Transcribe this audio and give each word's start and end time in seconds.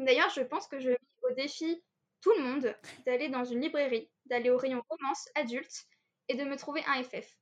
D'ailleurs, 0.00 0.30
je 0.30 0.40
pense 0.40 0.66
que 0.66 0.80
je 0.80 0.90
mets 0.90 0.98
au 1.30 1.34
défi 1.34 1.82
tout 2.22 2.32
le 2.38 2.42
monde 2.42 2.74
d'aller 3.06 3.28
dans 3.28 3.44
une 3.44 3.60
librairie, 3.60 4.10
d'aller 4.26 4.50
au 4.50 4.56
rayon 4.56 4.82
romance 4.88 5.28
adulte 5.34 5.86
et 6.28 6.34
de 6.34 6.44
me 6.44 6.56
trouver 6.56 6.82
un 6.86 7.02
FF. 7.02 7.36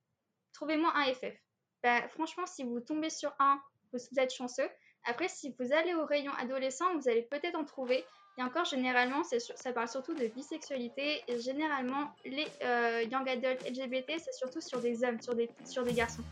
Trouvez-moi 0.52 0.92
un 0.94 1.14
FF. 1.14 1.36
Bah, 1.84 2.08
franchement, 2.08 2.46
si 2.46 2.64
vous 2.64 2.80
tombez 2.80 3.10
sur 3.10 3.32
un, 3.38 3.60
vous 3.92 3.98
êtes 4.18 4.34
chanceux. 4.34 4.68
Après, 5.04 5.28
si 5.28 5.54
vous 5.58 5.72
allez 5.72 5.94
au 5.94 6.04
rayon 6.04 6.32
adolescent, 6.32 6.96
vous 6.96 7.08
allez 7.08 7.22
peut-être 7.22 7.54
en 7.54 7.64
trouver. 7.64 8.04
Et 8.38 8.42
encore, 8.42 8.64
généralement, 8.64 9.22
ça 9.24 9.72
parle 9.72 9.88
surtout 9.88 10.14
de 10.14 10.26
bisexualité. 10.26 11.22
Et 11.28 11.40
généralement, 11.40 12.10
les 12.24 12.46
euh, 12.62 13.02
young 13.04 13.28
adults 13.28 13.64
LGBT, 13.68 14.18
c'est 14.18 14.34
surtout 14.34 14.60
sur 14.60 14.80
des 14.80 15.04
hommes, 15.04 15.20
sur 15.20 15.34
des, 15.34 15.48
sur 15.64 15.84
des 15.84 15.92
garçons. 15.92 16.22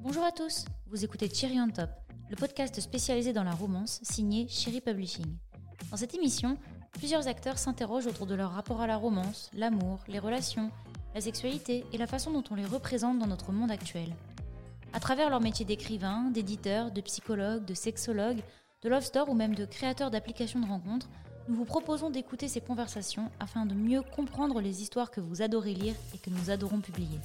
Bonjour 0.00 0.24
à 0.24 0.32
tous, 0.32 0.64
vous 0.86 1.04
écoutez 1.04 1.28
Cherry 1.28 1.60
on 1.60 1.68
Top, 1.68 1.90
le 2.30 2.36
podcast 2.36 2.80
spécialisé 2.80 3.32
dans 3.32 3.42
la 3.42 3.50
romance 3.50 3.98
signé 4.04 4.46
Cherry 4.46 4.80
Publishing. 4.80 5.26
Dans 5.90 5.96
cette 5.96 6.14
émission, 6.14 6.56
plusieurs 6.92 7.26
acteurs 7.26 7.58
s'interrogent 7.58 8.06
autour 8.06 8.26
de 8.26 8.36
leur 8.36 8.52
rapport 8.52 8.80
à 8.80 8.86
la 8.86 8.96
romance, 8.96 9.50
l'amour, 9.52 9.98
les 10.06 10.20
relations, 10.20 10.70
la 11.12 11.20
sexualité 11.20 11.84
et 11.92 11.98
la 11.98 12.06
façon 12.06 12.30
dont 12.30 12.44
on 12.52 12.54
les 12.54 12.64
représente 12.64 13.18
dans 13.18 13.26
notre 13.26 13.50
monde 13.50 13.72
actuel. 13.72 14.14
À 14.92 15.00
travers 15.00 15.28
leur 15.28 15.40
métier 15.40 15.64
d'écrivain, 15.64 16.30
d'éditeur, 16.30 16.92
de 16.92 17.00
psychologue, 17.00 17.64
de 17.64 17.74
sexologue, 17.74 18.38
de 18.82 18.88
love 18.88 19.04
store 19.04 19.28
ou 19.28 19.34
même 19.34 19.56
de 19.56 19.64
créateur 19.64 20.12
d'applications 20.12 20.60
de 20.60 20.66
rencontres, 20.66 21.08
nous 21.48 21.56
vous 21.56 21.64
proposons 21.64 22.10
d'écouter 22.10 22.46
ces 22.46 22.60
conversations 22.60 23.28
afin 23.40 23.66
de 23.66 23.74
mieux 23.74 24.02
comprendre 24.02 24.60
les 24.60 24.82
histoires 24.82 25.10
que 25.10 25.20
vous 25.20 25.42
adorez 25.42 25.74
lire 25.74 25.96
et 26.14 26.18
que 26.18 26.30
nous 26.30 26.50
adorons 26.50 26.80
publier. 26.80 27.18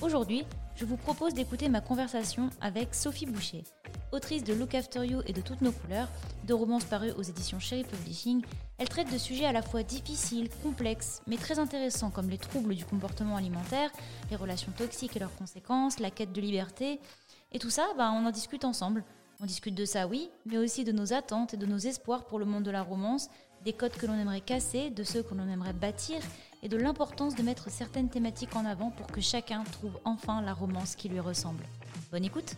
Aujourd'hui, 0.00 0.44
je 0.76 0.84
vous 0.84 0.96
propose 0.96 1.34
d'écouter 1.34 1.68
ma 1.68 1.80
conversation 1.80 2.50
avec 2.60 2.94
Sophie 2.94 3.26
Boucher, 3.26 3.64
autrice 4.12 4.44
de 4.44 4.54
Look 4.54 4.76
After 4.76 5.04
You 5.04 5.22
et 5.26 5.32
de 5.32 5.40
Toutes 5.40 5.60
nos 5.60 5.72
couleurs, 5.72 6.06
deux 6.44 6.54
romances 6.54 6.84
parues 6.84 7.10
aux 7.18 7.22
éditions 7.22 7.58
Cherry 7.58 7.82
Publishing. 7.82 8.44
Elle 8.78 8.88
traite 8.88 9.12
de 9.12 9.18
sujets 9.18 9.44
à 9.44 9.52
la 9.52 9.60
fois 9.60 9.82
difficiles, 9.82 10.50
complexes, 10.62 11.20
mais 11.26 11.36
très 11.36 11.58
intéressants 11.58 12.10
comme 12.10 12.30
les 12.30 12.38
troubles 12.38 12.76
du 12.76 12.84
comportement 12.84 13.36
alimentaire, 13.36 13.90
les 14.30 14.36
relations 14.36 14.70
toxiques 14.70 15.16
et 15.16 15.20
leurs 15.20 15.34
conséquences, 15.34 15.98
la 15.98 16.12
quête 16.12 16.32
de 16.32 16.40
liberté. 16.40 17.00
Et 17.50 17.58
tout 17.58 17.70
ça, 17.70 17.88
bah, 17.96 18.12
on 18.14 18.24
en 18.24 18.30
discute 18.30 18.64
ensemble. 18.64 19.02
On 19.40 19.46
discute 19.46 19.74
de 19.74 19.84
ça, 19.84 20.06
oui, 20.06 20.30
mais 20.46 20.58
aussi 20.58 20.84
de 20.84 20.92
nos 20.92 21.12
attentes 21.12 21.54
et 21.54 21.56
de 21.56 21.66
nos 21.66 21.78
espoirs 21.78 22.24
pour 22.24 22.38
le 22.38 22.44
monde 22.44 22.62
de 22.62 22.70
la 22.70 22.82
romance, 22.82 23.30
des 23.64 23.72
codes 23.72 23.92
que 23.92 24.06
l'on 24.06 24.18
aimerait 24.18 24.40
casser, 24.40 24.90
de 24.90 25.02
ceux 25.02 25.24
que 25.24 25.34
l'on 25.34 25.48
aimerait 25.48 25.72
bâtir, 25.72 26.18
et 26.62 26.68
de 26.68 26.76
l'importance 26.76 27.34
de 27.34 27.42
mettre 27.42 27.70
certaines 27.70 28.08
thématiques 28.08 28.56
en 28.56 28.64
avant 28.64 28.90
pour 28.90 29.06
que 29.06 29.20
chacun 29.20 29.64
trouve 29.64 29.98
enfin 30.04 30.42
la 30.42 30.52
romance 30.52 30.96
qui 30.96 31.08
lui 31.08 31.20
ressemble. 31.20 31.64
Bonne 32.10 32.24
écoute 32.24 32.54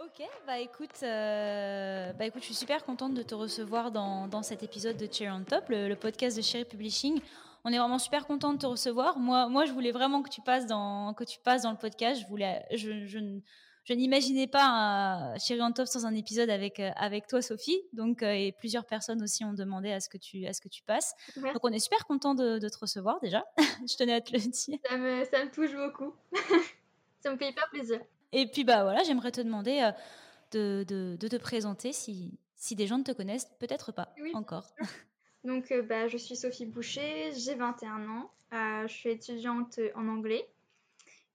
Ok, 0.00 0.26
bah 0.46 0.58
écoute, 0.58 1.00
euh, 1.02 2.12
bah 2.14 2.26
écoute, 2.26 2.42
je 2.42 2.46
suis 2.46 2.54
super 2.54 2.84
contente 2.84 3.14
de 3.14 3.22
te 3.22 3.34
recevoir 3.34 3.92
dans, 3.92 4.42
cet 4.42 4.62
épisode 4.62 4.96
de 4.96 5.08
Cherry 5.10 5.30
on 5.30 5.44
Top, 5.44 5.68
le, 5.68 5.94
podcast 5.94 6.36
de 6.36 6.42
Cherry 6.42 6.64
Publishing. 6.64 7.20
On 7.64 7.72
est 7.72 7.78
vraiment 7.78 7.98
super 7.98 8.26
content 8.26 8.52
de 8.52 8.58
te 8.58 8.66
recevoir. 8.66 9.18
Moi, 9.18 9.48
moi, 9.48 9.64
je 9.64 9.72
voulais 9.72 9.92
vraiment 9.92 10.22
que 10.22 10.30
tu 10.30 10.40
passes 10.40 10.66
dans, 10.66 11.14
que 11.14 11.24
tu 11.24 11.38
passes 11.38 11.62
dans 11.62 11.70
le 11.70 11.76
podcast. 11.76 12.20
Je 12.20 12.26
voulais, 12.26 12.64
je, 12.72 13.06
je, 13.06 13.18
je 13.88 13.94
n'imaginais 13.94 14.46
pas 14.46 14.66
un 14.66 15.38
Chéri 15.38 15.62
en 15.62 15.72
Top 15.72 15.86
sans 15.86 16.04
un 16.04 16.14
épisode 16.14 16.50
avec, 16.50 16.78
euh, 16.78 16.90
avec 16.96 17.26
toi, 17.26 17.40
Sophie. 17.40 17.80
Donc, 17.94 18.22
euh, 18.22 18.32
et 18.32 18.52
plusieurs 18.52 18.84
personnes 18.84 19.22
aussi 19.22 19.46
ont 19.46 19.54
demandé 19.54 19.90
à 19.90 20.00
ce 20.00 20.10
que 20.10 20.18
tu, 20.18 20.46
à 20.46 20.52
ce 20.52 20.60
que 20.60 20.68
tu 20.68 20.82
passes. 20.82 21.14
Donc, 21.36 21.56
on 21.62 21.72
est 21.72 21.78
super 21.78 22.04
content 22.06 22.34
de, 22.34 22.58
te 22.58 22.78
recevoir 22.78 23.18
déjà. 23.20 23.46
je 23.88 23.96
tenais 23.96 24.12
à 24.12 24.20
te 24.20 24.32
le 24.32 24.40
dire. 24.40 24.78
Ça 24.86 24.98
me, 24.98 25.24
ça 25.24 25.42
me 25.42 25.50
touche 25.50 25.74
beaucoup. 25.74 26.14
ça 27.22 27.32
me 27.32 27.38
fait 27.38 27.48
hyper 27.48 27.66
plaisir. 27.70 28.00
Et 28.32 28.46
puis, 28.46 28.62
bah 28.62 28.82
voilà, 28.82 29.02
j'aimerais 29.04 29.32
te 29.32 29.40
demander 29.40 29.80
euh, 29.80 29.92
de, 30.52 30.84
de, 30.86 31.16
de, 31.18 31.28
te 31.28 31.36
présenter 31.36 31.94
si, 31.94 32.38
si 32.56 32.76
des 32.76 32.86
gens 32.86 32.98
ne 32.98 33.04
te 33.04 33.12
connaissent, 33.12 33.48
peut-être 33.58 33.90
pas 33.90 34.14
encore. 34.34 34.66
Donc, 35.44 35.72
bah, 35.88 36.08
je 36.08 36.18
suis 36.18 36.36
Sophie 36.36 36.66
Boucher, 36.66 37.32
j'ai 37.34 37.54
21 37.54 38.06
ans, 38.06 38.30
je 38.52 38.92
suis 38.92 39.08
étudiante 39.08 39.80
en 39.94 40.08
anglais. 40.08 40.46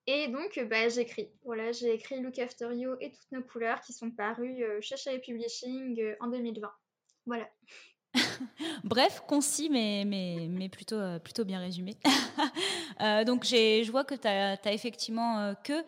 Et 0.05 0.27
donc, 0.27 0.59
bah, 0.69 0.89
j'écris. 0.89 1.29
Voilà, 1.45 1.71
j'ai 1.71 1.93
écrit 1.93 2.19
Look 2.19 2.37
After 2.37 2.67
You 2.73 2.95
et 2.99 3.11
Toutes 3.11 3.31
nos 3.31 3.41
couleurs 3.41 3.79
qui 3.81 3.93
sont 3.93 4.11
parus 4.11 4.61
euh, 4.61 4.81
chez 4.81 4.97
Cherry 4.97 5.19
Publishing 5.19 5.99
euh, 6.01 6.15
en 6.19 6.27
2020. 6.27 6.69
Voilà. 7.25 7.49
Bref, 8.83 9.23
concis, 9.25 9.69
mais, 9.69 10.03
mais, 10.05 10.47
mais 10.49 10.67
plutôt, 10.67 10.97
euh, 10.97 11.19
plutôt 11.19 11.45
bien 11.45 11.61
résumé. 11.61 11.95
donc, 13.25 13.45
je 13.45 13.89
vois 13.91 14.03
que 14.03 14.15
tu 14.15 14.27
n'as 14.27 14.73
effectivement 14.73 15.55
que 15.63 15.83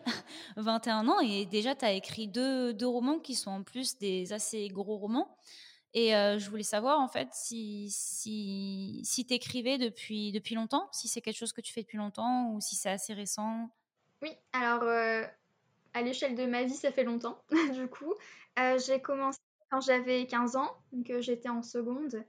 21 0.56 1.08
ans 1.08 1.20
et 1.20 1.44
déjà, 1.44 1.74
tu 1.74 1.84
as 1.84 1.92
écrit 1.92 2.26
deux, 2.26 2.72
deux, 2.72 2.88
romans 2.88 3.18
qui 3.18 3.34
sont 3.34 3.50
en 3.50 3.62
plus 3.62 3.98
des 3.98 4.32
assez 4.32 4.68
gros 4.68 4.96
romans. 4.96 5.36
Et 5.92 6.10
je 6.10 6.50
voulais 6.50 6.62
savoir, 6.62 7.00
en 7.00 7.08
fait, 7.08 7.28
si, 7.32 7.88
si, 7.90 9.00
si 9.04 9.24
tu 9.24 9.34
écrivais 9.34 9.78
depuis, 9.78 10.32
depuis 10.32 10.54
longtemps, 10.54 10.88
si 10.92 11.08
c'est 11.08 11.20
quelque 11.20 11.38
chose 11.38 11.52
que 11.52 11.60
tu 11.60 11.72
fais 11.72 11.82
depuis 11.82 11.96
longtemps 11.96 12.50
ou 12.52 12.60
si 12.60 12.76
c'est 12.76 12.90
assez 12.90 13.14
récent. 13.14 13.70
Oui, 14.22 14.30
alors 14.52 14.82
euh, 14.82 15.24
à 15.92 16.02
l'échelle 16.02 16.34
de 16.34 16.46
ma 16.46 16.64
vie, 16.64 16.74
ça 16.74 16.92
fait 16.92 17.04
longtemps, 17.04 17.42
du 17.74 17.86
coup. 17.88 18.14
Euh, 18.58 18.78
j'ai 18.78 19.00
commencé 19.00 19.38
quand 19.70 19.80
j'avais 19.80 20.26
15 20.26 20.56
ans, 20.56 20.76
donc 20.92 21.10
euh, 21.10 21.20
j'étais 21.20 21.48
en 21.48 21.62
seconde. 21.62 22.24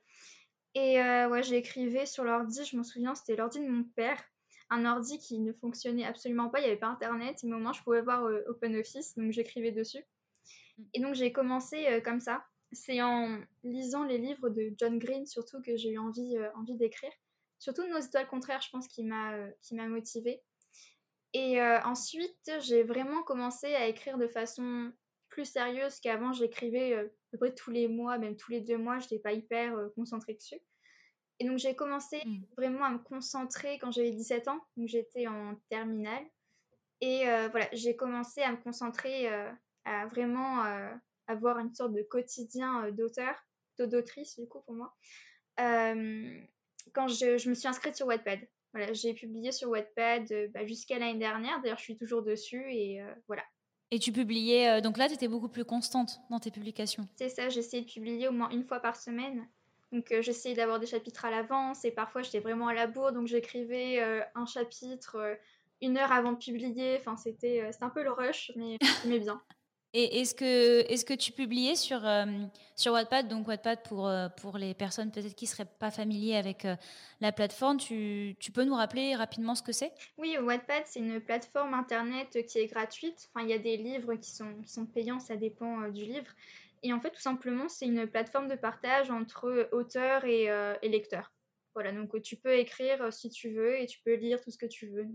Et 0.75 0.99
ouais, 0.99 1.41
j'écrivais 1.41 2.05
sur 2.05 2.23
l'ordi, 2.23 2.63
je 2.63 2.77
m'en 2.77 2.83
souviens, 2.83 3.15
c'était 3.15 3.35
l'ordi 3.35 3.59
de 3.59 3.67
mon 3.67 3.83
père. 3.83 4.21
Un 4.69 4.85
ordi 4.85 5.17
qui 5.17 5.39
ne 5.39 5.51
fonctionnait 5.51 6.05
absolument 6.05 6.49
pas, 6.49 6.59
il 6.59 6.63
n'y 6.65 6.67
avait 6.67 6.79
pas 6.79 6.87
internet, 6.87 7.39
mais 7.43 7.55
au 7.55 7.59
moins 7.59 7.73
je 7.73 7.81
pouvais 7.81 8.01
voir 8.01 8.29
OpenOffice, 8.47 9.17
donc 9.17 9.31
j'écrivais 9.31 9.71
dessus. 9.71 10.03
Mm. 10.77 10.83
Et 10.93 10.99
donc 10.99 11.15
j'ai 11.15 11.31
commencé 11.31 11.99
comme 12.03 12.19
ça. 12.19 12.45
C'est 12.73 13.01
en 13.01 13.39
lisant 13.63 14.03
les 14.03 14.19
livres 14.19 14.49
de 14.49 14.71
John 14.77 14.99
Green 14.99 15.25
surtout 15.25 15.63
que 15.63 15.77
j'ai 15.77 15.93
eu 15.93 15.97
envie, 15.97 16.37
envie 16.53 16.75
d'écrire. 16.75 17.13
Surtout 17.57 17.87
Nos 17.87 17.97
étoiles 17.97 18.27
contraires, 18.27 18.61
je 18.61 18.69
pense, 18.69 18.87
qui 18.87 19.03
m'a 19.03 19.87
motivée. 19.87 20.43
Et 21.33 21.61
euh, 21.61 21.79
ensuite, 21.83 22.51
j'ai 22.59 22.83
vraiment 22.83 23.23
commencé 23.23 23.73
à 23.75 23.87
écrire 23.87 24.17
de 24.17 24.27
façon 24.27 24.91
plus 25.29 25.45
sérieuse 25.45 25.99
qu'avant. 25.99 26.33
J'écrivais 26.33 26.93
euh, 26.93 27.05
à 27.05 27.31
peu 27.31 27.37
près 27.37 27.53
tous 27.53 27.71
les 27.71 27.87
mois, 27.87 28.17
même 28.17 28.35
tous 28.37 28.51
les 28.51 28.61
deux 28.61 28.77
mois. 28.77 28.99
Je 28.99 29.05
n'étais 29.05 29.19
pas 29.19 29.33
hyper 29.33 29.75
euh, 29.77 29.89
concentrée 29.95 30.33
dessus. 30.33 30.59
Et 31.39 31.45
donc, 31.45 31.59
j'ai 31.59 31.75
commencé 31.75 32.21
mmh. 32.25 32.39
vraiment 32.57 32.83
à 32.85 32.89
me 32.89 32.99
concentrer 32.99 33.77
quand 33.79 33.91
j'avais 33.91 34.11
17 34.11 34.47
ans. 34.47 34.59
Donc, 34.77 34.87
j'étais 34.87 35.27
en 35.27 35.55
terminale. 35.69 36.25
Et 36.99 37.25
voilà, 37.51 37.69
j'ai 37.73 37.95
commencé 37.95 38.41
à 38.41 38.51
me 38.51 38.57
concentrer, 38.57 39.29
à 39.85 40.07
vraiment 40.07 40.63
avoir 41.27 41.59
une 41.59 41.71
sorte 41.75 41.93
de 41.93 42.01
quotidien 42.01 42.89
d'auteur, 42.89 43.35
d'autrice, 43.77 44.39
du 44.39 44.47
coup, 44.47 44.61
pour 44.61 44.73
moi. 44.73 44.97
quand 45.57 47.07
je, 47.07 47.37
je, 47.37 47.49
me 47.49 47.53
suis 47.53 47.67
inscrite 47.67 47.95
sur 47.95 48.07
Wattpad 48.07 48.39
j'ai 48.91 49.13
publié 49.13 49.51
sur 49.51 49.69
Wattpad 49.69 50.31
euh, 50.31 50.47
bah, 50.53 50.65
jusqu'à 50.65 50.99
l'année 50.99 51.19
dernière. 51.19 51.61
D'ailleurs, 51.61 51.77
je 51.77 51.83
suis 51.83 51.97
toujours 51.97 52.23
dessus 52.23 52.63
et 52.71 53.01
euh, 53.01 53.13
voilà. 53.27 53.43
Et 53.91 53.99
tu 53.99 54.11
publiais, 54.11 54.69
euh, 54.69 54.81
donc 54.81 54.97
là, 54.97 55.07
tu 55.07 55.13
étais 55.13 55.27
beaucoup 55.27 55.49
plus 55.49 55.65
constante 55.65 56.19
dans 56.29 56.39
tes 56.39 56.51
publications. 56.51 57.07
C'est 57.15 57.29
ça, 57.29 57.49
j'essayais 57.49 57.83
de 57.83 57.89
publier 57.89 58.27
au 58.27 58.31
moins 58.31 58.49
une 58.49 58.63
fois 58.63 58.79
par 58.79 58.95
semaine. 58.95 59.47
Donc 59.93 60.13
j'essayais 60.19 60.53
d'avoir 60.53 60.81
des 60.81 60.85
chapitres 60.85 61.23
à 61.23 61.31
l'avance 61.31 61.85
et 61.85 61.91
parfois 61.91 62.21
j'étais 62.21 62.41
vraiment 62.41 62.67
à 62.67 62.73
la 62.73 62.87
bourre, 62.87 63.13
donc 63.13 63.27
j'écrivais 63.27 64.01
un 64.35 64.45
chapitre 64.45 65.37
une 65.81 65.95
heure 65.95 66.11
avant 66.11 66.33
de 66.33 66.37
publier. 66.37 66.97
Enfin, 66.99 67.15
c'était 67.15 67.71
un 67.79 67.89
peu 67.89 68.03
le 68.03 68.11
rush, 68.11 68.51
mais 68.57 68.77
j'aimais 69.03 69.19
bien. 69.19 69.41
Est-ce 69.99 70.35
que, 70.35 70.81
est 70.91 71.07
que 71.07 71.15
tu 71.15 71.31
publiais 71.31 71.75
sur, 71.75 72.05
euh, 72.05 72.25
sur 72.75 72.93
Wattpad 72.93 73.27
Donc 73.27 73.47
Wattpad, 73.47 73.81
pour, 73.81 74.07
euh, 74.07 74.29
pour 74.29 74.59
les 74.59 74.75
personnes 74.75 75.09
peut-être 75.09 75.33
qui 75.33 75.45
ne 75.45 75.49
seraient 75.49 75.65
pas 75.79 75.89
familiers 75.89 76.35
avec 76.35 76.65
euh, 76.65 76.75
la 77.19 77.31
plateforme, 77.31 77.77
tu, 77.77 78.35
tu, 78.39 78.51
peux 78.51 78.63
nous 78.63 78.75
rappeler 78.75 79.15
rapidement 79.15 79.55
ce 79.55 79.63
que 79.63 79.71
c'est? 79.71 79.91
Oui, 80.19 80.37
Wattpad, 80.37 80.83
c'est 80.85 80.99
une 80.99 81.19
plateforme 81.19 81.73
Internet 81.73 82.45
qui 82.45 82.59
est 82.59 82.67
gratuite. 82.67 83.27
Enfin, 83.33 83.43
il 83.43 83.49
y 83.49 83.53
a 83.53 83.57
des 83.57 83.75
livres 83.75 84.13
qui 84.13 84.29
sont, 84.29 84.53
sont 84.65 84.85
payants, 84.85 85.19
ça 85.19 85.35
dépend 85.35 85.87
du 85.89 86.05
livre. 86.05 86.31
Et 86.83 86.93
en 86.93 86.99
fait, 86.99 87.09
tout 87.09 87.21
simplement, 87.21 87.67
c'est 87.67 87.87
une 87.87 88.05
plateforme 88.05 88.49
de 88.49 88.55
partage 88.55 89.09
entre 89.09 89.67
auteurs 89.71 90.25
et, 90.25 90.47
lecteurs. 90.83 91.33
Voilà, 91.73 91.91
donc 91.91 92.21
tu 92.21 92.35
peux 92.35 92.53
écrire 92.53 93.11
si 93.11 93.31
tu 93.31 93.49
veux 93.49 93.79
et 93.79 93.87
tu 93.87 93.99
peux 94.05 94.13
lire 94.13 94.39
tout 94.41 94.51
ce 94.51 94.59
que 94.59 94.67
tu 94.67 94.87
veux. 94.87 95.07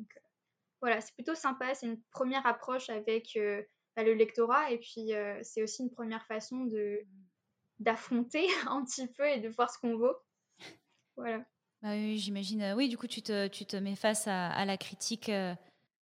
Voilà, 0.81 1.01
c'est 1.01 1.15
plutôt 1.15 1.37
sympa. 1.37 1.73
C'est 1.75 1.87
une 1.87 2.01
première 2.11 2.45
approche 2.47 2.91
avec 2.91 3.39
le 3.97 4.15
lectorat. 4.15 4.71
Et 4.71 4.79
puis, 4.79 5.15
euh, 5.15 5.39
c'est 5.43 5.63
aussi 5.63 5.83
une 5.83 5.91
première 5.91 6.25
façon 6.27 6.65
de 6.65 7.01
d'affronter 7.79 8.47
un 8.69 8.85
petit 8.85 9.09
peu 9.09 9.27
et 9.27 9.41
de 9.41 9.49
voir 9.49 9.71
ce 9.71 9.79
qu'on 9.79 9.97
vaut. 9.97 10.17
Voilà. 11.17 11.45
Bah 11.83 11.91
oui, 11.93 12.17
j'imagine. 12.17 12.63
Euh, 12.63 12.75
oui, 12.75 12.89
du 12.89 12.97
coup, 12.97 13.09
tu 13.09 13.23
te, 13.23 13.49
tu 13.49 13.67
te 13.67 13.77
mets 13.77 13.97
face 13.97 14.27
à, 14.29 14.65
la 14.65 14.77
critique. 14.77 15.29
Euh, 15.29 15.55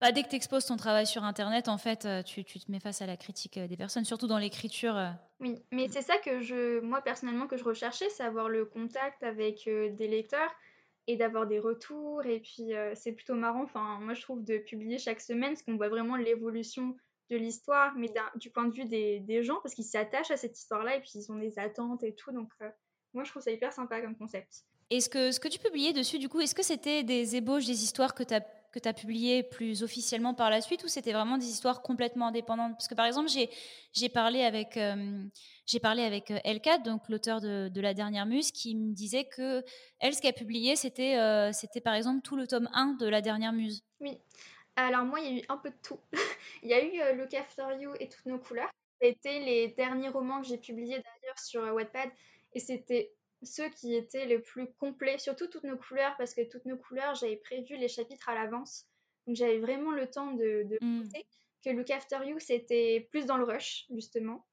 bah, 0.01 0.13
dès 0.13 0.23
que 0.23 0.29
tu 0.29 0.37
exposes 0.37 0.65
ton 0.65 0.77
travail 0.77 1.07
sur 1.07 1.25
Internet, 1.25 1.69
en 1.69 1.79
fait, 1.79 2.09
tu, 2.25 2.45
tu, 2.45 2.59
te 2.59 2.71
mets 2.71 2.81
face 2.81 3.03
à 3.03 3.07
la 3.07 3.17
critique 3.17 3.59
des 3.59 3.77
personnes, 3.77 4.05
surtout 4.05 4.29
dans 4.29 4.39
l'écriture. 4.39 5.13
Oui, 5.41 5.63
mais 5.73 5.89
c'est 5.89 6.03
ça 6.03 6.17
que 6.19 6.41
je, 6.41 6.81
moi 6.81 7.03
personnellement, 7.03 7.49
que 7.49 7.57
je 7.57 7.65
recherchais, 7.65 8.09
c'est 8.09 8.23
avoir 8.23 8.49
le 8.49 8.65
contact 8.65 9.23
avec 9.25 9.65
des 9.67 10.09
lecteurs 10.09 10.51
et 11.09 11.17
d'avoir 11.17 11.47
des 11.49 11.59
retours. 11.59 12.25
Et 12.25 12.39
puis, 12.39 12.71
c'est 12.95 13.13
plutôt 13.13 13.35
marrant. 13.35 13.65
Enfin, 13.65 13.99
moi, 14.01 14.15
je 14.15 14.23
trouve 14.23 14.45
de 14.45 14.59
publier 14.59 14.99
chaque 14.99 15.21
semaine, 15.21 15.51
parce 15.51 15.63
qu'on 15.63 15.77
voit 15.77 15.89
vraiment 15.89 16.17
l'évolution 16.17 16.97
de 17.31 17.37
l'histoire, 17.37 17.95
mais 17.97 18.13
du 18.37 18.51
point 18.51 18.65
de 18.65 18.73
vue 18.73 18.85
des, 18.85 19.21
des 19.21 19.43
gens, 19.43 19.59
parce 19.63 19.75
qu'ils 19.75 19.85
s'attachent 19.85 20.31
à 20.31 20.37
cette 20.37 20.59
histoire-là 20.59 20.97
et 20.97 21.01
puis 21.01 21.11
ils 21.15 21.31
ont 21.31 21.37
des 21.37 21.59
attentes 21.59 22.03
et 22.03 22.15
tout. 22.15 22.33
Donc, 22.33 22.51
moi, 23.13 23.25
je 23.25 23.31
trouve 23.31 23.43
ça 23.43 23.51
hyper 23.51 23.73
sympa 23.73 24.01
comme 24.01 24.17
concept. 24.17 24.65
Et 24.91 25.01
ce 25.01 25.09
que, 25.09 25.33
ce 25.33 25.41
que 25.41 25.49
tu 25.49 25.59
publiais 25.59 25.93
dessus, 25.93 26.19
du 26.19 26.29
coup, 26.29 26.41
est-ce 26.41 26.55
que 26.55 26.63
c'était 26.63 27.03
des 27.03 27.37
ébauches 27.37 27.67
des 27.67 27.83
histoires 27.83 28.15
que 28.15 28.23
tu 28.23 28.35
as 28.35 28.41
que 28.73 28.79
tu 28.79 28.89
as 28.89 28.93
publiées 28.93 29.43
plus 29.43 29.83
officiellement 29.83 30.35
par 30.35 30.51
la 30.51 30.61
suite 30.61 30.85
ou 30.85 30.89
c'était 30.89 31.13
vraiment 31.13 31.39
des 31.39 31.47
histoires 31.47 31.83
complètement 31.83 32.29
indépendantes? 32.29 32.73
Parce 32.73 32.89
que 32.89 32.95
par 32.95 33.07
exemple, 33.07 33.31
j'ai 33.93 34.09
parlé 34.09 34.43
avec, 34.43 34.77
euh, 34.77 35.25
j'ai 35.67 35.81
parlé 35.81 36.03
avec 36.03 36.31
euh, 36.31 36.39
Elka, 36.45 36.79
donc 36.79 37.09
l'auteur 37.09 37.41
de, 37.41 37.71
de, 37.73 37.81
La 37.81 37.95
Dernière 37.95 38.27
Muse, 38.27 38.53
qui 38.53 38.75
me 38.75 38.93
disait 38.93 39.25
que 39.25 39.65
elle, 40.01 40.15
ce 40.15 40.21
qu'elle 40.21 40.35
publié, 40.35 40.77
c'était 40.77 41.17
euh, 41.19 41.51
c'était 41.53 41.81
par 41.81 41.95
exemple 41.95 42.21
tout 42.23 42.37
le 42.37 42.47
tome 42.47 42.69
1 42.73 42.95
de 43.01 43.07
La 43.07 43.23
Dernière 43.23 43.53
Muse. 43.53 43.83
Oui. 44.01 44.19
Alors 44.79 45.05
moi, 45.05 45.19
il 45.21 45.27
y 45.27 45.37
a 45.37 45.43
eu 45.43 45.45
un 45.49 45.57
peu 45.57 45.71
de 45.71 45.77
tout. 45.83 45.99
il 46.63 46.69
y 46.69 46.73
a 46.73 46.83
eu 46.83 47.17
Look 47.19 47.35
After 47.35 47.67
You 47.81 47.95
et 47.99 48.09
Toutes 48.09 48.27
nos 48.27 48.39
couleurs. 48.39 48.71
C'était 49.03 49.41
les 49.41 49.69
derniers 49.69 50.09
romans 50.09 50.41
que 50.41 50.47
j'ai 50.47 50.59
publiés 50.59 51.03
d'ailleurs 51.03 51.39
sur 51.39 51.63
Wattpad 51.63 52.11
et 52.55 52.61
c'était 52.61 53.13
ceux 53.43 53.69
qui 53.71 53.95
étaient 53.95 54.27
les 54.27 54.39
plus 54.39 54.73
complets, 54.75 55.19
surtout 55.19 55.49
toutes 55.49 55.65
nos 55.65 55.77
couleurs, 55.77 56.17
parce 56.17 56.35
que 56.35 56.43
toutes 56.43 56.65
nos 56.65 56.77
couleurs, 56.77 57.15
j'avais 57.15 57.37
prévu 57.37 57.77
les 57.77 57.89
chapitres 57.89 58.29
à 58.29 58.35
l'avance. 58.35 58.87
Donc 59.27 59.37
j'avais 59.37 59.59
vraiment 59.59 59.91
le 59.91 60.09
temps 60.09 60.33
de, 60.33 60.65
de 60.65 60.79
mmh. 60.81 61.09
Que 61.65 61.71
Look 61.71 61.91
After 61.91 62.19
You, 62.25 62.39
c'était 62.39 63.09
plus 63.11 63.27
dans 63.27 63.37
le 63.37 63.45
rush, 63.45 63.85
justement. 63.91 64.47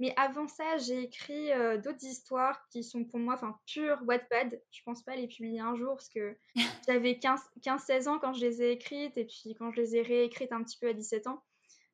Mais 0.00 0.14
avant 0.16 0.48
ça, 0.48 0.78
j'ai 0.78 1.02
écrit 1.02 1.52
euh, 1.52 1.76
d'autres 1.76 2.04
histoires 2.04 2.66
qui 2.70 2.82
sont 2.82 3.04
pour 3.04 3.18
moi, 3.18 3.34
enfin, 3.34 3.56
pure 3.66 4.00
Wattpad. 4.06 4.60
Je 4.70 4.82
pense 4.82 5.02
pas 5.02 5.14
les 5.14 5.28
publier 5.28 5.60
un 5.60 5.76
jour, 5.76 5.94
parce 5.94 6.08
que 6.08 6.36
j'avais 6.88 7.12
15-16 7.12 8.08
ans 8.08 8.18
quand 8.18 8.32
je 8.32 8.46
les 8.46 8.62
ai 8.62 8.72
écrites, 8.72 9.16
et 9.18 9.26
puis 9.26 9.54
quand 9.58 9.70
je 9.70 9.76
les 9.80 9.96
ai 9.96 10.02
réécrites 10.02 10.52
un 10.52 10.64
petit 10.64 10.78
peu 10.78 10.88
à 10.88 10.94
17 10.94 11.26
ans. 11.26 11.44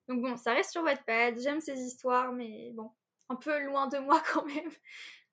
Donc 0.09 0.23
bon, 0.23 0.37
ça 0.37 0.55
reste 0.55 0.71
sur 0.71 0.85
Wattpad, 0.85 1.39
j'aime 1.41 1.61
ces 1.61 1.81
histoires, 1.81 2.33
mais 2.33 2.71
bon, 2.75 2.93
un 3.29 3.35
peu 3.35 3.59
loin 3.65 3.89
de 3.89 3.99
moi 3.99 4.23
quand 4.33 4.47
même 4.47 4.71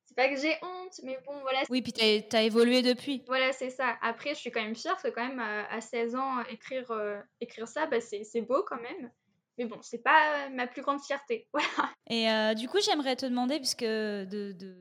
c'est 0.05 0.15
pas 0.15 0.29
que 0.29 0.39
j'ai 0.39 0.55
honte, 0.61 0.99
mais 1.03 1.17
bon, 1.25 1.39
voilà. 1.41 1.61
Oui, 1.69 1.81
puis 1.81 1.93
t'as 1.93 2.37
as 2.37 2.43
évolué 2.43 2.81
depuis. 2.81 3.23
Voilà, 3.27 3.51
c'est 3.51 3.69
ça. 3.69 3.97
Après, 4.01 4.31
je 4.31 4.39
suis 4.39 4.51
quand 4.51 4.61
même 4.61 4.75
fière 4.75 4.93
parce 4.93 5.03
que 5.03 5.09
quand 5.09 5.27
même, 5.27 5.39
à, 5.39 5.81
16 5.81 6.15
ans, 6.15 6.43
écrire, 6.49 6.91
euh, 6.91 7.19
écrire 7.41 7.67
ça, 7.67 7.85
bah, 7.85 8.01
c'est 8.01 8.41
beau 8.41 8.63
quand 8.67 8.81
même. 8.81 9.11
Mais 9.57 9.65
bon, 9.65 9.77
c'est 9.81 10.01
pas 10.01 10.49
ma 10.49 10.67
plus 10.67 10.81
grande 10.81 11.01
fierté. 11.01 11.47
Voilà. 11.53 11.89
Et 12.09 12.29
euh, 12.29 12.53
du 12.53 12.67
coup, 12.67 12.79
j'aimerais 12.81 13.15
te 13.15 13.25
demander, 13.25 13.57
puisque 13.57 13.83
de, 13.83 14.25
de... 14.51 14.75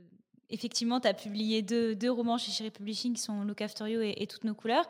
effectivement, 0.49 1.01
tu 1.01 1.09
as 1.09 1.15
publié 1.15 1.63
deux, 1.63 1.95
deux, 1.95 2.11
romans 2.11 2.39
chez 2.39 2.51
Cherry 2.51 2.71
Publishing 2.71 3.15
qui 3.15 3.23
sont 3.23 3.45
Look 3.45 3.61
After 3.61 3.89
You 3.89 4.01
et, 4.03 4.27
Toutes 4.27 4.45
nos 4.45 4.55
couleurs. 4.55 4.87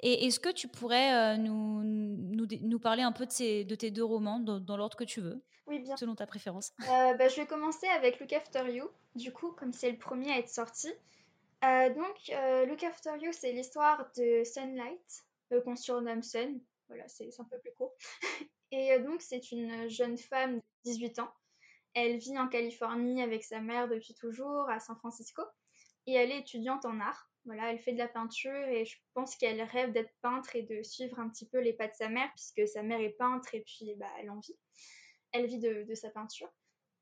Et 0.00 0.26
est-ce 0.26 0.38
que 0.38 0.50
tu 0.50 0.68
pourrais 0.68 1.14
euh, 1.14 1.36
nous, 1.36 1.82
nous, 1.82 2.46
nous, 2.62 2.78
parler 2.78 3.02
un 3.02 3.12
peu 3.12 3.26
de, 3.26 3.32
ces, 3.32 3.64
de 3.64 3.74
tes 3.74 3.90
deux 3.90 4.04
romans 4.04 4.38
dans, 4.38 4.60
dans 4.60 4.76
l'ordre 4.76 4.96
que 4.96 5.04
tu 5.04 5.20
veux 5.20 5.42
Oui, 5.66 5.78
bien. 5.80 5.96
Selon 5.96 6.14
ta 6.14 6.26
préférence? 6.26 6.72
bah, 6.78 7.28
je 7.28 7.36
vais 7.36 7.46
commencer 7.46 7.86
avec 7.88 8.20
Look 8.20 8.32
After 8.32 8.70
You 8.70 8.88
du 9.14 9.32
coup, 9.32 9.52
comme 9.52 9.72
c'est 9.72 9.90
le 9.90 9.98
premier 9.98 10.32
à 10.32 10.38
être 10.38 10.48
sorti. 10.48 10.88
Euh, 11.64 11.94
donc, 11.94 12.16
euh, 12.30 12.66
Look 12.66 12.82
After 12.82 13.12
You, 13.20 13.30
c'est 13.32 13.52
l'histoire 13.52 14.06
de 14.16 14.42
Sunlight, 14.44 15.24
euh, 15.52 15.60
qu'on 15.62 15.76
surnomme 15.76 16.22
Sun. 16.22 16.60
Voilà, 16.88 17.08
c'est 17.08 17.28
un 17.38 17.44
peu 17.44 17.58
plus 17.58 17.72
court. 17.72 17.94
Et 18.70 18.98
donc, 18.98 19.22
c'est 19.22 19.52
une 19.52 19.88
jeune 19.88 20.18
femme 20.18 20.56
de 20.56 20.62
18 20.84 21.18
ans. 21.20 21.32
Elle 21.94 22.18
vit 22.18 22.38
en 22.38 22.48
Californie 22.48 23.22
avec 23.22 23.44
sa 23.44 23.60
mère 23.60 23.88
depuis 23.88 24.14
toujours, 24.14 24.68
à 24.68 24.80
San 24.80 24.96
Francisco. 24.96 25.42
Et 26.06 26.14
elle 26.14 26.32
est 26.32 26.40
étudiante 26.40 26.84
en 26.84 27.00
art. 27.00 27.30
Voilà, 27.44 27.70
elle 27.70 27.78
fait 27.78 27.92
de 27.92 27.98
la 27.98 28.08
peinture 28.08 28.68
et 28.68 28.84
je 28.84 28.96
pense 29.12 29.36
qu'elle 29.36 29.62
rêve 29.62 29.92
d'être 29.92 30.12
peintre 30.22 30.56
et 30.56 30.62
de 30.62 30.82
suivre 30.82 31.18
un 31.18 31.28
petit 31.28 31.46
peu 31.46 31.60
les 31.60 31.74
pas 31.74 31.88
de 31.88 31.94
sa 31.94 32.08
mère, 32.08 32.30
puisque 32.34 32.66
sa 32.66 32.82
mère 32.82 33.00
est 33.00 33.10
peintre 33.10 33.54
et 33.54 33.60
puis 33.60 33.94
bah, 33.96 34.10
elle 34.18 34.30
en 34.30 34.40
vit. 34.40 34.56
Elle 35.32 35.46
vit 35.46 35.58
de 35.58 35.94
sa 35.94 36.10
peinture. 36.10 36.50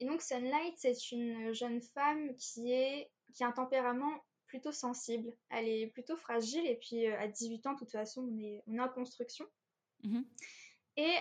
Et 0.03 0.05
donc 0.05 0.21
Sunlight, 0.21 0.75
c'est 0.79 1.13
une 1.13 1.53
jeune 1.53 1.81
femme 1.81 2.35
qui, 2.35 2.73
est, 2.73 3.09
qui 3.33 3.45
a 3.45 3.47
un 3.47 3.53
tempérament 3.53 4.25
plutôt 4.47 4.73
sensible. 4.73 5.33
Elle 5.49 5.69
est 5.69 5.87
plutôt 5.87 6.17
fragile 6.17 6.67
et 6.67 6.75
puis 6.75 7.07
euh, 7.07 7.17
à 7.21 7.29
18 7.29 7.67
ans, 7.69 7.73
de 7.75 7.79
toute 7.79 7.93
façon, 7.93 8.29
on 8.67 8.77
est 8.77 8.81
en 8.81 8.89
construction. 8.89 9.47
Mmh 10.03 10.23
et 10.99 11.15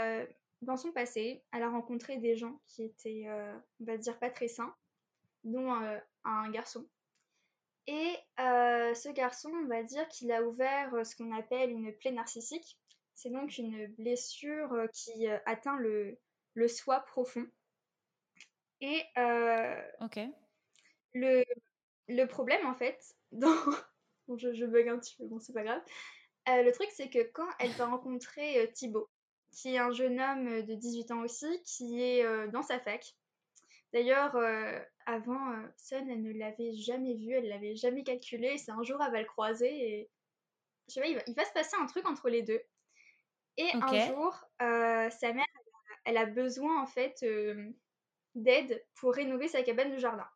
euh, 0.00 0.24
dans 0.62 0.76
son 0.76 0.92
passé, 0.92 1.42
elle 1.52 1.64
a 1.64 1.68
rencontré 1.68 2.18
des 2.18 2.36
gens 2.36 2.60
qui 2.68 2.84
étaient, 2.84 3.24
euh, 3.26 3.58
on 3.80 3.84
va 3.84 3.96
dire, 3.96 4.18
pas 4.20 4.30
très 4.30 4.46
sains, 4.46 4.72
dont 5.42 5.72
un 6.24 6.50
garçon. 6.50 6.86
Et 7.88 8.14
ce 8.38 9.12
garçon, 9.12 9.50
on 9.50 9.66
va 9.66 9.82
dire 9.82 10.06
qu'il 10.08 10.30
a 10.30 10.44
ouvert 10.44 11.04
ce 11.04 11.16
qu'on 11.16 11.34
appelle 11.36 11.70
une 11.70 11.92
plaie 11.92 12.12
narcissique. 12.12 12.78
C'est 13.16 13.30
donc 13.30 13.58
une 13.58 13.88
blessure 13.94 14.86
qui 14.92 15.26
atteint 15.44 15.76
le, 15.78 16.16
le 16.54 16.68
soi 16.68 17.00
profond. 17.00 17.48
Et 18.80 19.02
le, 21.14 21.44
le 22.08 22.24
problème, 22.26 22.66
en 22.66 22.74
fait, 22.74 22.98
dans... 23.32 23.54
bon, 24.28 24.36
je, 24.38 24.52
je, 24.52 24.64
bug 24.64 24.88
un 24.88 24.98
petit 24.98 25.16
peu, 25.16 25.26
bon, 25.26 25.38
c'est 25.40 25.52
pas 25.52 25.64
grave. 25.64 25.82
Euh, 26.50 26.62
le 26.62 26.72
truc, 26.72 26.88
c'est 26.92 27.08
que 27.08 27.22
quand 27.32 27.48
elle 27.58 27.70
va 27.72 27.86
rencontrer 27.86 28.60
euh, 28.60 28.66
Thibaut, 28.66 29.08
qui 29.52 29.74
est 29.74 29.78
un 29.78 29.92
jeune 29.92 30.20
homme 30.20 30.62
de 30.62 30.74
18 30.74 31.10
ans 31.12 31.22
aussi, 31.22 31.62
qui 31.64 32.02
est 32.02 32.48
dans 32.52 32.62
sa 32.62 32.78
fac. 32.78 33.16
D'ailleurs, 33.92 34.36
avant, 35.06 35.56
Sun, 35.76 36.08
elle 36.08 36.22
ne 36.22 36.32
l'avait 36.32 36.72
jamais 36.72 37.14
vu, 37.14 37.32
elle 37.32 37.48
l'avait 37.48 37.74
jamais 37.74 38.04
calculé. 38.04 38.58
C'est 38.58 38.70
un 38.70 38.84
jour, 38.84 39.02
elle 39.04 39.10
va 39.10 39.20
le 39.20 39.26
croiser 39.26 39.66
et 39.68 40.10
je 40.86 40.94
sais 40.94 41.00
pas, 41.00 41.08
il 41.08 41.16
va, 41.16 41.22
il 41.26 41.34
va 41.34 41.44
se 41.44 41.52
passer 41.52 41.74
un 41.80 41.86
truc 41.86 42.06
entre 42.06 42.28
les 42.28 42.42
deux. 42.42 42.60
Et 43.56 43.66
un 43.74 44.06
jour, 44.06 44.40
sa 44.60 45.32
mère, 45.32 45.44
elle 46.04 46.16
a, 46.16 46.26
besoin 46.26 46.80
en 46.80 46.86
fait 46.86 47.24
d'aide 48.36 48.86
pour 49.00 49.12
rénover 49.12 49.48
sa 49.48 49.64
cabane 49.64 49.90
de 49.90 49.98
jardin. 49.98 50.28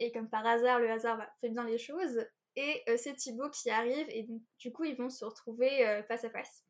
Et 0.00 0.10
comme 0.10 0.28
par 0.28 0.44
hasard, 0.44 0.80
le 0.80 0.90
hasard 0.90 1.18
va 1.18 1.30
fait 1.40 1.50
bien 1.50 1.64
les 1.64 1.78
choses. 1.78 2.26
Et 2.56 2.82
euh, 2.88 2.96
c'est 2.96 3.14
Thibaut 3.14 3.50
qui 3.50 3.70
arrive 3.70 4.08
et 4.08 4.26
du 4.58 4.72
coup 4.72 4.84
ils 4.84 4.96
vont 4.96 5.08
se 5.08 5.24
retrouver 5.24 5.86
euh, 5.86 6.02
face 6.04 6.24
à 6.24 6.30
face. 6.30 6.64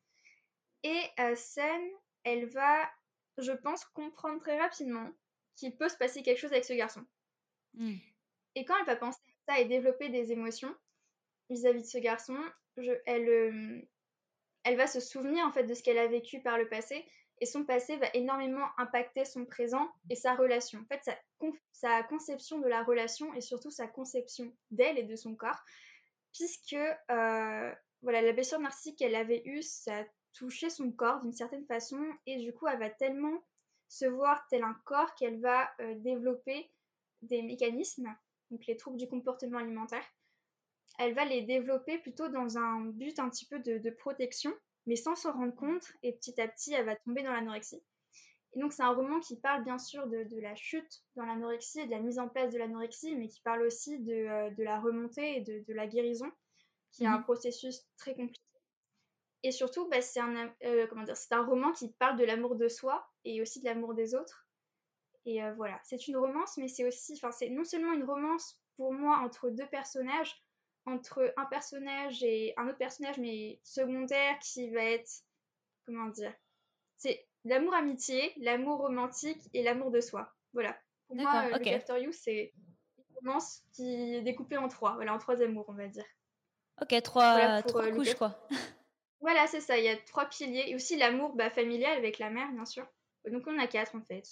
Et 0.83 1.01
euh, 1.19 1.35
Sen, 1.35 1.81
elle 2.23 2.45
va, 2.45 2.89
je 3.37 3.51
pense, 3.51 3.85
comprendre 3.85 4.39
très 4.39 4.59
rapidement 4.59 5.11
qu'il 5.55 5.75
peut 5.75 5.89
se 5.89 5.97
passer 5.97 6.23
quelque 6.23 6.39
chose 6.39 6.51
avec 6.51 6.65
ce 6.65 6.73
garçon. 6.73 7.05
Hmm. 7.73 7.95
Et 8.55 8.65
quand 8.65 8.77
elle 8.79 8.85
va 8.85 8.95
penser 8.95 9.19
à 9.47 9.53
ça 9.53 9.59
et 9.59 9.65
développer 9.65 10.09
des 10.09 10.31
émotions 10.31 10.75
vis-à-vis 11.49 11.81
de 11.81 11.87
ce 11.87 11.97
garçon, 11.97 12.37
je, 12.77 12.91
elle, 13.05 13.87
elle 14.63 14.77
va 14.77 14.87
se 14.87 14.99
souvenir 14.99 15.45
en 15.45 15.51
fait 15.51 15.63
de 15.63 15.73
ce 15.73 15.83
qu'elle 15.83 15.97
a 15.97 16.07
vécu 16.07 16.41
par 16.41 16.57
le 16.57 16.67
passé 16.67 17.05
et 17.41 17.47
son 17.47 17.65
passé 17.65 17.97
va 17.97 18.07
énormément 18.13 18.67
impacter 18.77 19.25
son 19.25 19.45
présent 19.45 19.91
et 20.11 20.15
sa 20.15 20.35
relation. 20.35 20.79
En 20.79 20.85
fait, 20.85 21.11
sa, 21.71 22.03
conception 22.03 22.59
de 22.59 22.67
la 22.67 22.83
relation 22.83 23.33
et 23.33 23.41
surtout 23.41 23.71
sa 23.71 23.87
conception 23.87 24.53
d'elle 24.69 24.99
et 24.99 25.03
de 25.03 25.15
son 25.15 25.35
corps, 25.35 25.59
puisque 26.33 26.73
euh, 26.73 27.75
voilà, 28.03 28.21
la 28.21 28.31
blessure 28.31 28.59
narcissique 28.59 28.99
qu'elle 28.99 29.15
avait 29.15 29.41
eue, 29.45 29.63
ça 29.63 30.01
a 30.01 30.03
touché 30.33 30.69
son 30.69 30.91
corps 30.91 31.21
d'une 31.21 31.33
certaine 31.33 31.65
façon 31.65 31.99
et 32.27 32.37
du 32.37 32.53
coup, 32.53 32.67
elle 32.67 32.79
va 32.79 32.91
tellement 32.91 33.43
se 33.89 34.05
voir 34.05 34.45
tel 34.49 34.63
un 34.63 34.79
corps 34.85 35.15
qu'elle 35.15 35.41
va 35.41 35.69
euh, 35.81 35.95
développer 35.95 36.71
des 37.23 37.41
mécanismes, 37.41 38.15
donc 38.51 38.65
les 38.67 38.77
troubles 38.77 38.97
du 38.97 39.07
comportement 39.07 39.57
alimentaire. 39.57 40.05
Elle 40.99 41.15
va 41.15 41.25
les 41.25 41.41
développer 41.41 41.97
plutôt 41.97 42.29
dans 42.29 42.59
un 42.59 42.81
but 42.85 43.17
un 43.17 43.29
petit 43.29 43.45
peu 43.45 43.59
de 43.59 43.89
protection 43.89 44.53
mais 44.85 44.95
sans 44.95 45.15
s'en 45.15 45.33
rendre 45.33 45.55
compte, 45.55 45.93
et 46.03 46.13
petit 46.13 46.39
à 46.41 46.47
petit, 46.47 46.73
elle 46.73 46.85
va 46.85 46.95
tomber 46.95 47.23
dans 47.23 47.31
l'anorexie. 47.31 47.81
Et 48.53 48.59
donc, 48.59 48.73
c'est 48.73 48.83
un 48.83 48.93
roman 48.93 49.19
qui 49.19 49.37
parle 49.37 49.63
bien 49.63 49.77
sûr 49.77 50.07
de, 50.07 50.39
la 50.41 50.55
chute 50.55 51.03
dans 51.15 51.25
l'anorexie 51.25 51.81
et 51.81 51.85
de 51.85 51.91
la 51.91 51.99
mise 51.99 52.19
en 52.19 52.27
place 52.27 52.51
de 52.51 52.57
l'anorexie, 52.57 53.15
mais 53.15 53.29
qui 53.29 53.41
parle 53.41 53.61
aussi 53.61 53.99
de, 53.99 54.13
euh, 54.13 54.49
la 54.57 54.79
remontée 54.79 55.37
et 55.37 55.41
de, 55.41 55.73
la 55.73 55.87
guérison, 55.87 56.29
qui 56.91 57.03
est 57.03 57.07
un 57.07 57.19
mhm. 57.19 57.23
processus 57.23 57.85
très 57.97 58.13
compliqué. 58.13 58.41
Et 59.43 59.51
surtout, 59.51 59.87
bah, 59.87 60.01
c'est 60.01 60.19
un, 60.19 60.53
euh, 60.63 60.87
un 61.31 61.43
roman 61.43 61.71
qui 61.71 61.87
parle 61.93 62.17
de 62.17 62.25
l'amour 62.25 62.55
de 62.55 62.67
soi 62.67 63.09
et 63.23 63.41
aussi 63.41 63.61
de 63.61 63.65
l'amour 63.65 63.93
des 63.93 64.13
autres. 64.13 64.45
Et 65.25 65.43
euh, 65.43 65.53
voilà, 65.53 65.79
c'est 65.83 66.07
une 66.07 66.17
romance, 66.17 66.57
mais 66.57 66.67
c'est 66.67 66.85
aussi, 66.85 67.13
enfin, 67.13 67.31
c'est 67.31 67.49
non 67.49 67.63
seulement 67.63 67.93
une 67.93 68.03
romance 68.03 68.59
pour 68.75 68.93
moi 68.93 69.17
entre 69.17 69.49
deux 69.49 69.67
personnages, 69.67 70.43
entre 70.85 71.33
un 71.37 71.45
personnage 71.45 72.23
et 72.23 72.53
un 72.57 72.67
autre 72.67 72.77
personnage, 72.77 73.17
mais 73.17 73.59
secondaire, 73.63 74.37
qui 74.39 74.71
va 74.71 74.83
être, 74.83 75.09
comment 75.85 76.07
dire, 76.07 76.33
c'est 76.97 77.27
l'amour 77.45 77.73
amitié, 77.73 78.33
l'amour 78.37 78.79
romantique 78.79 79.41
et 79.53 79.63
l'amour 79.63 79.91
de 79.91 80.01
soi. 80.01 80.33
Voilà. 80.53 80.77
Pour 81.07 81.17
moi, 81.17 81.45
euh, 81.45 81.55
okay. 81.55 81.73
After 81.73 81.99
You, 81.99 82.11
c'est 82.11 82.53
une 82.97 83.15
romance 83.15 83.63
qui 83.73 84.15
est 84.15 84.21
découpée 84.21 84.57
en 84.57 84.67
trois, 84.67 84.95
voilà, 84.95 85.13
en 85.13 85.17
trois 85.17 85.41
amours, 85.41 85.65
on 85.67 85.73
va 85.73 85.87
dire. 85.87 86.05
Ok, 86.81 86.99
trois, 87.03 87.61
trois 87.63 87.85
euh, 87.85 87.95
couches, 87.95 88.15
quoi. 88.15 88.47
voilà, 89.19 89.45
c'est 89.47 89.61
ça, 89.61 89.77
il 89.77 89.85
y 89.85 89.89
a 89.89 89.97
trois 89.97 90.25
piliers. 90.25 90.65
Et 90.67 90.75
aussi 90.75 90.97
l'amour 90.97 91.35
bah, 91.35 91.49
familial 91.49 91.97
avec 91.97 92.17
la 92.17 92.29
mère, 92.29 92.51
bien 92.51 92.65
sûr. 92.65 92.87
Donc 93.29 93.43
on 93.45 93.59
a 93.59 93.67
quatre, 93.67 93.95
en 93.95 94.01
fait. 94.01 94.23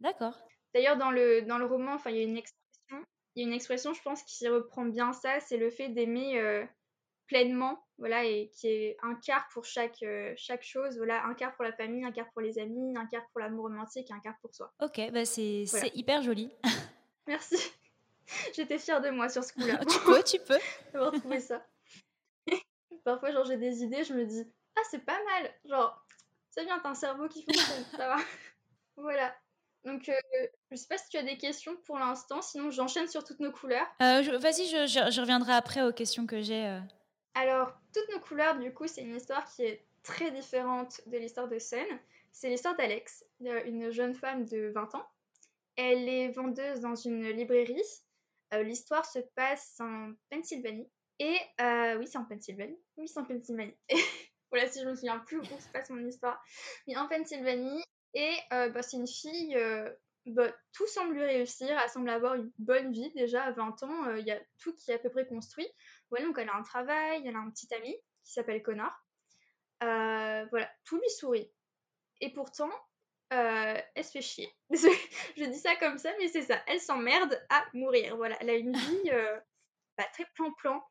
D'accord. 0.00 0.36
D'ailleurs, 0.74 0.96
dans 0.96 1.10
le, 1.10 1.42
dans 1.42 1.58
le 1.58 1.66
roman, 1.66 1.98
il 2.06 2.16
y 2.16 2.20
a 2.20 2.22
une 2.22 2.38
il 3.34 3.42
y 3.42 3.44
a 3.44 3.48
une 3.48 3.54
expression, 3.54 3.92
je 3.94 4.02
pense, 4.02 4.22
qui 4.24 4.48
reprend 4.48 4.84
bien 4.84 5.12
ça, 5.12 5.40
c'est 5.40 5.56
le 5.56 5.70
fait 5.70 5.88
d'aimer, 5.88 6.38
euh, 6.38 6.64
pleinement, 7.26 7.84
voilà, 7.98 8.24
et 8.24 8.50
qui 8.54 8.68
est 8.68 8.96
un 9.02 9.14
quart 9.14 9.46
pour 9.52 9.64
chaque, 9.64 10.04
chaque 10.36 10.62
chose, 10.62 10.96
voilà, 10.96 11.24
un 11.24 11.34
quart 11.34 11.54
pour 11.54 11.64
la 11.64 11.72
famille, 11.72 12.04
un 12.04 12.12
quart 12.12 12.30
pour 12.32 12.42
les 12.42 12.58
amis, 12.58 12.96
un 12.96 13.06
quart 13.06 13.26
pour 13.32 13.40
l'amour 13.40 13.64
romantique 13.64 14.10
et 14.10 14.12
un 14.12 14.20
quart 14.20 14.36
pour 14.40 14.54
soi. 14.54 14.72
Ok, 14.80 15.00
bah 15.12 15.24
c'est 15.24 15.64
hyper 15.94 16.22
joli. 16.22 16.52
Merci. 17.26 17.56
J'étais 18.54 18.78
fière 18.78 19.00
de 19.00 19.10
moi 19.10 19.28
sur 19.28 19.44
ce 19.44 19.52
coup-là. 19.52 19.78
tu 19.88 19.98
peux, 20.00 20.22
tu 20.22 20.38
peux. 20.38 20.58
D'avoir 20.92 21.12
trouvé 21.12 21.40
ça. 21.40 21.66
Parfois, 23.04 23.32
genre, 23.32 23.44
j'ai 23.44 23.56
des 23.56 23.82
idées, 23.82 24.04
je 24.04 24.14
me 24.14 24.24
dis, 24.24 24.44
ah, 24.76 24.82
c'est 24.90 25.04
pas 25.04 25.18
mal. 25.24 25.52
Genre, 25.64 26.06
c'est 26.50 26.64
bien, 26.64 26.78
t'as 26.78 26.90
un 26.90 26.94
cerveau 26.94 27.28
qui 27.28 27.42
fonctionne, 27.44 27.84
ça 27.96 28.08
va. 28.08 28.16
voilà. 28.96 29.34
Donc, 29.84 30.08
euh, 30.08 30.14
je 30.70 30.76
sais 30.76 30.86
pas 30.86 30.98
si 30.98 31.08
tu 31.08 31.16
as 31.16 31.22
des 31.22 31.36
questions 31.36 31.76
pour 31.84 31.98
l'instant, 31.98 32.40
sinon 32.40 32.70
j'enchaîne 32.70 33.08
sur 33.08 33.24
toutes 33.24 33.40
nos 33.40 33.50
couleurs. 33.50 33.86
Euh, 34.00 34.38
Vas-y, 34.38 34.66
je, 34.66 34.86
je, 34.86 35.20
reviendrai 35.20 35.52
après 35.52 35.82
aux 35.82 35.92
questions 35.92 36.26
que 36.26 36.40
j'ai. 36.40 36.66
Euh. 36.66 36.80
Alors, 37.34 37.72
toutes 37.92 38.08
nos 38.14 38.20
couleurs, 38.20 38.58
du 38.58 38.72
coup, 38.72 38.86
c'est 38.86 39.02
une 39.02 39.16
histoire 39.16 39.44
qui 39.52 39.62
est 39.62 39.84
très 40.04 40.30
différente 40.30 41.00
de 41.06 41.18
l'histoire 41.18 41.48
de 41.48 41.58
Sun. 41.58 41.84
C'est 42.30 42.48
l'histoire 42.48 42.76
d'Alex, 42.76 43.24
une 43.40 43.90
jeune 43.90 44.14
femme 44.14 44.44
de 44.44 44.70
20 44.74 44.94
ans. 44.94 45.06
Elle 45.76 46.08
est 46.08 46.28
vendeuse 46.28 46.80
dans 46.80 46.94
une 46.94 47.28
librairie. 47.30 47.82
L'histoire 48.52 49.04
se 49.04 49.18
passe 49.34 49.80
en 49.80 50.12
Pennsylvanie. 50.30 50.88
Et 51.18 51.36
oui, 51.98 52.06
c'est 52.06 52.18
en 52.18 52.24
Pennsylvanie. 52.24 52.78
Oui, 52.96 53.08
c'est 53.08 53.20
en 53.20 53.24
Pennsylvanie. 53.24 53.76
voilà, 54.50 54.68
si 54.68 54.80
je 54.80 54.86
me 54.86 54.94
souviens 54.94 55.18
plus 55.20 55.38
où 55.38 55.44
se 55.44 55.68
passe 55.72 55.90
mon 55.90 56.06
histoire. 56.06 56.42
Mais 56.86 56.96
en 56.96 57.06
Pennsylvanie, 57.06 57.82
et 58.14 58.34
euh, 58.52 58.68
bah, 58.68 58.82
c'est 58.82 58.96
une 58.96 59.08
fille, 59.08 59.56
euh, 59.56 59.90
bah, 60.26 60.52
tout 60.72 60.86
semble 60.86 61.14
lui 61.14 61.24
réussir, 61.24 61.78
elle 61.82 61.90
semble 61.90 62.10
avoir 62.10 62.34
une 62.34 62.50
bonne 62.58 62.92
vie 62.92 63.10
déjà 63.14 63.44
à 63.44 63.52
20 63.52 63.82
ans, 63.82 64.08
euh, 64.08 64.18
il 64.18 64.26
y 64.26 64.30
a 64.30 64.40
tout 64.58 64.74
qui 64.74 64.90
est 64.90 64.94
à 64.94 64.98
peu 64.98 65.10
près 65.10 65.26
construit. 65.26 65.68
Ouais, 66.10 66.22
donc 66.22 66.38
elle 66.38 66.48
a 66.48 66.56
un 66.56 66.62
travail, 66.62 67.22
elle 67.26 67.36
a 67.36 67.38
un 67.38 67.50
petit 67.50 67.72
ami 67.74 67.94
qui 68.24 68.32
s'appelle 68.32 68.62
Connor. 68.62 68.92
voilà, 69.80 70.70
tout 70.84 70.96
lui 70.98 71.10
sourit. 71.10 71.50
Et 72.20 72.32
pourtant, 72.32 72.70
elle 73.30 74.04
se 74.04 74.10
fait 74.10 74.20
chier. 74.20 74.52
je 74.70 75.44
dis 75.44 75.58
ça 75.58 75.74
comme 75.76 75.98
ça, 75.98 76.12
mais 76.18 76.28
c'est 76.28 76.42
ça. 76.42 76.62
Elle 76.66 76.80
s'emmerde 76.80 77.42
à 77.48 77.64
mourir. 77.72 78.16
Voilà, 78.16 78.36
elle 78.40 78.50
a 78.50 78.54
une 78.54 78.76
vie 78.76 79.10
bah, 79.96 80.04
très 80.12 80.26
plan-plan. 80.34 80.82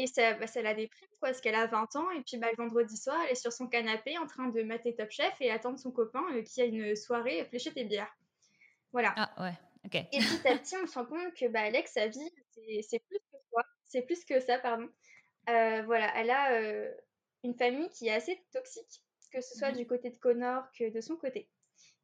Et 0.00 0.06
ça, 0.06 0.34
bah, 0.34 0.46
ça 0.46 0.62
la 0.62 0.74
déprime, 0.74 1.08
quoi, 1.18 1.30
parce 1.30 1.40
qu'elle 1.40 1.56
a 1.56 1.66
20 1.66 1.96
ans, 1.96 2.08
et 2.12 2.22
puis 2.22 2.36
bah, 2.36 2.46
le 2.50 2.56
vendredi 2.56 2.96
soir, 2.96 3.18
elle 3.24 3.32
est 3.32 3.34
sur 3.34 3.52
son 3.52 3.66
canapé 3.66 4.16
en 4.16 4.28
train 4.28 4.46
de 4.46 4.62
mater 4.62 4.94
Top 4.94 5.10
Chef 5.10 5.34
et 5.40 5.50
attendre 5.50 5.76
son 5.76 5.90
copain 5.90 6.22
euh, 6.34 6.42
qui 6.42 6.62
a 6.62 6.66
une 6.66 6.94
soirée 6.94 7.44
fléchette 7.46 7.76
et 7.76 7.84
bière. 7.84 8.08
Voilà. 8.92 9.12
Ah 9.16 9.42
ouais, 9.42 9.54
ok. 9.84 9.96
Et 9.96 10.18
petit 10.20 10.46
à 10.48 10.56
petit, 10.56 10.76
on 10.80 10.86
se 10.86 10.96
rend 10.96 11.04
compte 11.04 11.34
que 11.34 11.48
bah, 11.48 11.62
Alex, 11.62 11.92
sa 11.94 12.06
vie, 12.06 12.30
c'est 12.88 13.00
plus 13.00 13.18
que 13.18 13.38
ça. 13.52 13.62
C'est 13.88 14.02
plus 14.02 14.24
que 14.24 14.38
ça, 14.38 14.60
pardon. 14.60 14.88
Euh, 15.50 15.82
voilà, 15.82 16.12
elle 16.16 16.30
a 16.30 16.52
euh, 16.52 16.94
une 17.42 17.54
famille 17.54 17.88
qui 17.90 18.06
est 18.06 18.12
assez 18.12 18.40
toxique, 18.52 19.02
que 19.32 19.40
ce 19.40 19.58
soit 19.58 19.72
mhm. 19.72 19.78
du 19.78 19.86
côté 19.88 20.10
de 20.10 20.16
Connor 20.18 20.62
que 20.78 20.90
de 20.90 21.00
son 21.00 21.16
côté. 21.16 21.50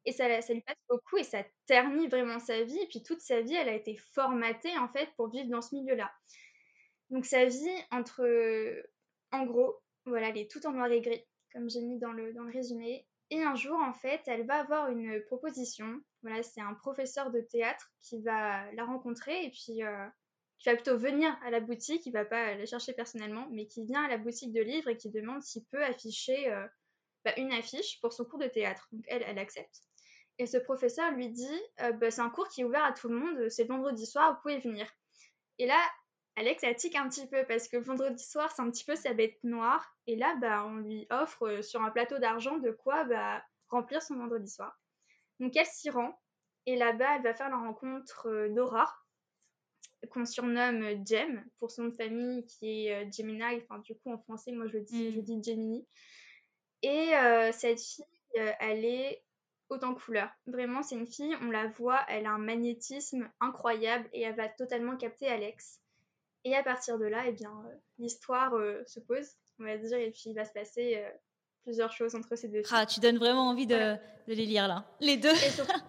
Et 0.03 0.11
ça, 0.11 0.41
ça 0.41 0.53
lui 0.53 0.61
passe 0.61 0.75
beaucoup 0.89 1.17
et 1.17 1.23
ça 1.23 1.43
ternit 1.65 2.07
vraiment 2.07 2.39
sa 2.39 2.61
vie. 2.61 2.77
Et 2.77 2.87
puis 2.87 3.01
toute 3.03 3.21
sa 3.21 3.39
vie, 3.39 3.55
elle 3.55 3.69
a 3.69 3.73
été 3.73 3.95
formatée 4.13 4.77
en 4.77 4.89
fait 4.89 5.09
pour 5.15 5.29
vivre 5.29 5.49
dans 5.49 5.61
ce 5.61 5.73
milieu-là. 5.75 6.11
Donc 7.09 7.25
sa 7.25 7.45
vie 7.45 7.83
entre, 7.91 8.25
en 9.31 9.45
gros, 9.45 9.79
voilà, 10.05 10.29
elle 10.29 10.37
est 10.37 10.51
tout 10.51 10.65
en 10.65 10.71
noir 10.71 10.91
et 10.91 11.01
gris, 11.01 11.23
comme 11.51 11.69
j'ai 11.69 11.81
mis 11.81 11.99
dans 11.99 12.11
le, 12.11 12.33
dans 12.33 12.43
le 12.43 12.51
résumé. 12.51 13.05
Et 13.31 13.41
un 13.41 13.55
jour, 13.55 13.79
en 13.79 13.93
fait, 13.93 14.21
elle 14.27 14.45
va 14.45 14.59
avoir 14.59 14.89
une 14.89 15.21
proposition. 15.23 15.99
Voilà, 16.21 16.43
c'est 16.43 16.61
un 16.61 16.73
professeur 16.75 17.31
de 17.31 17.41
théâtre 17.41 17.91
qui 18.01 18.21
va 18.21 18.71
la 18.73 18.85
rencontrer 18.85 19.45
et 19.45 19.49
puis 19.49 19.83
euh, 19.83 20.07
qui 20.59 20.69
va 20.69 20.75
plutôt 20.75 20.97
venir 20.97 21.35
à 21.43 21.49
la 21.49 21.59
boutique. 21.59 22.05
Il 22.05 22.11
va 22.11 22.25
pas 22.25 22.55
la 22.55 22.65
chercher 22.65 22.93
personnellement, 22.93 23.47
mais 23.51 23.65
qui 23.65 23.83
vient 23.83 24.03
à 24.03 24.07
la 24.07 24.17
boutique 24.17 24.53
de 24.53 24.61
livres 24.61 24.89
et 24.89 24.97
qui 24.97 25.09
demande 25.09 25.41
s'il 25.41 25.65
peut 25.65 25.83
afficher 25.83 26.51
euh, 26.51 26.67
bah, 27.23 27.33
une 27.37 27.51
affiche 27.51 27.99
pour 27.99 28.13
son 28.13 28.25
cours 28.25 28.39
de 28.39 28.47
théâtre. 28.47 28.87
Donc 28.91 29.03
elle, 29.07 29.23
elle 29.25 29.39
accepte. 29.39 29.81
Et 30.37 30.45
ce 30.45 30.57
professeur 30.57 31.11
lui 31.11 31.29
dit 31.29 31.61
euh, 31.81 31.93
bah, 31.93 32.11
c'est 32.11 32.21
un 32.21 32.29
cours 32.29 32.49
qui 32.49 32.61
est 32.61 32.65
ouvert 32.65 32.83
à 32.83 32.91
tout 32.91 33.09
le 33.09 33.17
monde, 33.17 33.49
c'est 33.49 33.63
vendredi 33.63 34.05
soir, 34.05 34.35
vous 34.35 34.41
pouvez 34.41 34.59
venir. 34.59 34.87
Et 35.57 35.65
là, 35.65 35.79
Alex, 36.37 36.63
elle 36.63 36.75
tique 36.75 36.95
un 36.95 37.07
petit 37.07 37.27
peu 37.27 37.45
parce 37.45 37.69
que 37.69 37.77
le 37.77 37.83
vendredi 37.83 38.23
soir, 38.23 38.51
c'est 38.51 38.61
un 38.61 38.69
petit 38.69 38.83
peu 38.83 38.95
sa 38.95 39.13
bête 39.13 39.37
noire. 39.43 39.95
Et 40.05 40.17
là, 40.17 40.35
bah, 40.41 40.65
on 40.65 40.77
lui 40.77 41.07
offre 41.09 41.47
euh, 41.47 41.61
sur 41.61 41.81
un 41.81 41.91
plateau 41.91 42.17
d'argent 42.19 42.57
de 42.57 42.71
quoi 42.71 43.05
bah, 43.05 43.41
remplir 43.69 44.01
son 44.01 44.15
vendredi 44.15 44.49
soir. 44.49 44.77
Donc 45.39 45.55
elle 45.55 45.65
s'y 45.65 45.89
rend. 45.89 46.19
Et 46.65 46.75
là-bas, 46.75 47.17
elle 47.17 47.23
va 47.23 47.33
faire 47.33 47.49
la 47.49 47.57
rencontre 47.57 48.27
euh, 48.27 48.49
d'Aura, 48.49 48.93
qu'on 50.09 50.25
surnomme 50.25 50.83
euh, 50.83 50.97
Jem, 51.05 51.45
pour 51.57 51.71
son 51.71 51.83
nom 51.83 51.89
de 51.89 51.95
famille 51.95 52.45
qui 52.47 52.87
est 52.87 53.11
Gemini. 53.13 53.41
Enfin, 53.63 53.79
du 53.79 53.95
coup, 53.95 54.11
en 54.11 54.17
français, 54.17 54.51
moi, 54.51 54.67
je 54.67 54.79
dis, 54.79 55.13
je 55.13 55.19
mm. 55.19 55.23
dis 55.23 55.43
Gemini. 55.43 55.87
Et 56.81 57.13
cette 57.51 57.81
fille, 57.81 58.05
elle 58.35 58.85
est 58.85 59.23
autant 59.69 59.95
couleur. 59.95 60.29
Vraiment, 60.45 60.83
c'est 60.83 60.95
une 60.95 61.07
fille, 61.07 61.35
on 61.41 61.49
la 61.49 61.67
voit, 61.67 62.05
elle 62.09 62.27
a 62.27 62.31
un 62.31 62.37
magnétisme 62.37 63.27
incroyable 63.39 64.07
et 64.13 64.21
elle 64.21 64.35
va 64.35 64.49
totalement 64.49 64.95
capter 64.95 65.27
Alex. 65.27 65.81
Et 66.45 66.55
à 66.55 66.61
partir 66.61 66.99
de 66.99 67.05
là, 67.05 67.23
eh 67.25 67.31
bien, 67.31 67.51
euh, 67.65 67.75
l'histoire 67.97 68.53
euh, 68.53 68.83
se 68.85 68.99
pose, 68.99 69.27
on 69.59 69.63
va 69.63 69.77
dire, 69.77 69.97
et 69.97 70.11
puis 70.11 70.25
il 70.27 70.35
va 70.35 70.45
se 70.45 70.53
passer 70.53 70.97
euh, 70.97 71.09
plusieurs 71.63 71.91
choses 71.91 72.13
entre 72.13 72.35
ces 72.35 72.47
deux 72.47 72.61
films. 72.61 72.77
Ah, 72.79 72.85
tu 72.85 72.99
donnes 72.99 73.17
vraiment 73.17 73.49
envie 73.49 73.65
de, 73.65 73.95
les 74.27 74.45
lire 74.45 74.67
là, 74.67 74.85
les 74.99 75.17
deux. 75.17 75.33
Et 75.33 75.49
surtout, 75.49 75.81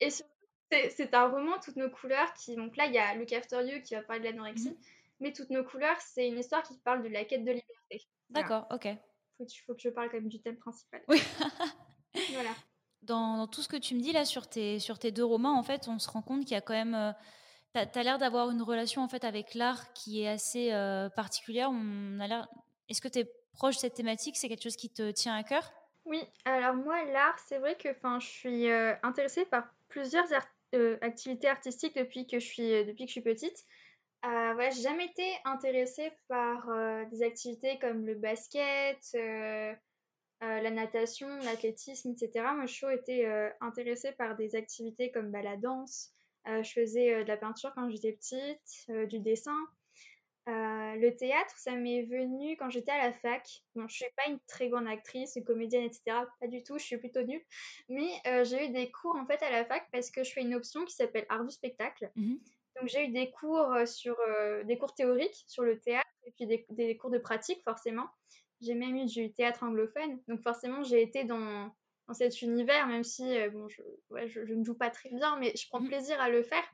c'est 0.70 1.14
un 1.14 1.28
roman, 1.28 1.60
toutes 1.62 1.76
nos 1.76 1.88
couleurs, 1.88 2.34
qui, 2.34 2.56
donc 2.56 2.76
là, 2.76 2.86
il 2.86 2.92
y 2.92 2.98
a 2.98 3.14
Luke 3.14 3.32
After 3.32 3.64
You 3.64 3.80
qui 3.82 3.94
va 3.94 4.02
parler 4.02 4.20
de 4.20 4.26
l'anorexie, 4.26 4.70
mhm. 4.70 4.78
mais 5.20 5.32
toutes 5.32 5.50
nos 5.50 5.62
couleurs, 5.62 6.00
c'est 6.00 6.26
une 6.26 6.38
histoire 6.38 6.64
qui 6.64 6.76
parle 6.78 7.04
de 7.04 7.08
la 7.08 7.24
quête 7.24 7.44
de 7.44 7.52
liberté. 7.52 8.08
D'accord, 8.30 8.66
ok. 8.72 8.88
Faut, 9.38 9.46
faut 9.64 9.74
que 9.74 9.80
je 9.80 9.90
parle 9.90 10.10
quand 10.10 10.16
même 10.16 10.28
du 10.28 10.40
thème 10.40 10.56
principal. 10.56 11.02
Oui. 11.06 11.22
voilà. 12.32 12.50
Dans, 13.02 13.38
dans, 13.38 13.46
tout 13.46 13.62
ce 13.62 13.68
que 13.68 13.78
tu 13.78 13.94
me 13.94 14.00
dis 14.00 14.12
là 14.12 14.26
sur 14.26 14.46
tes, 14.46 14.78
sur 14.78 14.98
tes 14.98 15.10
deux 15.10 15.24
romans, 15.24 15.58
en 15.58 15.62
fait, 15.62 15.88
on 15.88 15.98
se 15.98 16.06
rend 16.10 16.20
compte 16.20 16.40
qu'il 16.40 16.50
y 16.50 16.56
a 16.56 16.60
quand 16.60 16.74
même 16.74 17.14
tu 17.74 17.98
as, 17.98 18.02
l'air 18.02 18.18
d'avoir 18.18 18.50
une 18.50 18.62
relation 18.62 19.02
en 19.02 19.08
fait 19.08 19.24
avec 19.24 19.54
l'art 19.54 19.92
qui 19.92 20.22
est 20.22 20.28
assez 20.28 20.72
euh, 20.72 21.08
particulière. 21.08 21.70
Est-ce 22.88 23.00
que 23.00 23.08
tu 23.08 23.20
es 23.20 23.32
proche 23.52 23.76
de 23.76 23.80
cette 23.80 23.94
thématique? 23.94 24.36
C'est 24.36 24.48
quelque 24.48 24.62
chose 24.62 24.76
qui 24.76 24.90
te 24.90 25.10
tient 25.10 25.34
à 25.34 25.42
cœur? 25.42 25.72
Oui, 26.04 26.22
alors 26.44 26.74
moi, 26.74 27.04
l'art, 27.04 27.38
c'est 27.46 27.58
vrai 27.58 27.76
que 27.76 27.88
je 27.88 28.26
suis 28.26 28.68
euh, 28.68 28.94
intéressée 29.02 29.44
par 29.44 29.64
plusieurs 29.88 30.26
euh, 30.74 30.98
activités 31.02 31.48
artistiques 31.48 31.96
depuis 31.96 32.26
que 32.26 32.40
je 32.40 32.46
suis, 32.46 32.84
depuis 32.84 33.04
que 33.04 33.08
je 33.08 33.12
suis 33.12 33.20
petite. 33.20 33.64
Voilà, 34.22 34.68
j'ai 34.70 34.82
jamais 34.82 35.06
été 35.06 35.32
intéressée 35.46 36.12
par 36.28 36.68
des 37.10 37.22
activités 37.22 37.78
comme 37.78 38.04
le 38.04 38.14
basket, 38.16 38.98
la 40.42 40.70
natation, 40.70 41.28
l'athlétisme, 41.38 42.10
etc. 42.10 42.44
Moi, 42.54 42.66
je 42.66 42.74
suis 42.74 42.94
été 42.94 43.50
intéressée 43.62 44.12
par 44.12 44.36
des 44.36 44.56
activités 44.56 45.10
comme 45.10 45.30
bah, 45.30 45.40
la 45.40 45.56
danse, 45.56 46.12
je 46.46 46.72
faisais 46.72 47.14
euh, 47.14 47.22
de 47.22 47.28
la 47.28 47.36
peinture 47.36 47.72
quand 47.74 47.88
j'étais 47.90 48.12
petite, 48.12 48.86
euh, 48.90 49.06
du 49.06 49.20
dessin. 49.20 49.56
le 50.46 51.10
théâtre, 51.10 51.54
ça 51.56 51.72
m'est 51.76 52.02
venu 52.02 52.56
quand 52.56 52.70
j'étais 52.70 52.90
à 52.90 53.06
la 53.08 53.12
fac. 53.12 53.48
Bon, 53.74 53.86
je 53.88 53.94
suis 53.94 54.06
pas 54.16 54.30
une 54.30 54.40
très 54.48 54.68
grande 54.68 54.88
actrice, 54.88 55.36
une 55.36 55.44
comédienne, 55.44 55.84
etc. 55.84 56.02
Pas 56.40 56.48
du 56.48 56.62
tout, 56.62 56.78
je 56.78 56.84
suis 56.84 56.98
plutôt 56.98 57.22
nulle. 57.22 57.42
Mais 57.88 58.08
j'ai 58.44 58.66
eu 58.66 58.70
des 58.70 58.90
cours 58.90 59.16
en 59.16 59.26
fait 59.26 59.42
à 59.42 59.50
la 59.50 59.64
fac 59.64 59.86
parce 59.92 60.10
que 60.10 60.24
je 60.24 60.32
fais 60.32 60.40
une 60.42 60.54
option 60.54 60.84
qui 60.84 60.94
s'appelle 60.94 61.26
art 61.28 61.44
du 61.44 61.52
spectacle. 61.52 62.10
Mmh 62.16 62.34
Donc 62.76 62.88
j'ai 62.88 63.04
eu 63.06 63.08
des 63.12 63.30
cours 63.30 63.72
sur 63.86 64.16
des 64.64 64.76
cours 64.76 64.94
théoriques 64.94 65.44
sur 65.46 65.62
le 65.62 65.78
théâtre 65.78 66.10
et 66.24 66.32
puis 66.32 66.46
des, 66.46 66.66
des 66.70 66.96
cours 66.96 67.10
de 67.10 67.18
pratique 67.18 67.62
forcément. 67.62 68.08
J'ai 68.60 68.74
même 68.74 68.96
eu 68.96 69.06
du 69.06 69.32
théâtre 69.32 69.62
anglophone. 69.62 70.20
Donc 70.26 70.42
forcément 70.42 70.82
j'ai 70.82 71.00
été 71.00 71.22
dans 71.22 71.70
dans 72.10 72.14
cet 72.14 72.42
univers, 72.42 72.88
même 72.88 73.04
si 73.04 73.38
euh, 73.38 73.50
bon, 73.50 73.68
je, 73.68 73.82
ouais, 74.10 74.28
je, 74.28 74.40
ne 74.40 74.64
joue 74.64 74.74
pas 74.74 74.90
très 74.90 75.10
bien, 75.10 75.36
mais 75.36 75.52
je 75.56 75.68
prends 75.68 75.78
mmh. 75.78 75.86
plaisir 75.86 76.20
à 76.20 76.28
le 76.28 76.42
faire. 76.42 76.64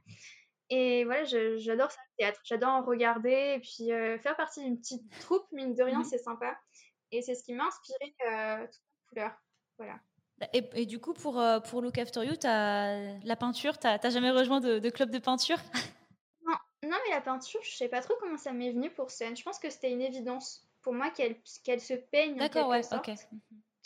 Et 0.70 1.04
voilà, 1.04 1.24
j'adore 1.24 1.90
ça, 1.90 2.00
le 2.12 2.16
théâtre. 2.16 2.40
J'adore 2.42 2.70
en 2.70 2.82
regarder 2.82 3.56
et 3.56 3.60
puis 3.60 3.92
euh, 3.92 4.18
faire 4.18 4.34
partie 4.34 4.64
d'une 4.64 4.78
petite 4.78 5.02
troupe, 5.20 5.46
mine 5.52 5.74
de 5.74 5.82
rien, 5.82 6.00
mmh. 6.00 6.04
c'est 6.04 6.18
sympa. 6.18 6.58
Et 7.12 7.20
c'est 7.20 7.34
ce 7.34 7.44
qui 7.44 7.52
m'a 7.52 7.66
inspiré 7.66 8.14
euh, 8.26 8.66
toute 8.66 8.80
la 8.82 9.06
couleur. 9.10 9.32
Voilà. 9.76 10.00
Et, 10.54 10.64
et, 10.74 10.86
du 10.86 11.00
coup, 11.00 11.12
pour, 11.12 11.42
pour 11.68 11.82
Look 11.82 11.98
After 11.98 12.24
You, 12.24 12.34
as, 12.44 13.18
la 13.22 13.36
peinture, 13.36 13.78
tu 13.78 13.86
n'as 13.86 14.10
jamais 14.10 14.30
rejoint 14.30 14.60
de, 14.60 14.90
club 14.90 15.10
de 15.10 15.18
peinture? 15.18 15.58
Non, 16.46 16.56
non, 16.84 16.96
mais 17.04 17.14
la 17.14 17.20
peinture, 17.20 17.60
je 17.62 17.76
sais 17.76 17.88
pas 17.88 18.00
trop 18.00 18.14
comment 18.20 18.36
ça 18.36 18.52
m'est 18.52 18.72
venu 18.72 18.90
pour 18.90 19.10
scène. 19.10 19.36
Je 19.36 19.42
pense 19.42 19.58
que 19.58 19.68
c'était 19.68 19.90
une 19.90 20.02
évidence 20.02 20.66
pour 20.82 20.94
moi 20.94 21.10
qu'elle 21.10 21.36
qu'elle 21.64 21.80
se 21.80 21.94
peigne. 21.94 22.36
D'accord, 22.36 22.68
ouais, 22.68 22.82
ok. 22.94 23.10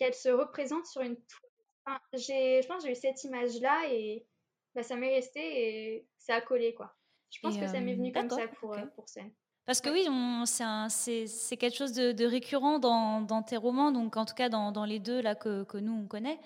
Qu'elle 0.00 0.14
se 0.14 0.30
représente 0.30 0.87
sur 0.87 1.02
une 1.02 1.16
toile. 1.16 2.00
j'ai, 2.14 2.62
je 2.62 2.66
pense 2.66 2.78
que 2.78 2.87
j'ai 2.87 2.92
eu 2.92 3.00
cette 3.00 3.23
image-là 3.25 3.83
et 3.90 4.26
bah, 4.75 4.83
ça 4.83 4.97
m'est 4.97 5.14
resté 5.14 5.40
et 5.40 6.09
ça 6.16 6.37
a 6.37 6.40
collé, 6.40 6.73
quoi. 6.75 6.97
Je 7.28 7.38
pense 7.40 7.59
que 7.59 7.66
ça 7.66 7.80
m'est 7.80 7.95
venu 7.95 8.11
comme 8.11 8.30
ça 8.30 8.49
pour, 8.49 8.73
euh, 8.73 8.87
pour 8.97 9.11
scène. 9.11 9.30
Parce 9.66 9.83
que 9.83 9.90
oui, 9.90 10.07
c'est 10.47 11.57
quelque 11.59 11.76
chose 11.76 11.92
de, 11.92 12.25
récurrent 12.25 12.78
dans, 12.78 13.21
dans, 13.21 13.42
tes 13.42 13.59
romans, 13.59 13.92
donc 13.92 14.16
en 14.16 14.25
tout 14.25 14.35
cas 14.35 14.49
dans, 14.49 14.73
dans 14.73 14.87
les 14.87 15.00
deux 15.00 15.21
là 15.21 15.35
que, 15.35 15.64
que, 15.64 15.76
nous 15.76 15.92
on 15.92 16.07
connaît. 16.07 16.40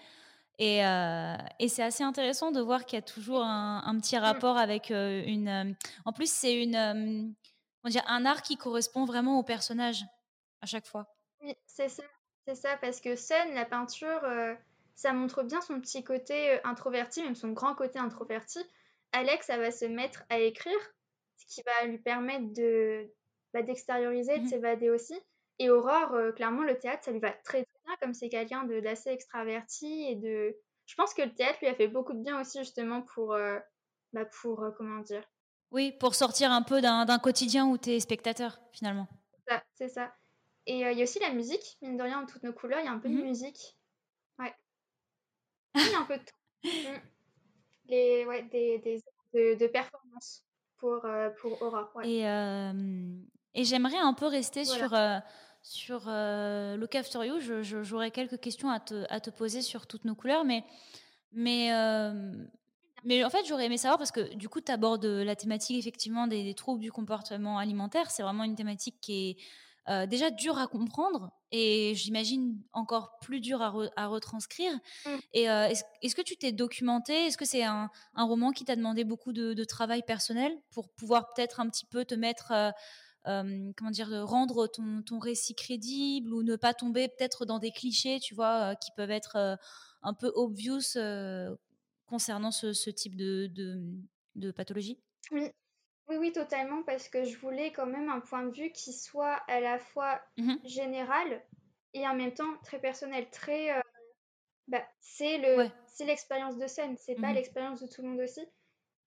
Et, 0.59 0.85
euh, 0.85 1.37
et 1.61 1.69
c'est 1.69 1.85
assez 1.85 2.03
intéressant 2.03 2.51
de 2.51 2.61
voir 2.61 2.85
qu'il 2.85 2.97
y 2.97 2.99
a 2.99 3.03
toujours 3.03 3.43
un, 3.43 3.83
un 3.87 3.99
petit 4.01 4.17
mmh. 4.17 4.21
rapport 4.21 4.59
avec 4.59 4.91
euh, 4.91 5.23
une. 5.25 5.77
en 6.05 6.13
plus, 6.13 6.31
c'est 6.31 6.61
une 6.61 7.35
on 7.85 7.89
dire, 7.89 8.03
un 8.07 8.25
art 8.25 8.43
qui 8.43 8.57
correspond 8.57 9.05
vraiment 9.05 9.39
au 9.39 9.43
personnage 9.43 10.05
à 10.63 10.67
chaque 10.67 10.87
fois. 10.87 11.07
Oui, 11.43 11.55
c'est 11.67 11.89
ça, 11.89 12.03
c'est 12.47 12.55
ça, 12.55 12.77
parce 12.81 13.01
que 13.01 13.17
Sun, 13.17 13.55
la 13.55 13.65
peinture, 13.65 14.23
euh, 14.25 14.55
ça 14.95 15.13
montre 15.13 15.43
bien 15.43 15.61
son 15.61 15.81
petit 15.81 16.05
côté 16.05 16.53
euh, 16.53 16.59
introverti, 16.65 17.23
même 17.23 17.35
son 17.35 17.51
grand 17.53 17.75
côté 17.75 17.99
introverti. 17.99 18.61
Alex, 19.13 19.47
ça 19.47 19.59
va 19.59 19.71
se 19.71 19.85
mettre 19.85 20.25
à 20.29 20.39
écrire, 20.39 20.79
ce 21.37 21.47
qui 21.47 21.63
va 21.63 21.87
lui 21.87 21.99
permettre 21.99 22.53
de 22.53 23.11
bah, 23.53 23.63
d'extérioriser, 23.63 24.39
de 24.39 24.43
Mhm. 24.43 24.49
s'évader 24.49 24.91
aussi. 24.91 25.15
Et 25.61 25.71
Aurore, 25.71 26.13
euh, 26.15 26.33
clairement, 26.33 26.65
le 26.65 26.77
théâtre, 26.79 27.05
ça 27.05 27.13
lui 27.13 27.21
va 27.21 27.31
très 27.31 27.65
très 27.65 27.79
bien, 27.85 27.95
comme 28.01 28.13
c'est 28.15 28.29
quelqu'un 28.29 28.65
de- 28.65 28.81
d'assez 28.81 29.11
extraverti 29.11 30.07
et 30.09 30.17
de... 30.17 30.57
Je 30.87 30.95
pense 30.97 31.15
que 31.15 31.23
le 31.23 31.33
théâtre 31.33 31.59
lui 31.63 31.69
a 31.69 31.75
fait 31.75 31.87
beaucoup 31.89 32.13
de 32.13 32.19
bien 32.23 32.41
aussi, 32.41 32.59
justement, 32.59 33.03
pour... 33.03 33.33
euh, 33.35 33.59
bah, 34.13 34.25
pour, 34.25 34.65
comment 34.77 35.01
dire? 35.01 35.23
Oui, 35.71 35.93
pour 35.99 36.15
sortir 36.15 36.51
un 36.53 36.63
peu 36.63 36.81
d'un 36.81 37.19
quotidien 37.19 37.67
où 37.67 37.79
tu 37.79 37.91
es 37.91 38.01
spectateur, 38.01 38.59
finalement. 38.73 39.07
ça, 39.49 39.63
c'est 39.75 39.89
ça. 39.89 40.13
Et 40.67 40.85
euh, 40.85 40.93
il 40.93 40.99
y 40.99 41.01
a 41.01 41.05
aussi 41.05 41.19
la 41.19 41.31
musique, 41.33 41.77
mine 41.83 41.97
de 41.97 42.03
rien, 42.03 42.23
en 42.23 42.27
toutes 42.27 42.43
nos 42.43 42.53
couleurs, 42.53 42.81
il 42.81 42.87
y 42.87 42.89
a 42.89 42.93
un 42.93 42.99
peu 42.99 43.09
de 43.09 43.15
Mhm. 43.15 43.25
musique. 43.25 43.77
Ouais. 44.39 44.55
Il 45.75 45.91
y 45.91 45.95
a 45.95 45.99
un 46.01 46.05
peu 46.05 46.17
de 46.17 46.23
tout. 46.23 46.69
Mm. 46.69 47.01
Les, 47.89 48.25
ouais, 48.25 48.43
des, 48.45 48.79
des 48.79 49.03
de, 49.35 49.59
de 49.59 49.67
performance 49.67 50.45
pour, 50.79 51.05
euh, 51.05 51.29
pour 51.41 51.61
Aurore. 51.61 51.91
Ouais. 51.95 52.09
Et, 52.09 52.27
euh, 52.29 52.73
et 53.55 53.65
j'aimerais 53.65 53.99
un 53.99 54.15
peu 54.15 54.27
rester 54.27 54.63
Voilà. 54.63 54.79
sur, 54.89 54.95
euh, 54.95 55.19
sur 55.63 56.05
euh, 56.09 56.77
Look 56.77 56.95
After 56.95 57.27
You. 57.27 57.41
Je- 57.41 57.63
je- 57.63 57.83
J'aurais 57.83 58.11
quelques 58.11 58.41
questions 58.41 58.71
à 58.71 58.81
te, 58.81 59.05
à 59.11 59.21
te 59.21 59.29
poser 59.31 59.61
sur 59.61 59.87
toutes 59.87 60.05
nos 60.07 60.15
couleurs, 60.15 60.45
mais, 60.45 60.65
mais, 61.33 61.75
euh, 61.75 62.33
mais 63.03 63.23
en 63.25 63.29
fait, 63.31 63.45
j'aurais 63.45 63.67
aimé 63.67 63.77
savoir 63.77 63.99
parce 63.99 64.13
que 64.13 64.35
du 64.35 64.49
coup, 64.49 64.61
tu 64.63 64.73
abordes 64.73 65.05
la 65.05 65.37
thématique 65.37 65.77
effectivement 65.79 66.27
des, 66.27 66.43
des 66.45 66.55
troubles 66.55 66.81
du 66.81 66.93
comportement 66.93 67.59
alimentaire. 67.59 68.11
C'est 68.11 68.23
vraiment 68.23 68.45
une 68.45 68.57
thématique 68.57 68.99
qui 69.03 69.31
est 69.31 69.37
euh, 69.89 70.07
déjà 70.07 70.31
dure 70.31 70.59
à 70.59 70.67
comprendre 70.67 71.31
et 71.51 71.95
j'imagine 71.95 72.59
encore 72.73 73.19
plus 73.21 73.41
dure 73.41 73.63
à, 73.63 73.71
re- 73.71 73.93
à 73.97 74.07
retranscrire. 74.07 74.73
Mm. 75.07 75.11
Et 75.35 75.51
euh, 75.51 75.73
est-ce 76.03 76.15
que 76.15 76.23
tu 76.23 76.37
t'es 76.37 76.53
documenté? 76.53 77.27
Est-ce 77.27 77.37
que 77.37 77.45
c'est 77.45 77.65
un, 77.65 77.91
un 78.15 78.25
roman 78.25 78.53
qui 78.53 78.65
t'a 78.65 78.77
demandé 78.77 79.05
beaucoup 79.05 79.33
de, 79.33 79.53
de 79.53 79.65
travail 79.65 80.03
personnel 80.03 80.57
pour 80.71 80.89
pouvoir 80.89 81.33
peut-être 81.35 81.61
un 81.61 81.69
petit 81.69 81.87
peu 81.87 82.05
te 82.05 82.15
mettre, 82.15 82.53
euh, 83.27 83.73
comment 83.77 83.91
dire, 83.91 84.11
rendre 84.27 84.67
ton, 84.67 85.03
ton 85.03 85.19
récit 85.19 85.55
crédible 85.55 86.33
ou 86.33 86.43
ne 86.43 86.57
pas 86.57 86.75
tomber 86.75 87.09
peut-être 87.09 87.45
dans 87.45 87.59
des 87.59 87.71
clichés, 87.71 88.21
tu 88.21 88.35
vois, 88.35 88.75
qui 88.77 88.91
peuvent 88.97 89.11
être 89.11 89.59
un 90.03 90.15
peu 90.15 90.33
obvious 90.35 90.99
concernant 92.07 92.51
ce, 92.51 92.73
ce 92.73 92.91
type 92.91 93.17
de, 93.17 93.49
de, 93.49 93.81
de 94.35 94.51
pathologie? 94.51 94.99
Oui. 95.31 95.51
Oui, 96.09 96.17
oui, 96.17 96.33
totalement, 96.33 96.83
parce 96.83 97.09
que 97.09 97.25
je 97.25 97.37
voulais 97.39 97.73
quand 97.73 97.87
même 97.87 98.09
un 98.09 98.21
point 98.21 98.45
de 98.45 98.55
vue 98.55 98.73
qui 98.73 98.93
soit 98.93 99.35
à 99.49 99.61
la 99.61 99.79
fois 99.79 100.21
Mhm. 100.37 100.59
général 100.65 101.43
et 101.95 102.07
en 102.07 102.15
même 102.15 102.35
temps 102.35 102.57
très 102.63 102.79
personnel, 102.79 103.29
très... 103.31 103.71
euh, 103.77 103.81
bah, 104.69 104.85
c'est 105.01 105.39
le, 105.39 105.57
Ouais. 105.59 105.71
c'est 105.87 106.05
l'expérience 106.05 106.57
de 106.59 106.67
scène, 106.67 106.97
c'est 106.97 107.15
pas 107.15 107.29
Mhm. 107.29 107.35
l'expérience 107.35 107.81
de 107.83 107.87
tout 107.87 108.03
le 108.03 108.09
monde 108.09 108.21
aussi. 108.21 108.41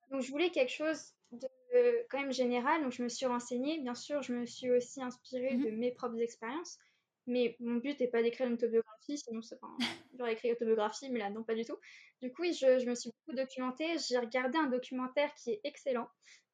Donc 0.10 0.22
je 0.22 0.32
voulais 0.32 0.52
quelque 0.52 0.72
chose 0.72 1.14
de 1.32 1.48
euh, 1.76 2.04
quand 2.10 2.20
même 2.20 2.32
général, 2.32 2.82
donc 2.82 2.94
je 2.94 3.04
me 3.04 3.10
suis 3.10 3.26
renseignée. 3.26 3.80
Bien 3.80 3.96
sûr, 3.96 4.22
je 4.22 4.34
me 4.34 4.46
suis 4.46 4.72
aussi 4.72 5.02
inspirée 5.02 5.56
Mhm. 5.56 5.66
de 5.66 5.72
mes 5.72 5.92
propres 5.92 6.20
expériences, 6.22 6.78
mais 7.26 7.56
mon 7.60 7.76
but 7.76 8.00
n'est 8.00 8.08
pas 8.08 8.22
d'écrire 8.24 8.48
une 8.48 8.54
autobiographie, 8.54 9.18
sinon 9.18 9.40
enfin, 9.40 9.78
j'aurais 10.18 10.34
écrit 10.34 10.52
autobiographie, 10.52 11.10
mais 11.10 11.20
là 11.20 11.30
non 11.30 11.44
pas 11.44 11.56
du 11.56 11.66
tout. 11.66 11.78
Du 12.22 12.32
coup, 12.32 12.46
je, 12.46 12.80
je 12.80 12.90
me 12.90 12.96
suis 12.96 13.12
beaucoup 13.12 13.36
documentée. 13.36 13.98
J'ai 14.08 14.18
regardé 14.18 14.58
un 14.58 14.68
documentaire 14.68 15.34
qui 15.36 15.52
est 15.52 15.62
excellent, 15.66 16.08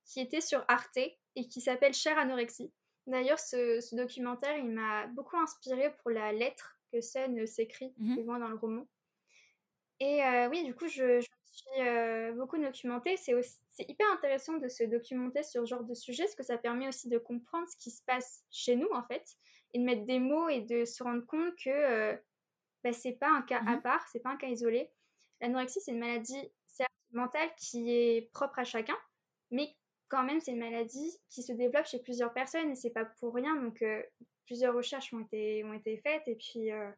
qui 0.05 0.19
était 0.19 0.41
sur 0.41 0.63
Arte 0.67 0.97
et 0.97 1.47
qui 1.47 1.61
s'appelle 1.61 1.93
Cher 1.93 2.17
anorexie. 2.17 2.71
D'ailleurs, 3.07 3.39
ce, 3.39 3.81
ce 3.81 3.95
documentaire, 3.95 4.57
il 4.57 4.69
m'a 4.69 5.07
beaucoup 5.07 5.37
inspirée 5.37 5.93
pour 6.01 6.11
la 6.11 6.31
lettre 6.31 6.77
que 6.91 7.01
Sun 7.01 7.45
s'écrit 7.47 7.93
souvent 8.15 8.39
dans 8.39 8.47
le 8.47 8.55
roman. 8.55 8.87
Et 9.99 10.23
euh, 10.23 10.49
oui, 10.49 10.63
du 10.63 10.73
coup, 10.75 10.87
je, 10.87 11.21
suis 11.53 11.81
euh, 11.81 12.33
beaucoup 12.33 12.57
documentée. 12.57 13.15
C'est 13.17 13.89
hyper 13.89 14.07
intéressant 14.11 14.57
de 14.57 14.67
se 14.67 14.83
documenter 14.83 15.43
sur 15.43 15.61
ce 15.61 15.69
genre 15.69 15.83
de 15.83 15.93
sujet, 15.93 16.23
parce 16.23 16.35
que 16.35 16.43
ça 16.43 16.57
permet 16.57 16.87
aussi 16.87 17.09
de 17.09 17.17
comprendre 17.17 17.67
ce 17.69 17.77
qui 17.77 17.91
se 17.91 18.01
passe 18.03 18.43
chez 18.51 18.75
nous, 18.75 18.89
en 18.93 19.03
fait, 19.03 19.23
et 19.73 19.79
de 19.79 19.83
mettre 19.83 20.05
des 20.05 20.19
mots 20.19 20.49
et 20.49 20.61
de 20.61 20.85
se 20.85 21.03
rendre 21.03 21.25
compte 21.25 21.55
que 21.55 21.69
euh, 21.69 22.15
bah, 22.83 22.93
c'est 22.93 23.13
pas 23.13 23.29
un 23.29 23.41
cas 23.43 23.59
à 23.59 23.75
Mhm. 23.75 23.81
part, 23.81 24.05
c'est 24.11 24.19
pas 24.19 24.31
un 24.31 24.37
cas 24.37 24.47
isolé. 24.47 24.89
L'anorexie, 25.41 25.81
c'est 25.81 25.91
une 25.91 25.99
maladie 25.99 26.51
certes 26.67 26.91
mentale 27.11 27.49
qui 27.57 27.91
est 27.91 28.31
propre 28.33 28.59
à 28.59 28.63
chacun, 28.63 28.97
mais 29.51 29.75
quand 30.13 30.23
même, 30.23 30.39
c'est 30.39 30.51
une 30.51 30.59
maladie 30.59 31.11
qui 31.27 31.41
se 31.41 31.51
développe 31.53 31.87
chez 31.87 31.97
plusieurs 31.97 32.31
personnes 32.33 32.69
et 32.69 32.75
c'est 32.75 32.91
pas 32.91 33.03
pour 33.03 33.33
rien. 33.33 33.55
Donc, 33.55 33.81
euh, 33.81 34.03
plusieurs 34.45 34.75
recherches 34.75 35.11
ont 35.11 35.21
été, 35.21 35.63
ont 35.63 35.73
été 35.73 35.97
faites 35.97 36.27
et 36.27 36.35
puis 36.35 36.71
euh, 36.71 36.91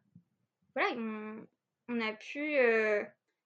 voilà, 0.74 0.90
on, 0.98 1.46
on 1.88 2.00
a 2.02 2.12
pu 2.12 2.58
euh, 2.58 3.02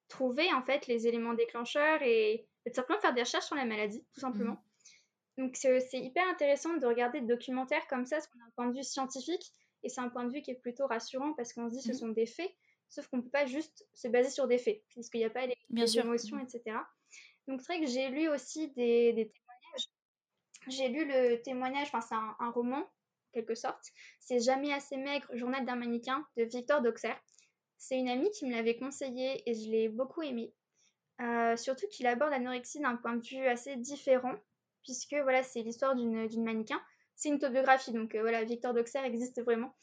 trouver 0.08 0.52
en 0.52 0.62
fait 0.62 0.88
les 0.88 1.06
éléments 1.06 1.34
déclencheurs 1.34 2.02
et, 2.02 2.48
tout 2.66 2.74
simplement 2.74 3.00
faire 3.00 3.14
des 3.14 3.22
recherches 3.22 3.46
sur 3.46 3.54
la 3.54 3.64
maladie, 3.64 4.04
tout 4.12 4.20
simplement. 4.20 4.58
Donc, 5.38 5.56
c'est 5.56 5.80
hyper 5.94 6.28
intéressant 6.28 6.76
de 6.76 6.84
regarder 6.86 7.20
des 7.20 7.26
documentaires 7.28 7.86
comme 7.86 8.04
ça, 8.06 8.16
parce 8.16 8.26
qu'on 8.26 8.40
a 8.40 8.44
un 8.44 8.50
point 8.56 8.66
de 8.66 8.76
vue 8.76 8.82
scientifique 8.82 9.52
et 9.84 9.88
c'est 9.88 10.00
un 10.00 10.08
point 10.08 10.24
de 10.24 10.32
vue 10.32 10.42
qui 10.42 10.50
est 10.50 10.60
plutôt 10.60 10.86
rassurant 10.88 11.32
parce 11.34 11.52
qu'on 11.52 11.70
se 11.70 11.76
dit 11.76 11.80
ce 11.80 11.92
Mhm. 11.92 11.98
sont 11.98 12.08
des 12.08 12.26
faits, 12.26 12.52
sauf 12.88 13.06
qu'on 13.06 13.22
peut 13.22 13.30
pas 13.30 13.46
juste 13.46 13.86
se 13.94 14.08
baser 14.08 14.30
sur 14.30 14.48
des 14.48 14.58
faits, 14.58 14.82
puisqu'il 14.88 15.18
n'y 15.18 15.24
a 15.24 15.30
pas 15.30 15.46
les, 15.46 15.56
Bien 15.70 15.84
les 15.84 15.90
sûr. 15.90 16.04
émotions, 16.04 16.36
Mhm. 16.36 16.42
etc. 16.42 16.76
Donc 17.48 17.62
c'est 17.62 17.72
vrai 17.76 17.84
que 17.84 17.90
j'ai 17.90 18.08
lu 18.10 18.28
aussi 18.28 18.68
des, 18.72 19.12
des. 19.12 19.32
J'ai 20.70 20.88
lu 20.88 21.04
le 21.04 21.42
témoignage, 21.42 21.88
enfin 21.92 22.00
c'est 22.00 22.14
un, 22.14 22.50
roman, 22.50 22.78
en 22.78 23.32
quelque 23.32 23.54
sorte. 23.54 23.92
C'est 24.18 24.40
Jamais 24.40 24.72
assez 24.72 24.96
maigre, 24.96 25.26
journal 25.34 25.64
d'un 25.64 25.76
mannequin 25.76 26.26
de 26.36 26.44
Victor 26.44 26.80
Doxer. 26.82 27.14
C'est 27.78 27.98
une 27.98 28.08
amie 28.08 28.30
qui 28.30 28.46
me 28.46 28.52
l'avait 28.52 28.76
conseillé 28.76 29.42
et 29.48 29.54
je 29.54 29.70
l'ai 29.70 29.88
beaucoup 29.88 30.22
aimé. 30.22 30.52
Euh, 31.20 31.56
surtout 31.56 31.86
qu'il 31.88 32.06
aborde 32.06 32.30
l'anorexie 32.30 32.80
d'un 32.80 32.96
point 32.96 33.16
de 33.16 33.26
vue 33.26 33.46
assez 33.46 33.76
différent, 33.76 34.34
puisque 34.82 35.14
voilà, 35.14 35.42
c'est 35.42 35.62
l'histoire 35.62 35.94
d'une 35.94 36.44
mannequin. 36.44 36.80
C'est 37.14 37.28
une 37.28 37.34
autobiographie, 37.34 37.92
donc 37.92 38.14
euh, 38.14 38.22
voilà, 38.22 38.44
Victor 38.44 38.72
Doxer 38.72 39.00
existe 39.00 39.42
vraiment. 39.42 39.74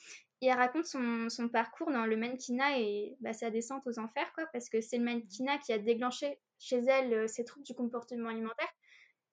Et 0.41 0.47
elle 0.47 0.57
raconte 0.57 0.85
son, 0.85 1.29
son 1.29 1.49
parcours 1.49 1.91
dans 1.91 2.05
le 2.05 2.15
mannequinat 2.15 2.79
et 2.79 3.15
bah, 3.19 3.33
sa 3.33 3.49
descente 3.49 3.85
aux 3.87 3.99
enfers, 3.99 4.31
quoi, 4.33 4.45
parce 4.53 4.69
que 4.69 4.81
c'est 4.81 4.97
le 4.97 5.03
mannequinat 5.03 5.57
qui 5.59 5.73
a 5.73 5.77
déclenché 5.77 6.39
chez 6.59 6.77
elle 6.77 7.13
euh, 7.13 7.27
ces 7.27 7.43
troubles 7.43 7.65
du 7.65 7.73
comportement 7.73 8.29
alimentaire. 8.29 8.69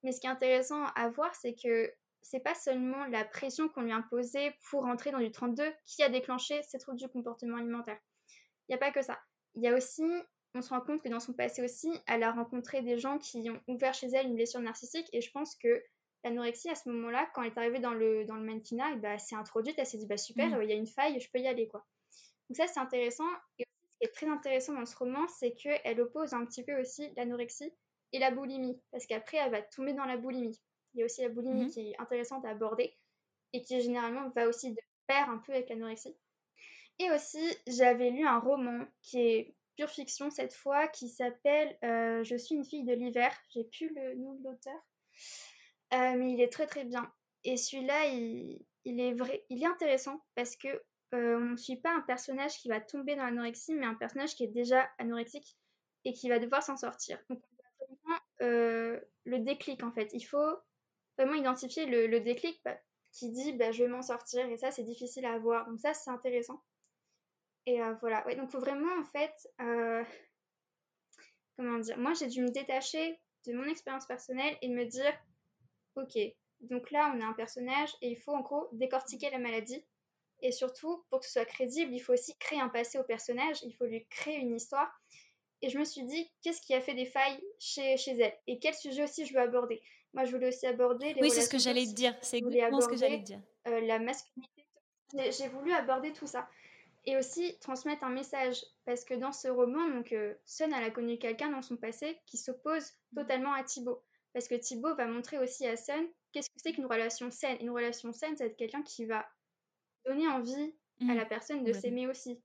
Mais 0.05 0.13
ce 0.13 0.21
qui 0.21 0.27
est 0.27 0.31
intéressant 0.31 0.85
à 0.95 1.09
voir, 1.09 1.35
c'est 1.35 1.55
que 1.55 1.93
c'est 2.23 2.41
pas 2.41 2.55
seulement 2.55 3.05
la 3.07 3.25
pression 3.25 3.69
qu'on 3.69 3.83
lui 3.83 3.93
imposait 3.93 4.55
pour 4.71 4.85
entrer 4.87 5.11
dans 5.11 5.19
du 5.19 5.31
32 5.31 5.73
qui 5.85 6.03
a 6.03 6.09
déclenché 6.09 6.63
ces 6.63 6.79
troubles 6.79 6.99
du 6.99 7.09
comportement 7.09 7.57
alimentaire. 7.57 7.99
Il 8.69 8.73
n'y 8.73 8.77
a 8.77 8.79
pas 8.79 8.93
que 8.93 9.03
ça. 9.03 9.19
Il 9.55 9.63
y 9.63 9.69
a 9.69 9.75
aussi, 9.75 10.05
on 10.55 10.63
se 10.63 10.71
rend 10.71 10.81
compte 10.81 11.03
que 11.03 11.09
dans 11.09 11.21
son 11.21 11.33
passé 11.33 11.63
aussi, 11.63 11.91
elle 12.07 12.23
a 12.23 12.33
rencontré 12.33 12.83
des 12.83 12.99
gens 12.99 13.19
qui 13.19 13.51
ont 13.51 13.61
ouvert 13.67 13.95
chez 13.95 14.09
elle 14.09 14.27
une 14.27 14.37
blessure 14.37 14.61
narcissique 14.61 15.09
et 15.13 15.21
je 15.21 15.31
pense 15.33 15.57
que 15.57 15.83
l'anorexie 16.23 16.71
à 16.71 16.75
ce 16.75 16.89
moment-là, 16.89 17.29
quand 17.35 17.43
elle 17.43 17.53
est 17.53 17.59
arrivée 17.59 17.81
dans 17.81 17.93
le, 17.93 18.25
dans 18.25 18.37
le 18.37 18.45
mannequinat, 18.45 18.93
et 18.93 18.97
bah, 18.97 19.11
elle 19.11 19.21
s'est 19.21 19.37
introduite, 19.37 19.75
elle 19.79 19.87
s'est 19.87 19.99
dit 19.99 20.07
bah 20.07 20.17
super, 20.17 20.49
il 20.49 20.55
Mhm. 20.57 20.69
y 20.71 20.73
a 20.73 20.77
une 20.77 20.87
faille, 20.87 21.21
je 21.21 21.31
peux 21.31 21.39
y 21.39 21.47
aller 21.47 21.69
quoi. 21.69 21.85
Donc 22.49 22.57
ça 22.57 22.67
c'est 22.67 22.81
intéressant 22.81 23.29
et 23.59 23.65
ce 23.65 23.99
qui 23.99 24.05
est 24.05 24.15
très 24.15 24.29
intéressant 24.29 24.73
dans 24.75 24.87
ce 24.87 24.97
roman, 24.97 25.27
c'est 25.29 25.55
qu'elle 25.55 26.01
oppose 26.01 26.33
un 26.35 26.45
petit 26.47 26.63
peu 26.65 26.81
aussi 26.81 27.13
l'anorexie 27.17 27.73
et 28.15 28.19
la 28.19 28.31
boulimie 28.31 28.81
parce 28.93 29.07
qu'après 29.07 29.39
elle 29.39 29.51
va 29.51 29.61
tomber 29.63 29.93
dans 29.93 30.05
la 30.07 30.17
boulimie. 30.17 30.59
Il 30.95 31.01
y 31.01 31.03
a 31.03 31.07
aussi 31.07 31.23
la 31.23 31.29
boulimie 31.29 31.65
Mhm. 31.65 31.71
qui 31.71 31.81
est 31.91 32.01
intéressante 32.01 32.45
à 32.45 32.51
aborder 32.51 32.97
et 33.53 33.63
qui 33.63 33.81
généralement 33.81 34.29
va 34.31 34.49
aussi 34.49 34.73
de 34.73 34.81
pair 35.07 35.29
un 35.29 35.39
peu 35.39 35.53
avec 35.53 35.69
l'anorexie. 35.69 36.17
Et 37.01 37.11
aussi, 37.11 37.45
j'avais 37.67 38.11
lu 38.11 38.25
un 38.27 38.39
roman 38.39 38.87
qui 39.03 39.19
est 39.21 39.55
pure 39.77 39.91
fiction 39.91 40.31
cette 40.31 40.55
fois, 40.55 40.87
qui 40.87 41.09
s'appelle 41.09 41.77
euh, 41.83 42.23
Je 42.23 42.37
suis 42.37 42.55
une 42.55 42.65
fille 42.65 42.85
de 42.85 42.93
l'hiver. 42.95 43.37
J'ai 43.51 43.65
plus 43.65 43.93
le 43.95 44.15
nom 44.15 44.35
de 44.35 44.45
l'auteur, 44.45 44.81
Euh, 45.93 46.15
mais 46.17 46.33
il 46.33 46.41
est 46.41 46.53
très 46.53 46.67
très 46.67 46.85
bien. 46.85 47.13
Et 47.45 47.57
celui-là, 47.57 48.07
il, 48.07 48.65
il 48.85 49.01
est 49.01 49.13
vrai, 49.15 49.45
il 49.51 49.63
est 49.63 49.67
intéressant 49.67 50.25
parce 50.35 50.57
que 50.57 50.69
euh, 51.15 51.37
on 51.37 51.51
ne 51.53 51.57
suit 51.57 51.77
pas 51.77 51.93
un 51.95 52.01
personnage 52.01 52.57
qui 52.59 52.69
va 52.69 52.81
tomber 52.81 53.15
dans 53.17 53.25
l'anorexie, 53.25 53.75
mais 53.75 53.87
un 53.87 53.95
personnage 53.95 54.35
qui 54.35 54.45
est 54.45 54.49
déjà 54.49 54.89
anorexique 54.99 55.57
et 56.05 56.13
qui 56.13 56.29
va 56.29 56.39
devoir 56.39 56.63
s'en 56.63 56.77
sortir. 56.77 57.19
Donc, 57.29 57.43
euh, 58.43 59.01
le 59.25 59.39
déclic 59.41 59.83
en 59.83 59.93
fait. 59.93 60.11
Il 60.13 60.23
faut 60.23 60.57
vraiment 61.17 61.35
identifier 61.35 61.87
le, 61.87 62.21
déclic 62.21 62.61
bah, 62.65 62.77
qui 63.13 63.31
dit 63.31 63.53
bah, 63.53 63.73
je 63.73 63.85
vais 63.85 63.89
m'en 63.89 64.03
sortir 64.03 64.47
et 64.47 64.57
ça 64.57 64.71
c'est 64.71 64.85
difficile 64.85 65.25
à 65.25 65.35
avoir. 65.35 65.69
Donc 65.69 65.81
ça 65.81 65.95
c'est 65.95 66.11
intéressant. 66.11 66.63
Et 67.67 67.81
euh, 67.83 67.95
voilà, 68.01 68.27
ouais, 68.27 68.37
donc 68.37 68.51
faut 68.51 68.61
vraiment 68.61 68.93
en 69.01 69.05
fait, 69.05 69.33
euh, 69.63 70.05
comment 71.57 71.79
dire, 71.79 71.97
moi 71.99 72.13
j'ai 72.13 72.27
dû 72.27 72.43
me 72.43 72.51
détacher 72.51 73.19
de 73.47 73.55
mon 73.55 73.65
expérience 73.65 74.07
personnelle 74.07 74.57
et 74.61 74.69
me 74.69 74.85
dire, 74.85 75.13
ok, 75.97 76.19
donc 76.61 76.91
là 76.91 77.13
on 77.15 77.21
a 77.21 77.25
un 77.25 77.33
personnage 77.33 77.91
et 78.03 78.11
il 78.11 78.17
faut 78.17 78.33
en 78.33 78.41
gros 78.41 78.69
décortiquer 78.73 79.31
la 79.31 79.39
maladie. 79.39 79.83
Et 80.43 80.53
surtout, 80.53 81.03
pour 81.09 81.21
que 81.21 81.27
ce 81.27 81.33
soit 81.33 81.47
crédible, 81.47 81.95
il 81.95 82.01
faut 82.01 82.13
aussi 82.13 82.37
créer 82.37 82.61
un 82.61 82.69
passé 82.69 82.99
au 82.99 83.05
personnage, 83.05 83.63
il 83.63 83.73
faut 83.73 83.87
lui 83.87 84.07
créer 84.09 84.37
une 84.37 84.55
histoire. 84.55 84.93
Et 85.65 85.71
je 85.71 85.79
me 85.79 85.85
suis 85.85 86.05
dit, 86.05 86.31
qu'est-ce 86.43 86.61
qui 86.61 86.75
a 86.75 86.81
fait 86.83 86.93
des 86.93 87.07
failles 87.07 87.43
chez, 87.59 87.97
chez 87.97 88.19
elle? 88.19 88.35
Et 88.47 88.59
quel 88.59 88.75
sujet 88.75 89.05
aussi 89.05 89.25
je 89.25 89.33
veux 89.33 89.41
aborder? 89.41 89.81
Moi, 90.13 90.27
je 90.27 90.31
voulais 90.31 90.49
aussi 90.49 90.67
aborder 90.67 91.15
les 91.15 91.23
Oui, 91.23 91.31
c'est 91.31 91.41
ce 91.41 91.49
que 91.49 91.59
j'allais 91.59 91.87
te 91.87 91.95
dire. 91.95 92.15
C'est 92.21 92.37
exactement 92.37 92.83
ce 92.83 92.89
que 92.89 92.99
j'allais 92.99 93.21
te 93.21 93.25
dire. 93.25 93.41
Euh, 93.67 93.81
la 93.81 93.99
masculinité. 93.99 94.67
J'ai 95.15 95.49
voulu 95.49 95.73
aborder 95.73 96.13
tout 96.13 96.27
ça. 96.27 96.47
Et 97.07 97.17
aussi 97.17 97.59
transmettre 97.61 98.05
un 98.05 98.11
message. 98.11 98.63
Parce 98.85 99.07
que 99.07 99.15
dans 99.15 99.33
ce 99.33 99.49
roman, 99.49 99.89
donc, 99.89 100.13
euh, 100.13 100.35
Sun, 100.45 100.71
elle 100.71 100.85
a 100.85 100.91
connu 100.91 101.17
quelqu'un 101.17 101.51
dans 101.51 101.63
son 101.63 101.79
passé 101.79 102.19
qui 102.27 102.37
s'oppose 102.37 102.85
mmh. 103.13 103.21
totalement 103.21 103.55
à 103.55 103.65
Thibaut. 103.65 104.03
Parce 104.35 104.47
que 104.47 104.57
Thibaut 104.57 104.95
va 104.97 105.07
montrer 105.07 105.39
aussi 105.39 105.67
à 105.67 105.79
Sun 105.79 106.07
qu'est-ce 106.33 106.51
que 106.51 106.61
c'est 106.63 106.73
qu'une 106.73 106.85
relation 106.85 107.31
saine. 107.31 107.57
Une 107.63 107.71
relation 107.71 108.13
saine, 108.13 108.37
c'est 108.37 108.55
quelqu'un 108.55 108.83
qui 108.83 109.07
va 109.07 109.27
donner 110.05 110.29
envie 110.29 110.75
à 111.01 111.05
mmh. 111.05 111.17
la 111.17 111.25
personne 111.25 111.65
de 111.65 111.73
s'aimer 111.73 112.07
aussi. 112.07 112.39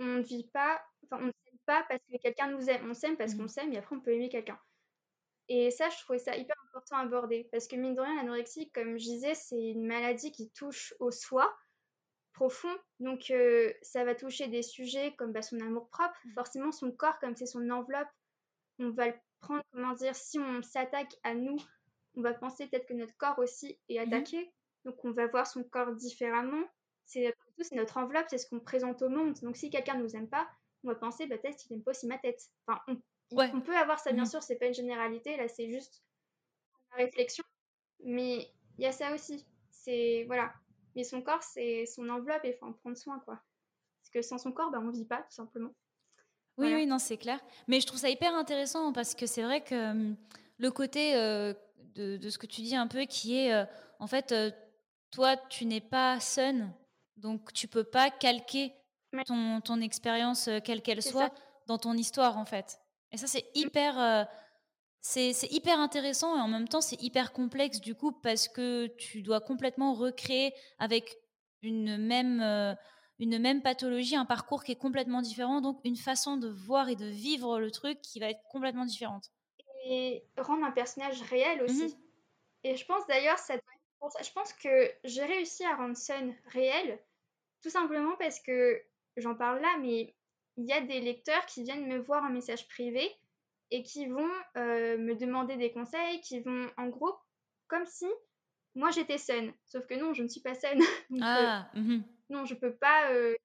On 0.00 0.04
ne 0.06 0.22
vit 0.22 0.48
pas, 0.52 0.82
enfin, 1.04 1.22
on 1.22 1.26
ne 1.26 1.32
s'aime 1.44 1.45
pas 1.66 1.84
parce 1.88 2.00
que 2.10 2.16
quelqu'un 2.18 2.50
nous 2.50 2.68
aime. 2.70 2.88
On 2.90 2.94
s'aime 2.94 3.16
parce 3.16 3.34
mmh. 3.34 3.38
qu'on 3.38 3.48
s'aime 3.48 3.72
et 3.72 3.78
après 3.78 3.96
on 3.96 4.00
peut 4.00 4.12
aimer 4.12 4.28
quelqu'un. 4.28 4.58
Et 5.48 5.70
ça, 5.70 5.88
je 5.90 5.98
trouvais 6.02 6.18
ça 6.18 6.36
hyper 6.36 6.56
important 6.68 6.96
à 6.96 7.00
aborder. 7.00 7.48
Parce 7.52 7.68
que 7.68 7.76
mine 7.76 7.94
de 7.94 8.00
rien, 8.00 8.16
l'anorexie, 8.16 8.70
comme 8.72 8.98
je 8.98 9.04
disais, 9.04 9.34
c'est 9.34 9.60
une 9.60 9.86
maladie 9.86 10.32
qui 10.32 10.50
touche 10.50 10.94
au 10.98 11.10
soi 11.10 11.56
profond. 12.32 12.74
Donc, 12.98 13.30
euh, 13.30 13.72
ça 13.80 14.04
va 14.04 14.14
toucher 14.14 14.48
des 14.48 14.62
sujets 14.62 15.14
comme 15.16 15.32
bah, 15.32 15.42
son 15.42 15.60
amour 15.60 15.88
propre. 15.90 16.18
Mmh. 16.24 16.32
Forcément, 16.34 16.72
son 16.72 16.90
corps, 16.90 17.18
comme 17.20 17.36
c'est 17.36 17.46
son 17.46 17.70
enveloppe, 17.70 18.08
on 18.78 18.90
va 18.90 19.08
le 19.08 19.14
prendre, 19.40 19.62
comment 19.72 19.92
dire, 19.92 20.16
si 20.16 20.38
on 20.38 20.62
s'attaque 20.62 21.14
à 21.22 21.34
nous, 21.34 21.58
on 22.16 22.22
va 22.22 22.34
penser 22.34 22.66
peut-être 22.66 22.86
que 22.86 22.94
notre 22.94 23.16
corps 23.16 23.38
aussi 23.38 23.78
est 23.88 23.98
attaqué. 23.98 24.52
Donc, 24.84 25.04
on 25.04 25.12
va 25.12 25.28
voir 25.28 25.46
son 25.46 25.62
corps 25.62 25.94
différemment 25.94 26.64
c'est 27.06 27.34
c'est 27.60 27.74
notre 27.74 27.96
enveloppe, 27.96 28.26
c'est 28.28 28.38
ce 28.38 28.48
qu'on 28.48 28.60
présente 28.60 29.00
au 29.00 29.08
monde. 29.08 29.34
Donc 29.40 29.56
si 29.56 29.70
quelqu'un 29.70 29.94
ne 29.94 30.02
nous 30.02 30.14
aime 30.14 30.28
pas, 30.28 30.46
on 30.84 30.88
va 30.88 30.94
penser 30.94 31.26
bah, 31.26 31.38
peut-être 31.38 31.56
qu'il 31.56 31.72
n'aime 31.72 31.82
pas 31.84 31.90
aussi 31.92 32.06
ma 32.06 32.18
tête. 32.18 32.40
Enfin, 32.66 32.80
on, 33.30 33.60
peut 33.60 33.76
avoir 33.76 33.98
ça, 33.98 34.12
bien 34.12 34.24
mmh. 34.24 34.26
sûr, 34.26 34.42
c'est 34.42 34.56
pas 34.56 34.66
une 34.66 34.74
généralité, 34.74 35.36
là 35.36 35.48
c'est 35.48 35.70
juste 35.70 36.02
la 36.90 37.04
réflexion. 37.04 37.44
Mais 38.04 38.50
il 38.78 38.84
y 38.84 38.86
a 38.86 38.92
ça 38.92 39.14
aussi. 39.14 39.46
C'est 39.70 40.24
voilà. 40.26 40.52
Mais 40.94 41.04
son 41.04 41.22
corps, 41.22 41.42
c'est 41.42 41.84
son 41.86 42.08
enveloppe 42.08 42.44
et 42.44 42.50
il 42.50 42.54
faut 42.54 42.66
en 42.66 42.72
prendre 42.72 42.96
soin, 42.96 43.18
quoi. 43.20 43.40
Parce 44.00 44.10
que 44.12 44.22
sans 44.22 44.38
son 44.38 44.52
corps, 44.52 44.70
bah, 44.70 44.80
on 44.82 44.90
vit 44.90 45.04
pas, 45.04 45.22
tout 45.22 45.34
simplement. 45.34 45.74
Oui, 46.58 46.72
oui, 46.72 46.86
non, 46.86 46.98
c'est 46.98 47.18
clair. 47.18 47.38
Mais 47.68 47.80
je 47.80 47.86
trouve 47.86 47.98
ça 47.98 48.08
hyper 48.08 48.34
intéressant 48.34 48.92
parce 48.92 49.14
que 49.14 49.26
c'est 49.26 49.42
vrai 49.42 49.62
que 49.62 49.90
hum, 49.90 50.16
le 50.56 50.70
côté 50.70 51.14
euh, 51.16 51.52
de, 51.94 52.16
de, 52.16 52.30
ce 52.30 52.38
que 52.38 52.46
tu 52.46 52.62
dis 52.62 52.76
un 52.76 52.86
peu 52.86 53.04
qui 53.04 53.36
est, 53.36 53.52
euh, 53.52 53.66
en 53.98 54.06
fait, 54.06 54.32
euh, 54.32 54.50
toi, 55.10 55.36
tu 55.36 55.66
n'es 55.66 55.82
pas 55.82 56.18
sun 56.20 56.72
donc 57.16 57.52
tu 57.52 57.68
peux 57.68 57.84
pas 57.84 58.10
calquer 58.10 58.72
ton, 59.24 59.60
ton 59.60 59.80
expérience, 59.80 60.48
euh, 60.48 60.58
quelle 60.62 60.82
qu'elle 60.82 61.02
soit, 61.02 61.32
dans 61.66 61.78
ton 61.78 61.94
histoire 61.94 62.38
en 62.38 62.44
fait. 62.44 62.78
Et 63.12 63.16
ça 63.16 63.26
c'est 63.26 63.42
mmh. 63.54 63.58
hyper, 63.58 63.98
euh, 64.00 64.24
c'est 65.00 65.52
hyper 65.52 65.78
intéressant 65.78 66.36
et 66.36 66.40
en 66.40 66.48
même 66.48 66.68
temps 66.68 66.80
c'est 66.80 67.00
hyper 67.02 67.32
complexe 67.32 67.80
du 67.80 67.94
coup 67.94 68.12
parce 68.12 68.48
que 68.48 68.86
tu 68.98 69.22
dois 69.22 69.40
complètement 69.40 69.94
recréer 69.94 70.52
avec 70.78 71.16
une 71.62 71.96
même, 71.96 72.40
euh, 72.40 72.74
une 73.18 73.38
même 73.38 73.62
pathologie, 73.62 74.16
un 74.16 74.24
parcours 74.24 74.64
qui 74.64 74.72
est 74.72 74.76
complètement 74.76 75.22
différent, 75.22 75.60
donc 75.60 75.80
une 75.84 75.96
façon 75.96 76.36
de 76.36 76.48
voir 76.48 76.88
et 76.88 76.96
de 76.96 77.06
vivre 77.06 77.58
le 77.58 77.70
truc 77.70 78.00
qui 78.02 78.20
va 78.20 78.30
être 78.30 78.42
complètement 78.50 78.84
différente. 78.84 79.30
Et 79.84 80.24
rendre 80.36 80.64
un 80.64 80.72
personnage 80.72 81.22
réel 81.22 81.60
mmh 81.60 81.64
aussi. 81.64 81.96
Et 82.64 82.74
je 82.74 82.84
pense 82.84 83.06
d'ailleurs, 83.06 83.38
ça 83.38 83.54
je 84.22 84.32
pense 84.32 84.52
que 84.52 84.92
j'ai 85.04 85.24
réussi 85.24 85.64
à 85.64 85.76
rendre 85.76 85.96
Sun 85.96 86.34
réel, 86.46 86.98
tout 87.62 87.70
simplement 87.70 88.16
parce 88.18 88.40
que 88.40 88.82
j'en 89.16 89.34
parle 89.34 89.60
là, 89.60 89.76
mais 89.80 90.14
il 90.56 90.66
y 90.66 90.72
a 90.72 90.80
des 90.80 91.00
lecteurs 91.00 91.44
qui 91.46 91.62
viennent 91.62 91.86
me 91.86 91.98
voir 91.98 92.24
en 92.24 92.30
message 92.30 92.66
privé 92.68 93.10
et 93.70 93.82
qui 93.82 94.06
vont 94.06 94.30
euh, 94.56 94.96
me 94.98 95.14
demander 95.14 95.56
des 95.56 95.72
conseils, 95.72 96.20
qui 96.20 96.40
vont 96.40 96.70
en 96.76 96.88
gros 96.88 97.14
comme 97.68 97.86
si 97.86 98.06
moi 98.74 98.90
j'étais 98.90 99.18
Sun. 99.18 99.52
Sauf 99.66 99.86
que 99.86 99.94
non, 99.94 100.14
je 100.14 100.22
ne 100.22 100.28
suis 100.28 100.40
pas 100.40 100.54
Sun. 100.54 100.78
Euh, 101.12 101.18
ah, 101.22 101.70
mmh 101.74 102.00
non, 102.28 102.44
je 102.44 102.54
peux 102.54 102.74
pas. 102.74 103.12
Euh, 103.12 103.36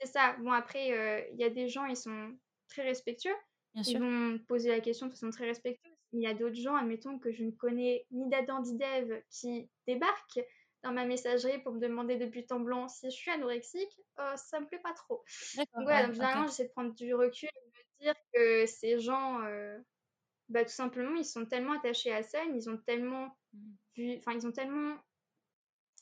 c'est 0.00 0.08
ça. 0.08 0.36
Bon, 0.40 0.50
après, 0.50 1.28
il 1.32 1.38
y 1.38 1.44
a 1.44 1.50
des 1.50 1.68
gens, 1.68 1.84
ils 1.84 1.96
sont 1.96 2.36
très 2.68 2.82
respectueux. 2.82 3.34
ils 3.76 3.98
vont 3.98 4.38
poser 4.48 4.70
la 4.70 4.80
question 4.80 5.06
de 5.06 5.12
façon 5.12 5.30
très 5.30 5.46
respectueuse 5.46 5.98
il 6.12 6.20
y 6.20 6.26
a 6.26 6.34
d'autres 6.34 6.56
gens, 6.56 6.74
admettons, 6.76 7.18
que 7.18 7.32
je 7.32 7.44
ne 7.44 7.50
connais 7.50 8.06
ni 8.10 8.28
d'Adam 8.28 8.62
ni 8.62 8.76
d'Ève, 8.76 9.22
qui 9.30 9.68
débarquent 9.86 10.40
dans 10.82 10.92
ma 10.92 11.04
messagerie 11.04 11.58
pour 11.58 11.72
me 11.72 11.80
demander 11.80 12.16
de 12.16 12.26
but 12.26 12.50
en 12.52 12.60
blanc 12.60 12.88
si 12.88 13.10
je 13.10 13.16
suis 13.16 13.30
anorexique, 13.30 14.00
euh, 14.20 14.36
ça 14.36 14.60
me 14.60 14.66
plaît 14.66 14.78
pas 14.78 14.92
trop. 14.92 15.24
Donc, 15.56 15.86
ouais, 15.86 16.04
donc 16.04 16.14
généralement, 16.14 16.46
j'essaie 16.46 16.68
de 16.68 16.72
prendre 16.72 16.94
du 16.94 17.14
recul 17.14 17.48
et 17.48 17.60
de 17.60 18.06
me 18.06 18.12
dire 18.12 18.14
que 18.32 18.66
ces 18.66 18.98
gens, 18.98 19.42
euh, 19.42 19.78
bah, 20.48 20.64
tout 20.64 20.70
simplement, 20.70 21.16
ils 21.16 21.24
sont 21.24 21.46
tellement 21.46 21.72
attachés 21.72 22.12
à 22.12 22.22
scène, 22.22 22.54
ils 22.54 22.70
ont 22.70 22.78
tellement 22.78 23.36
mmh. 23.52 23.70
vu, 23.96 24.16
enfin, 24.18 24.32
ils 24.32 24.46
ont 24.46 24.52
tellement 24.52 24.96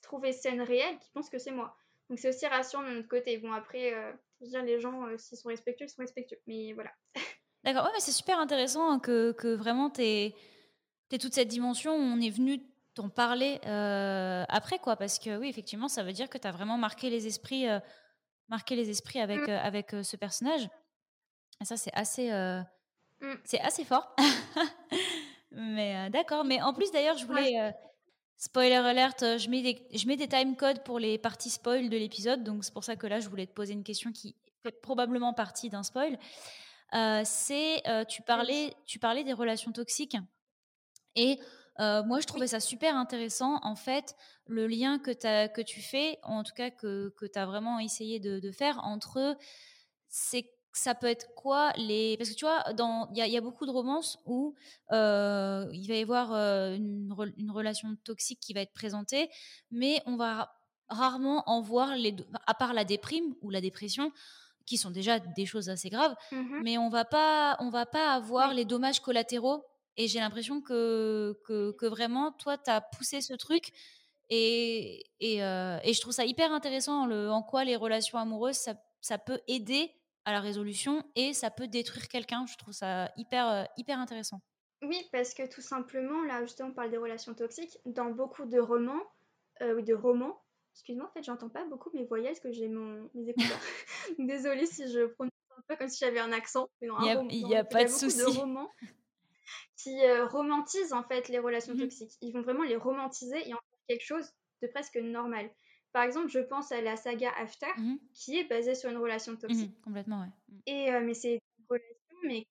trouvé 0.02 0.32
scène 0.32 0.60
réelle 0.60 0.98
qu'ils 0.98 1.12
pensent 1.12 1.30
que 1.30 1.38
c'est 1.38 1.52
moi. 1.52 1.76
Donc, 2.08 2.18
c'est 2.18 2.28
aussi 2.28 2.46
rassurant 2.46 2.84
de 2.84 2.90
notre 2.90 3.08
côté. 3.08 3.38
Bon, 3.38 3.52
après, 3.52 3.94
euh, 3.94 4.12
dire, 4.42 4.62
les 4.62 4.78
gens, 4.78 5.06
s'ils 5.16 5.38
sont 5.38 5.48
respectueux, 5.48 5.86
ils 5.86 5.90
sont 5.90 6.02
respectueux. 6.02 6.38
Mais 6.46 6.72
voilà. 6.74 6.92
D'accord, 7.64 7.84
ouais, 7.84 7.90
mais 7.94 8.00
c'est 8.00 8.12
super 8.12 8.38
intéressant 8.38 9.00
que, 9.00 9.32
que 9.32 9.48
vraiment 9.48 9.90
tu 9.90 10.02
aies, 10.02 10.34
toute 11.10 11.34
cette 11.34 11.48
dimension. 11.48 11.92
On 11.92 12.20
est 12.20 12.30
venu 12.30 12.60
t'en 12.96 13.10
parler 13.10 13.60
euh, 13.66 14.44
après, 14.48 14.78
quoi, 14.78 14.96
parce 14.96 15.18
que 15.18 15.36
oui, 15.36 15.48
effectivement, 15.48 15.86
ça 15.86 16.02
veut 16.02 16.14
dire 16.14 16.28
que 16.30 16.38
tu 16.38 16.48
as 16.48 16.50
vraiment 16.50 16.78
marqué 16.78 17.10
les 17.10 17.26
esprits, 17.26 17.68
euh, 17.68 17.78
marqué 18.48 18.74
les 18.74 18.88
esprits 18.88 19.20
avec, 19.20 19.40
mmh. 19.40 19.50
euh, 19.50 19.60
avec 19.60 19.90
ce 20.02 20.16
personnage. 20.16 20.68
Et 21.60 21.66
ça, 21.66 21.76
c'est 21.76 21.94
assez, 21.94 22.30
mmh. 22.32 23.34
c'est 23.44 23.60
assez 23.60 23.84
fort. 23.84 24.16
mais 25.50 26.10
d'accord, 26.10 26.44
mais 26.44 26.60
en 26.62 26.72
plus, 26.72 26.90
d'ailleurs, 26.90 27.16
je 27.16 27.26
voulais. 27.26 27.72
Spoiler 28.38 28.74
alert, 28.74 29.38
je 29.38 29.48
mets, 29.48 29.62
des, 29.62 29.88
je 29.96 30.06
mets 30.06 30.16
des 30.16 30.28
time 30.28 30.56
codes 30.56 30.84
pour 30.84 30.98
les 30.98 31.16
parties 31.16 31.48
spoil 31.48 31.88
de 31.88 31.96
l'épisode, 31.96 32.44
donc 32.44 32.64
c'est 32.64 32.74
pour 32.74 32.84
ça 32.84 32.94
que 32.94 33.06
là, 33.06 33.18
je 33.18 33.30
voulais 33.30 33.46
te 33.46 33.54
poser 33.54 33.72
une 33.72 33.82
question 33.82 34.12
qui 34.12 34.36
fait 34.62 34.78
probablement 34.82 35.32
partie 35.32 35.70
d'un 35.70 35.82
spoil 35.82 36.18
c'est 37.24 37.82
tu 38.08 38.20
parlais 38.20 38.76
tu 38.84 38.98
parlais 38.98 39.24
des 39.24 39.32
relations 39.32 39.72
toxiques 39.72 40.18
et 41.14 41.40
moi 41.78 42.20
je 42.20 42.26
trouvais 42.26 42.46
ça 42.46 42.60
super 42.60 42.96
intéressant 42.96 43.58
en 43.62 43.76
fait 43.76 44.14
le 44.46 44.66
lien 44.66 44.98
que, 44.98 45.10
as, 45.26 45.48
que 45.48 45.60
tu 45.60 45.80
fais 45.80 46.18
en 46.22 46.42
tout 46.42 46.54
cas 46.54 46.70
que, 46.70 47.12
que 47.16 47.26
tu 47.26 47.38
as 47.38 47.46
vraiment 47.46 47.78
essayé 47.78 48.20
de, 48.20 48.38
de 48.40 48.50
faire 48.50 48.80
entre 48.84 49.36
c'est 50.08 50.50
ça 50.72 50.94
peut 50.94 51.06
être 51.06 51.34
quoi 51.34 51.72
les 51.76 52.16
parce 52.18 52.30
que 52.30 52.34
tu 52.34 52.44
vois 52.44 52.72
dans 52.74 53.08
il 53.14 53.24
y, 53.24 53.30
y, 53.30 53.36
a 53.36 53.40
beaucoup 53.40 53.64
de 53.64 53.70
romances 53.70 54.18
où 54.26 54.54
euh, 54.92 55.66
il 55.72 55.88
va 55.88 55.94
y 55.94 56.02
avoir 56.02 56.32
une, 56.32 57.14
une, 57.38 57.50
relation 57.50 57.96
toxique 58.04 58.40
qui 58.40 58.52
va 58.52 58.60
être 58.60 58.74
présentée 58.74 59.30
mais 59.70 60.02
on 60.04 60.16
va 60.16 60.52
rarement 60.88 61.42
en 61.46 61.62
voir 61.62 61.96
les 61.96 62.14
à 62.46 62.54
part 62.54 62.74
la 62.74 62.84
déprime 62.84 63.34
ou 63.40 63.50
la 63.50 63.62
dépression 63.62 64.12
qui 64.66 64.76
sont 64.76 64.90
déjà 64.90 65.18
des 65.20 65.46
choses 65.46 65.68
assez 65.68 65.88
graves, 65.88 66.14
mmh 66.32 66.60
mais 66.62 66.76
on 66.76 66.88
va 66.88 67.04
pas, 67.04 67.56
on 67.60 67.70
va 67.70 67.86
pas 67.86 68.12
avoir 68.12 68.52
les 68.52 68.64
dommages 68.64 69.00
collatéraux. 69.00 69.64
Et 69.96 70.08
j'ai 70.08 70.20
l'impression 70.20 70.60
que, 70.60 71.38
que, 71.44 71.86
vraiment, 71.86 72.32
toi, 72.32 72.58
tu 72.58 72.70
as 72.70 72.80
poussé 72.80 73.20
ce 73.20 73.34
truc. 73.34 73.72
Et, 74.28 75.06
et, 75.20 75.42
euh, 75.42 75.78
et, 75.84 75.92
je 75.92 76.00
trouve 76.00 76.12
ça 76.12 76.24
hyper 76.24 76.52
intéressant 76.52 77.06
le, 77.06 77.30
en 77.30 77.42
quoi 77.42 77.64
les 77.64 77.76
relations 77.76 78.18
amoureuses, 78.18 78.56
ça, 78.56 78.74
ça, 79.00 79.18
peut 79.18 79.40
aider 79.46 79.92
à 80.24 80.32
la 80.32 80.40
résolution 80.40 81.04
et 81.14 81.32
ça 81.32 81.50
peut 81.50 81.68
détruire 81.68 82.08
quelqu'un. 82.08 82.44
Je 82.46 82.56
trouve 82.56 82.74
ça 82.74 83.10
hyper, 83.16 83.48
euh, 83.48 83.64
hyper 83.76 84.00
intéressant. 84.00 84.40
Oui, 84.82 85.00
parce 85.12 85.32
que 85.32 85.48
tout 85.48 85.60
simplement, 85.60 86.24
là, 86.24 86.42
justement, 86.42 86.70
on 86.70 86.74
parle 86.74 86.90
des 86.90 86.96
relations 86.96 87.34
toxiques. 87.34 87.78
Dans 87.86 88.10
beaucoup 88.10 88.46
de 88.46 88.58
romans, 88.58 89.02
euh, 89.62 89.78
ou 89.78 89.80
de 89.80 89.94
romans, 89.94 90.42
Excuse-moi, 90.76 91.06
en 91.06 91.10
fait, 91.10 91.22
j'entends 91.22 91.48
pas 91.48 91.64
beaucoup 91.64 91.88
mes 91.94 92.04
voyelles 92.04 92.32
parce 92.32 92.40
que 92.40 92.52
j'ai 92.52 92.68
mon... 92.68 93.08
mes 93.14 93.30
écouteurs. 93.30 93.58
Désolée 94.18 94.66
si 94.66 94.92
je 94.92 95.06
prononce 95.06 95.32
un 95.56 95.62
peu 95.66 95.76
comme 95.76 95.88
si 95.88 96.04
j'avais 96.04 96.18
un 96.18 96.32
accent. 96.32 96.68
Il 96.82 96.90
n'y 97.30 97.56
a, 97.56 97.64
pas 97.64 97.84
de 97.84 97.88
souci. 97.88 98.18
de 98.18 98.24
romans 98.24 98.70
qui 99.86 100.04
euh, 100.04 100.26
romantisent 100.26 100.92
en 100.92 101.04
fait 101.04 101.28
les 101.28 101.38
relations 101.38 101.74
mmh 101.74 101.78
toxiques. 101.78 102.12
Ils 102.20 102.32
vont 102.32 102.42
vraiment 102.42 102.64
les 102.64 102.76
romantiser 102.76 103.48
et 103.48 103.54
en 103.54 103.58
faire 103.58 103.86
quelque 103.88 104.04
chose 104.04 104.32
de 104.62 104.66
presque 104.66 104.96
normal. 104.96 105.48
Par 105.92 106.02
exemple, 106.02 106.28
je 106.28 106.40
pense 106.40 106.72
à 106.72 106.80
la 106.80 106.96
saga 106.96 107.30
After, 107.38 107.68
mmh 107.78 107.94
qui 108.12 108.38
est 108.38 108.48
basée 108.48 108.74
sur 108.74 108.90
une 108.90 108.96
relation 108.96 109.34
mmh 109.34 109.38
toxique. 109.38 109.80
complètement, 109.82 110.22
ouais. 110.22 110.62
Et 110.66 110.92
euh, 110.92 111.00
mais 111.02 111.14
c'est 111.14 111.34
une 111.34 111.66
relation, 111.70 112.16
mais 112.24 112.46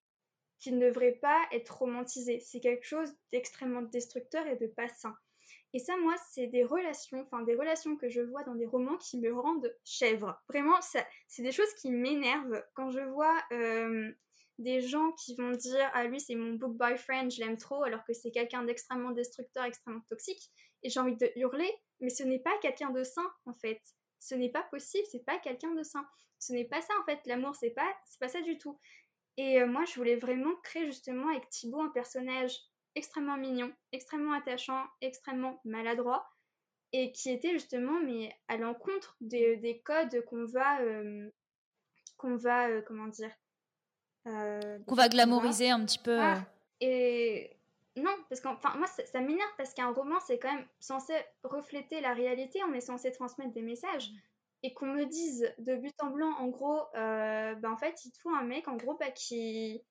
qui 0.58 0.72
ne 0.72 0.86
devrait 0.86 1.18
pas 1.20 1.42
être 1.52 1.76
romantisée. 1.76 2.40
C'est 2.40 2.60
quelque 2.60 2.86
chose 2.86 3.14
d'extrêmement 3.32 3.82
destructeur 3.82 4.46
et 4.46 4.56
de 4.56 4.66
pas 4.66 4.88
sain. 4.88 5.14
Et 5.74 5.78
ça, 5.78 5.94
moi, 5.98 6.14
c'est 6.30 6.46
des 6.46 6.64
relations, 6.64 7.20
enfin 7.20 7.42
des 7.42 7.54
relations 7.54 7.96
que 7.96 8.08
je 8.08 8.22
vois 8.22 8.44
dans 8.44 8.54
des 8.54 8.64
romans 8.64 8.96
qui 8.96 9.20
me 9.20 9.30
rendent 9.34 9.76
chèvre. 9.84 10.40
Vraiment, 10.48 10.80
c'est 10.80 11.42
des 11.42 11.52
choses 11.52 11.72
qui 11.74 11.90
m'énervent 11.90 12.64
quand 12.72 12.90
je 12.90 13.00
vois 13.00 13.36
euh, 13.52 14.10
des 14.58 14.80
gens 14.80 15.12
qui 15.12 15.34
vont 15.36 15.50
dire 15.52 15.90
ah 15.92 16.04
lui 16.04 16.20
c'est 16.20 16.34
mon 16.34 16.54
book 16.54 16.76
boyfriend, 16.76 17.30
je 17.30 17.40
l'aime 17.40 17.56
trop, 17.56 17.82
alors 17.84 18.04
que 18.04 18.12
c'est 18.12 18.30
quelqu'un 18.30 18.64
d'extrêmement 18.64 19.10
destructeur, 19.10 19.64
extrêmement 19.64 20.02
toxique. 20.08 20.50
Et 20.82 20.90
j'ai 20.90 21.00
envie 21.00 21.16
de 21.16 21.30
hurler, 21.36 21.70
mais 22.00 22.10
ce 22.10 22.22
n'est 22.22 22.38
pas 22.38 22.56
quelqu'un 22.62 22.90
de 22.90 23.02
sain 23.04 23.26
en 23.46 23.54
fait. 23.54 23.80
Ce 24.20 24.34
n'est 24.34 24.50
pas 24.50 24.62
possible, 24.64 25.06
c'est 25.10 25.24
pas 25.24 25.38
quelqu'un 25.38 25.74
de 25.74 25.82
sain. 25.82 26.06
Ce 26.38 26.52
n'est 26.52 26.64
pas 26.64 26.80
ça 26.80 26.92
en 27.00 27.04
fait. 27.04 27.20
L'amour, 27.26 27.54
c'est 27.56 27.70
pas, 27.70 27.90
c'est 28.04 28.20
pas 28.20 28.28
ça 28.28 28.40
du 28.40 28.58
tout. 28.58 28.78
Et 29.36 29.62
moi, 29.64 29.84
je 29.84 29.94
voulais 29.94 30.16
vraiment 30.16 30.54
créer 30.62 30.86
justement 30.86 31.28
avec 31.28 31.48
Thibaut 31.50 31.82
un 31.82 31.90
personnage 31.90 32.58
extrêmement 32.94 33.36
mignon, 33.36 33.72
extrêmement 33.92 34.32
attachant, 34.32 34.82
extrêmement 35.02 35.60
maladroit, 35.64 36.26
et 36.92 37.12
qui 37.12 37.30
était 37.30 37.52
justement 37.52 38.00
mais 38.00 38.34
à 38.48 38.56
l'encontre 38.56 39.16
des, 39.20 39.56
des, 39.58 39.80
codes 39.82 40.24
qu'on 40.24 40.46
va, 40.46 40.80
euh, 40.80 41.30
qu'on 42.16 42.36
va, 42.36 42.70
euh, 42.70 42.82
comment 42.82 43.08
dire, 43.08 43.30
euh, 43.30 43.45
qu'on 44.26 44.94
va 44.94 45.08
glamouriser 45.08 45.70
un 45.70 45.84
petit 45.84 45.98
peu. 45.98 46.18
Ah, 46.20 46.44
et 46.80 47.56
non, 47.96 48.14
parce 48.28 48.40
qu'enfin, 48.40 48.76
moi, 48.76 48.86
ça, 48.88 49.06
ça 49.06 49.20
m'énerve 49.20 49.50
parce 49.56 49.72
qu'un 49.72 49.92
roman, 49.92 50.18
c'est 50.26 50.38
quand 50.38 50.52
même 50.52 50.66
censé 50.80 51.14
refléter 51.44 52.00
la 52.00 52.12
réalité, 52.12 52.60
on 52.64 52.74
est 52.74 52.80
censé 52.80 53.12
transmettre 53.12 53.52
des 53.52 53.62
messages. 53.62 54.10
Et 54.62 54.74
qu'on 54.74 54.86
me 54.86 55.04
dise 55.04 55.54
de 55.58 55.76
but 55.76 55.94
en 56.00 56.10
blanc, 56.10 56.32
en 56.38 56.48
gros, 56.48 56.82
bah, 56.94 57.70
en 57.70 57.76
fait, 57.76 58.04
il 58.04 58.10
te 58.10 58.18
faut 58.18 58.30
un 58.30 58.42
mec, 58.42 58.68
en 58.68 58.76
gros, 58.76 58.96
bah, 58.98 59.10
qui, 59.10 59.82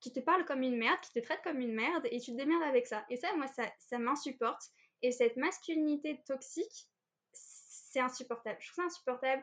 qui 0.00 0.12
te 0.12 0.20
parle 0.20 0.44
comme 0.44 0.62
une 0.62 0.76
merde, 0.76 1.00
qui 1.00 1.12
te 1.12 1.24
traite 1.24 1.40
comme 1.42 1.60
une 1.60 1.72
merde, 1.72 2.06
et 2.10 2.20
tu 2.20 2.32
te 2.32 2.36
démerdes 2.36 2.64
avec 2.64 2.86
ça. 2.86 3.04
Et 3.08 3.16
ça, 3.16 3.34
moi, 3.36 3.46
ça, 3.46 3.64
ça 3.78 3.98
m'insupporte. 3.98 4.62
Et 5.02 5.12
cette 5.12 5.36
masculinité 5.36 6.20
toxique, 6.26 6.88
c'est 7.32 8.00
insupportable. 8.00 8.58
Je 8.60 8.66
trouve 8.66 8.84
ça 8.84 8.86
insupportable. 8.86 9.42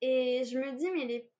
Et 0.00 0.44
je 0.44 0.58
me 0.58 0.72
dis, 0.72 0.90
mais 0.90 1.06
les... 1.06 1.31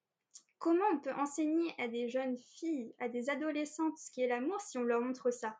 comment 0.63 0.85
on 0.93 0.99
peut 0.99 1.13
enseigner 1.15 1.75
à 1.79 1.89
des 1.89 2.09
jeunes 2.09 2.39
filles, 2.39 2.95
à 3.01 3.09
des 3.09 3.29
adolescentes 3.29 3.99
ce 3.99 4.13
qui 4.13 4.23
est 4.23 4.29
l'amour 4.29 4.61
si 4.61 4.79
on 4.79 4.85
leur 4.85 5.01
montre 5.01 5.33
ça? 5.33 5.59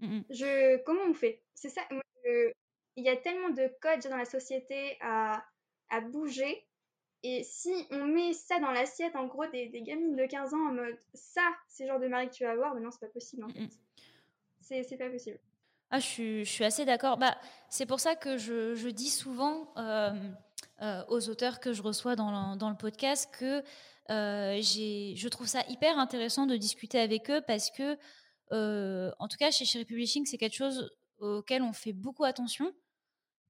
Je... 0.00 0.78
Comment 0.84 1.02
on 1.10 1.14
fait? 1.14 1.42
C'est 1.54 1.68
ça. 1.68 1.82
Il 2.24 3.04
y 3.04 3.10
a 3.10 3.16
tellement 3.16 3.50
de 3.50 3.70
codes 3.82 4.10
dans 4.10 4.16
la 4.16 4.24
société 4.24 4.96
à, 5.02 5.44
à 5.90 6.00
bouger. 6.00 6.66
Et 7.22 7.44
si 7.44 7.70
on 7.90 8.06
met 8.06 8.32
ça 8.32 8.58
dans 8.60 8.70
l'assiette, 8.70 9.14
en 9.14 9.26
gros, 9.26 9.46
des, 9.48 9.68
des, 9.68 9.82
gamines 9.82 10.16
de 10.16 10.24
15 10.24 10.54
ans 10.54 10.68
en 10.70 10.72
mode 10.72 10.98
ça, 11.12 11.46
c'est 11.68 11.84
le 11.84 11.90
genre 11.90 12.00
de 12.00 12.08
mari 12.08 12.30
que 12.30 12.34
tu 12.34 12.44
vas 12.44 12.52
avoir, 12.52 12.74
mais 12.74 12.80
non, 12.80 12.90
c'est 12.90 13.00
pas 13.00 13.12
possible 13.12 13.44
en 13.44 13.50
fait. 13.50 13.68
C'est 14.62 14.96
pas 14.96 15.10
possible. 15.10 15.38
Ah, 15.90 15.98
je 15.98 16.06
suis, 16.06 16.44
je 16.46 16.50
suis 16.50 16.64
assez 16.64 16.86
d'accord. 16.86 17.18
Bah, 17.18 17.36
c'est 17.68 17.84
pour 17.84 18.00
ça 18.00 18.16
que 18.16 18.38
je, 18.38 18.74
je 18.74 18.88
dis 18.88 19.10
souvent 19.10 19.74
euh, 19.76 20.12
euh, 20.80 21.02
aux 21.08 21.28
auteurs 21.28 21.60
que 21.60 21.74
je 21.74 21.82
reçois 21.82 22.16
dans 22.16 22.30
le, 22.30 22.56
dans 22.56 22.70
le 22.70 22.76
podcast 22.76 23.28
que 23.38 23.62
je 24.08 25.28
trouve 25.28 25.46
ça 25.46 25.62
hyper 25.68 25.98
intéressant 25.98 26.46
de 26.46 26.56
discuter 26.56 26.98
avec 26.98 27.30
eux 27.30 27.42
parce 27.46 27.70
que, 27.70 27.96
euh, 28.52 29.10
en 29.18 29.28
tout 29.28 29.36
cas, 29.36 29.50
chez 29.50 29.64
Cherry 29.64 29.84
Publishing, 29.84 30.26
c'est 30.26 30.38
quelque 30.38 30.56
chose 30.56 30.90
auquel 31.18 31.62
on 31.62 31.72
fait 31.72 31.92
beaucoup 31.92 32.24
attention. 32.24 32.72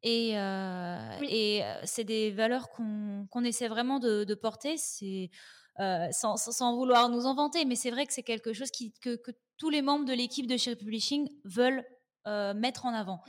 Et, 0.03 0.39
euh, 0.39 1.19
Oui. 1.21 1.29
et 1.31 1.65
euh, 1.65 1.81
c'est 1.85 2.05
des 2.05 2.31
valeurs 2.31 2.71
qu'on 2.71 3.45
essaie 3.45 3.69
vraiment 3.69 3.99
de, 3.99 4.25
de 4.25 4.35
porter. 4.35 4.77
C'est 4.77 5.31
euh, 5.79 6.09
sans, 6.11 6.37
sans- 6.37 6.53
sans 6.53 6.75
vouloir 6.77 7.09
nous 7.09 7.27
en 7.27 7.35
vanter, 7.35 7.65
mais 7.65 7.77
c'est 7.77 7.91
vrai 7.91 8.07
que 8.07 8.13
c'est 8.13 8.23
quelque 8.23 8.53
chose 8.53 8.71
qui, 8.71 8.93
que, 9.01 9.17
que 9.17 9.31
tous 9.57 9.71
les 9.71 9.83
membres 9.83 10.05
de 10.05 10.13
l'équipe 10.13 10.47
de 10.47 10.57
Cherry 10.57 10.77
Publishing 10.77 11.29
veulent 11.45 11.85
euh, 12.27 12.53
mettre 12.55 12.87
en 12.87 12.93
avant. 12.95 13.23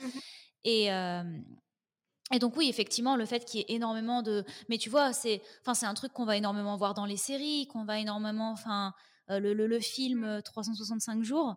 Et, 0.64 0.92
euh, 0.92 1.24
et 2.32 2.40
donc 2.40 2.56
oui, 2.58 2.70
effectivement, 2.70 3.16
le 3.16 3.26
fait 3.26 3.46
qu'il 3.46 3.60
y 3.60 3.64
ait 3.64 3.76
énormément 3.76 4.22
de... 4.22 4.44
Mais 4.70 4.78
tu 4.78 4.90
vois, 4.90 5.14
c'est 5.14 5.42
enfin, 5.62 5.74
c'est 5.74 5.86
un 5.86 5.94
truc 5.94 6.14
qu'on 6.14 6.26
va 6.26 6.38
énormément 6.38 6.76
voir 6.78 6.94
dans 6.94 7.06
les 7.06 7.18
séries, 7.18 7.68
qu'on 7.68 7.86
va 7.86 8.00
énormément... 8.00 8.52
Enfin, 8.52 8.94
euh, 9.30 9.40
le, 9.40 9.54
le, 9.54 9.68
le 9.68 9.80
film 9.80 10.24
euh, 10.24 10.42
365 10.42 11.24
jours, 11.24 11.56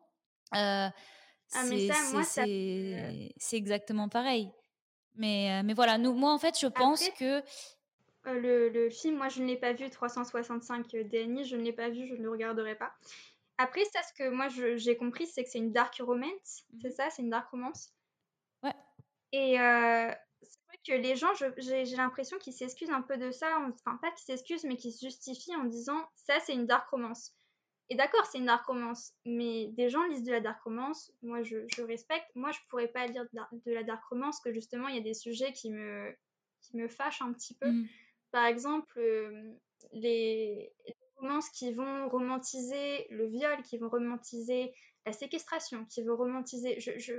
euh, 0.54 0.88
Ah, 0.92 0.92
c'est 1.52 1.88
ça, 2.24 3.56
exactement 3.56 4.08
pareil. 4.08 4.50
Mais, 5.16 5.50
euh, 5.50 5.62
mais 5.64 5.74
voilà, 5.74 5.98
nous, 5.98 6.12
moi, 6.12 6.32
en 6.32 6.38
fait, 6.38 6.58
je 6.58 6.66
pense 6.66 7.02
Après, 7.02 7.16
que... 7.16 8.28
euh, 8.28 8.40
le, 8.40 8.68
le 8.68 8.90
film, 8.90 9.16
moi, 9.16 9.28
je 9.28 9.42
ne 9.42 9.46
l'ai 9.46 9.56
pas 9.56 9.72
vu, 9.72 9.88
365 9.88 10.88
DNI, 10.88 11.44
je 11.44 11.56
ne 11.56 11.62
l'ai 11.62 11.72
pas 11.72 11.88
vu, 11.88 12.06
je 12.06 12.14
ne 12.14 12.22
le 12.22 12.30
regarderai 12.30 12.74
pas. 12.76 12.92
Après, 13.58 13.84
ça, 13.92 14.00
ce 14.02 14.12
que 14.12 14.28
moi, 14.30 14.48
j'ai 14.48 14.96
compris, 14.96 15.26
c'est 15.26 15.44
que 15.44 15.50
c'est 15.50 15.58
une 15.58 15.72
dark 15.72 15.96
romance. 16.00 16.64
C'est 16.82 16.90
ça, 16.90 17.08
c'est 17.10 17.22
une 17.22 17.30
dark 17.30 17.48
romance? 17.50 17.92
Ouais. 18.62 18.74
Et 19.32 19.60
euh, 19.60 20.12
que 20.86 20.92
les 20.92 21.16
gens, 21.16 21.32
j'ai 21.58 21.96
l'impression 21.96 22.38
qu'ils 22.38 22.52
s'excusent 22.52 22.90
un 22.90 23.02
peu 23.02 23.16
de 23.16 23.30
ça. 23.30 23.58
en- 23.58 23.70
Enfin, 23.70 23.96
pas 24.02 24.10
qu'ils 24.10 24.24
s'excusent, 24.26 24.64
mais 24.64 24.76
qu'ils 24.76 24.92
se 24.92 25.04
justifient 25.04 25.56
en 25.56 25.64
disant 25.64 26.06
ça, 26.14 26.38
c'est 26.40 26.52
une 26.54 26.66
dark 26.66 26.88
romance. 26.90 27.34
Et 27.90 27.96
d'accord, 27.96 28.24
c'est 28.26 28.38
une 28.38 28.46
dark 28.46 28.64
romance, 28.66 29.12
mais 29.26 29.68
des 29.72 29.90
gens 29.90 30.02
lisent 30.04 30.24
de 30.24 30.32
la 30.32 30.40
dark 30.40 30.62
romance. 30.62 31.12
Moi, 31.22 31.42
je, 31.42 31.58
je 31.76 31.82
respecte. 31.82 32.30
Moi, 32.34 32.50
je 32.50 32.58
pourrais 32.68 32.88
pas 32.88 33.06
lire 33.06 33.24
de 33.32 33.72
la, 33.72 33.82
dark 33.82 34.02
romance, 34.04 34.40
que 34.40 34.52
justement, 34.52 34.88
il 34.88 34.96
y 34.96 34.98
a 34.98 35.02
des 35.02 35.14
sujets 35.14 35.52
qui 35.52 35.70
me, 35.70 36.14
qui 36.62 36.76
me 36.76 36.88
fâchent 36.88 37.20
un 37.22 37.32
petit 37.32 37.54
peu. 37.54 37.70
Mm. 37.70 37.86
Par 38.30 38.46
exemple, 38.46 38.98
euh, 38.98 39.52
les, 39.92 40.72
les 40.86 40.96
romances 41.16 41.50
qui 41.50 41.72
vont 41.74 42.08
romantiser 42.08 43.06
le 43.10 43.26
viol, 43.26 43.62
qui 43.62 43.76
vont 43.78 43.88
romantiser 43.90 44.72
la 45.06 45.12
séquestration, 45.12 45.84
qui 45.86 46.02
vont 46.02 46.16
romantiser. 46.16 46.80
Je, 46.80 46.98
je... 46.98 47.14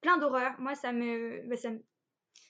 plein 0.00 0.18
d'horreurs. 0.18 0.58
Moi, 0.58 0.74
ça 0.74 0.92
me, 0.92 1.42
bah, 1.48 1.56
ça 1.56 1.70
me, 1.70 1.80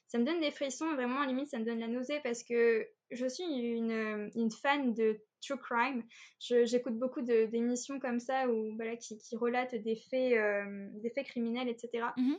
ça 0.09 0.19
me 0.19 0.25
donne 0.25 0.41
des 0.41 0.51
frissons. 0.51 0.93
Vraiment, 0.95 1.25
limite, 1.25 1.49
ça 1.51 1.59
me 1.59 1.65
donne 1.65 1.81
la 1.81 1.89
nausée 1.89 2.21
parce 2.23 2.43
que 2.43 2.87
je 3.11 3.27
suis 3.27 3.45
une, 3.45 4.31
une 4.35 4.51
fan 4.51 4.95
de 4.95 5.21
true 5.43 5.59
crime. 5.59 6.03
J'écoute 6.41 6.99
beaucoup 6.99 7.23
d'émissions 7.23 7.99
comme 8.01 8.21
ça 8.21 8.49
où, 8.49 8.75
voilà, 8.77 8.97
qui, 8.97 9.19
qui 9.19 9.37
relatent 9.37 9.75
des 9.75 9.97
faits, 9.97 10.33
euh, 10.33 10.89
des 11.03 11.11
faits 11.11 11.27
criminels, 11.27 11.69
etc. 11.69 12.09
Mhm. 12.17 12.39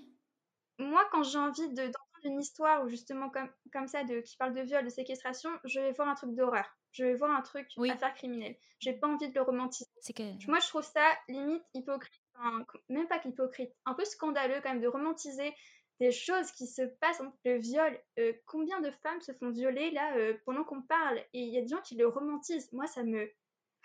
Moi, 0.79 1.03
quand 1.11 1.23
j'ai 1.23 1.39
envie 1.39 1.69
de- 1.69 1.85
d'entendre 1.85 2.25
une 2.25 2.39
histoire 2.39 2.83
ou 2.83 2.89
justement 2.89 3.29
comme, 3.29 3.49
comme 3.73 3.87
ça 3.87 4.03
de, 4.03 4.21
qui 4.21 4.37
parle 4.37 4.53
de 4.53 4.61
viol, 4.61 4.83
de 4.83 4.89
séquestration, 4.89 5.49
je 5.65 5.79
vais 5.79 5.91
voir 5.93 6.07
un 6.07 6.15
truc 6.15 6.35
d'horreur. 6.35 6.65
Je 6.91 7.03
vais 7.03 7.15
voir 7.15 7.31
un 7.31 7.41
truc 7.41 7.67
Oui. 7.77 7.89
affaire 7.91 8.13
criminelle. 8.13 8.55
J'ai 8.79 8.93
pas 8.93 9.07
envie 9.07 9.29
de 9.29 9.33
le 9.35 9.41
romantiser. 9.41 9.89
Que... 10.15 10.47
Moi, 10.47 10.59
je 10.59 10.67
trouve 10.67 10.83
ça 10.83 11.03
limite 11.29 11.63
hypocrite, 11.73 12.21
même 12.89 13.07
pas 13.07 13.19
qu'hypocrite, 13.19 13.71
un 13.85 13.93
peu 13.93 14.05
scandaleux 14.05 14.59
quand 14.61 14.69
même 14.69 14.81
de 14.81 14.87
romantiser 14.87 15.53
des 15.99 16.11
choses 16.11 16.51
qui 16.51 16.67
se 16.67 16.81
passent, 16.83 17.21
le 17.45 17.57
viol. 17.57 17.97
Euh, 18.19 18.33
combien 18.45 18.79
de 18.81 18.91
femmes 19.03 19.19
se 19.21 19.31
font 19.33 19.49
violer 19.49 19.91
là 19.91 20.15
euh, 20.17 20.33
pendant 20.45 20.63
qu'on 20.63 20.81
parle 20.81 21.17
Et 21.33 21.41
il 21.41 21.53
y 21.53 21.57
a 21.57 21.61
des 21.61 21.67
gens 21.67 21.81
qui 21.81 21.95
le 21.95 22.07
romantisent. 22.07 22.71
Moi, 22.73 22.85
ça 22.87 23.03
me. 23.03 23.29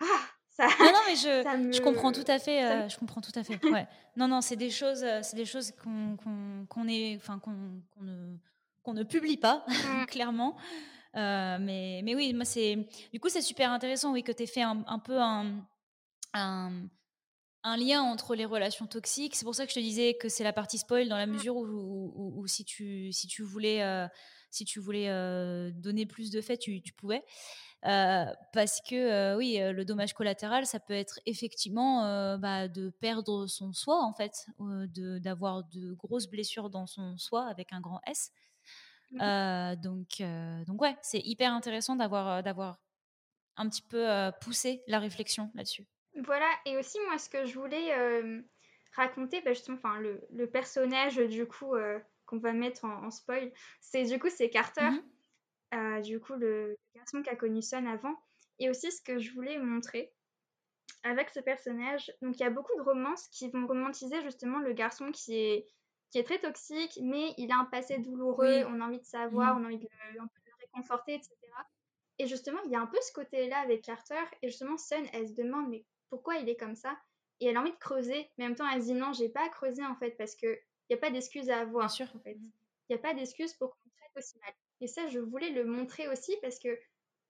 Ah 0.01 0.05
ça... 0.49 0.67
Non, 0.79 0.85
non, 0.91 0.99
mais 1.07 1.15
je, 1.15 1.57
me- 1.57 1.71
je 1.71 1.81
comprends 1.81 2.11
tout 2.11 2.23
à 2.27 2.37
fait. 2.39 2.61
me- 2.63 2.69
euh, 2.85 2.89
je 2.89 2.97
comprends 2.99 3.21
tout 3.21 3.31
à 3.35 3.43
fait. 3.43 3.63
Ouais. 3.65 3.87
Non, 4.15 4.27
non, 4.27 4.41
c'est 4.41 4.55
des 4.55 4.69
choses, 4.69 5.03
c'est 5.23 5.35
des 5.35 5.45
choses 5.45 5.71
qu'on 5.83 6.17
qu'on 6.69 6.87
est, 6.87 7.15
enfin 7.15 7.39
qu'on 7.39 7.49
ne 8.01 8.37
qu'on 8.83 8.93
ne 8.93 9.01
publie 9.03 9.37
pas 9.37 9.65
Mm. 9.67 10.05
clairement. 10.07 10.55
Mais 11.15 12.01
mais 12.03 12.13
oui, 12.15 12.31
moi 12.33 12.45
c'est 12.45 12.75
du 13.11 13.19
coup 13.19 13.29
c'est 13.29 13.41
super 13.41 13.71
intéressant, 13.71 14.13
oui, 14.13 14.21
que 14.23 14.31
tu 14.31 14.43
aies 14.43 14.47
fait 14.47 14.61
un, 14.61 14.83
un 14.85 14.99
peu 14.99 15.19
un, 15.19 15.65
un 16.35 16.71
un 17.63 17.77
lien 17.77 18.01
entre 18.01 18.35
les 18.35 18.45
relations 18.45 18.87
toxiques. 18.87 19.35
C'est 19.35 19.45
pour 19.45 19.55
ça 19.55 19.65
que 19.65 19.71
je 19.71 19.75
te 19.75 19.79
disais 19.79 20.15
que 20.15 20.29
c'est 20.29 20.43
la 20.43 20.53
partie 20.53 20.77
spoil 20.77 21.07
dans 21.07 21.17
la 21.17 21.25
mesure 21.27 21.55
où, 21.55 21.65
où- 21.65 22.13
où- 22.15 22.41
où 22.41 22.47
si 22.47 22.65
tu 22.65 23.11
si 23.13 23.27
tu 23.27 23.41
voulais 23.43 23.81
euh, 23.83 24.07
si 24.51 24.65
tu 24.65 24.79
voulais 24.79 25.09
euh, 25.09 25.71
donner 25.71 26.05
plus 26.05 26.29
de 26.29 26.41
faits, 26.41 26.59
tu, 26.59 26.81
tu 26.81 26.93
pouvais. 26.93 27.23
Euh, 27.85 28.25
parce 28.53 28.79
que 28.81 29.35
oui, 29.37 29.57
le 29.59 29.83
dommage 29.85 30.13
collatéral, 30.13 30.65
ça 30.65 30.79
peut 30.79 30.93
être 30.93 31.19
effectivement 31.25 32.37
bah, 32.37 32.67
de 32.67 32.89
perdre 32.89 33.47
son 33.47 33.73
soi 33.73 34.01
en 34.03 34.13
fait, 34.13 34.45
de 34.59 35.19
d'avoir 35.19 35.63
de 35.65 35.93
grosses 35.93 36.27
blessures 36.27 36.69
dans 36.69 36.85
son 36.87 37.17
soi 37.17 37.45
avec 37.47 37.73
un 37.73 37.81
grand 37.81 37.99
S. 38.07 38.31
Euh, 39.21 39.75
donc 39.75 40.21
donc 40.67 40.81
ouais, 40.81 40.95
c'est 41.01 41.19
hyper 41.19 41.51
intéressant 41.53 41.95
d'avoir 41.95 42.41
d'avoir 42.43 42.79
un 43.57 43.69
petit 43.69 43.81
peu 43.83 44.07
poussé 44.41 44.83
la 44.87 44.99
réflexion 44.99 45.51
là-dessus. 45.55 45.87
Voilà, 46.15 46.49
et 46.65 46.77
aussi 46.77 46.99
moi 47.07 47.17
ce 47.17 47.29
que 47.29 47.45
je 47.45 47.57
voulais 47.59 47.93
euh, 47.97 48.41
raconter, 48.95 49.41
bah, 49.41 49.53
justement, 49.53 49.77
enfin 49.77 49.99
le, 49.99 50.21
le 50.31 50.47
personnage 50.49 51.17
du 51.17 51.47
coup 51.47 51.75
euh, 51.75 51.99
qu'on 52.25 52.37
va 52.37 52.53
mettre 52.53 52.85
en, 52.85 53.05
en 53.05 53.11
spoil, 53.11 53.51
c'est 53.81 54.03
du 54.03 54.19
coup 54.19 54.29
c'est 54.29 54.49
Carter, 54.49 54.89
Mhm. 54.91 55.03
euh, 55.73 56.01
du 56.01 56.19
coup 56.19 56.33
le 56.35 56.77
garçon 56.95 57.21
qui 57.23 57.29
a 57.29 57.35
connu 57.35 57.61
Sun 57.61 57.87
avant, 57.87 58.15
et 58.59 58.69
aussi 58.69 58.91
ce 58.91 59.01
que 59.01 59.19
je 59.19 59.31
voulais 59.33 59.57
montrer 59.57 60.13
avec 61.03 61.29
ce 61.31 61.39
personnage. 61.39 62.11
Donc 62.21 62.37
il 62.39 62.43
y 62.43 62.45
a 62.45 62.49
beaucoup 62.51 62.75
de 62.77 62.81
romances 62.81 63.27
qui 63.29 63.49
vont 63.49 63.65
romantiser 63.67 64.21
justement 64.21 64.59
le 64.59 64.73
garçon 64.73 65.11
qui 65.11 65.35
est 65.35 65.67
qui 66.11 66.19
est 66.19 66.23
très 66.23 66.39
toxique, 66.39 66.99
mais 67.01 67.33
il 67.39 67.51
a 67.51 67.57
un 67.57 67.65
passé 67.65 67.97
douloureux, 67.97 68.61
Oui. 68.61 68.63
on 68.67 68.79
a 68.81 68.85
envie 68.85 68.99
de 68.99 69.05
savoir, 69.05 69.55
Mhm. 69.55 69.61
on 69.61 69.63
a 69.63 69.67
envie 69.67 69.77
le, 69.79 70.13
de 70.13 70.19
le 70.19 70.53
réconforter, 70.61 71.15
etc. 71.15 71.35
Et 72.19 72.27
justement, 72.27 72.59
il 72.65 72.71
y 72.71 72.75
a 72.75 72.81
un 72.81 72.85
peu 72.85 72.99
ce 73.01 73.11
côté-là 73.13 73.57
avec 73.61 73.81
Carter. 73.83 74.21
Et 74.43 74.49
justement, 74.49 74.77
Sun, 74.77 75.07
elle 75.11 75.27
se 75.27 75.33
demande, 75.33 75.69
mais 75.69 75.83
pourquoi 76.13 76.35
il 76.35 76.47
est 76.47 76.55
comme 76.55 76.75
ça 76.75 76.95
Et 77.39 77.47
elle 77.47 77.57
a 77.57 77.61
envie 77.61 77.71
de 77.71 77.77
creuser, 77.77 78.29
mais 78.37 78.45
en 78.45 78.49
même 78.49 78.55
temps, 78.55 78.69
elle 78.69 78.81
se 78.81 78.87
dit, 78.87 78.93
non, 78.93 79.13
j'ai 79.13 79.29
pas 79.29 79.45
à 79.45 79.49
creuser 79.49 79.83
en 79.83 79.95
fait, 79.95 80.11
parce 80.11 80.35
qu'il 80.35 80.55
n'y 80.91 80.95
a 80.95 80.99
pas 80.99 81.09
d'excuse 81.09 81.49
à 81.49 81.61
avoir. 81.61 81.87
Bien 81.87 81.89
sûr. 81.89 82.07
En 82.15 82.19
fait. 82.19 82.37
Il 82.39 82.51
n'y 82.91 82.95
a 82.95 82.99
pas 82.99 83.15
d'excuse 83.15 83.53
pour 83.53 83.71
qu'on 83.71 83.89
traite 83.97 84.11
aussi 84.15 84.37
mal. 84.39 84.53
Et 84.81 84.87
ça, 84.87 85.07
je 85.07 85.17
voulais 85.17 85.49
le 85.49 85.65
montrer 85.65 86.07
aussi, 86.09 86.35
parce 86.43 86.59
que 86.59 86.77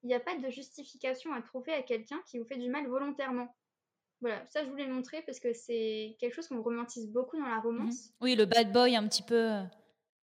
il 0.02 0.08
n'y 0.08 0.14
a 0.14 0.20
pas 0.20 0.36
de 0.36 0.50
justification 0.50 1.32
à 1.32 1.40
trouver 1.40 1.72
à 1.72 1.82
quelqu'un 1.82 2.20
qui 2.26 2.38
vous 2.38 2.44
fait 2.44 2.58
du 2.58 2.68
mal 2.68 2.86
volontairement. 2.86 3.56
Voilà, 4.20 4.44
ça, 4.46 4.62
je 4.62 4.68
voulais 4.68 4.84
le 4.86 4.92
montrer 4.92 5.22
parce 5.22 5.40
que 5.40 5.54
c'est 5.54 6.16
quelque 6.20 6.34
chose 6.34 6.46
qu'on 6.48 6.60
romantise 6.62 7.08
beaucoup 7.10 7.38
dans 7.38 7.46
la 7.48 7.56
Mhm. 7.56 7.62
romance. 7.62 8.10
Oui, 8.20 8.36
le 8.36 8.44
bad 8.44 8.70
boy 8.72 8.94
un 8.96 9.08
petit 9.08 9.22
peu. 9.22 9.60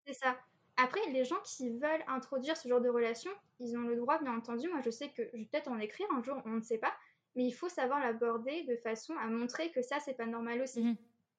C'est 0.06 0.12
ça. 0.14 0.36
Après, 0.76 1.00
les 1.12 1.24
gens 1.24 1.40
qui 1.44 1.70
veulent 1.70 2.04
introduire 2.08 2.56
ce 2.58 2.68
genre 2.68 2.80
de 2.80 2.88
relation, 2.90 3.30
ils 3.58 3.76
ont 3.76 3.82
le 3.82 3.96
droit, 3.96 4.18
bien 4.18 4.36
entendu. 4.36 4.68
Moi, 4.68 4.80
je 4.84 4.90
sais 4.90 5.08
que 5.10 5.22
je 5.32 5.36
vais 5.38 5.44
peut-être 5.50 5.68
en 5.68 5.78
écrire 5.78 6.06
un 6.12 6.22
jour, 6.22 6.36
on 6.44 6.50
ne 6.50 6.62
sait 6.62 6.78
pas. 6.78 6.92
Mais 7.36 7.44
il 7.44 7.52
faut 7.52 7.68
savoir 7.68 8.00
l'aborder 8.00 8.64
de 8.64 8.76
façon 8.76 9.14
à 9.16 9.26
montrer 9.26 9.70
que 9.70 9.82
ça, 9.82 10.00
c'est 10.00 10.14
pas 10.14 10.26
normal 10.26 10.62
aussi. 10.62 10.82
Mhm. 10.82 10.96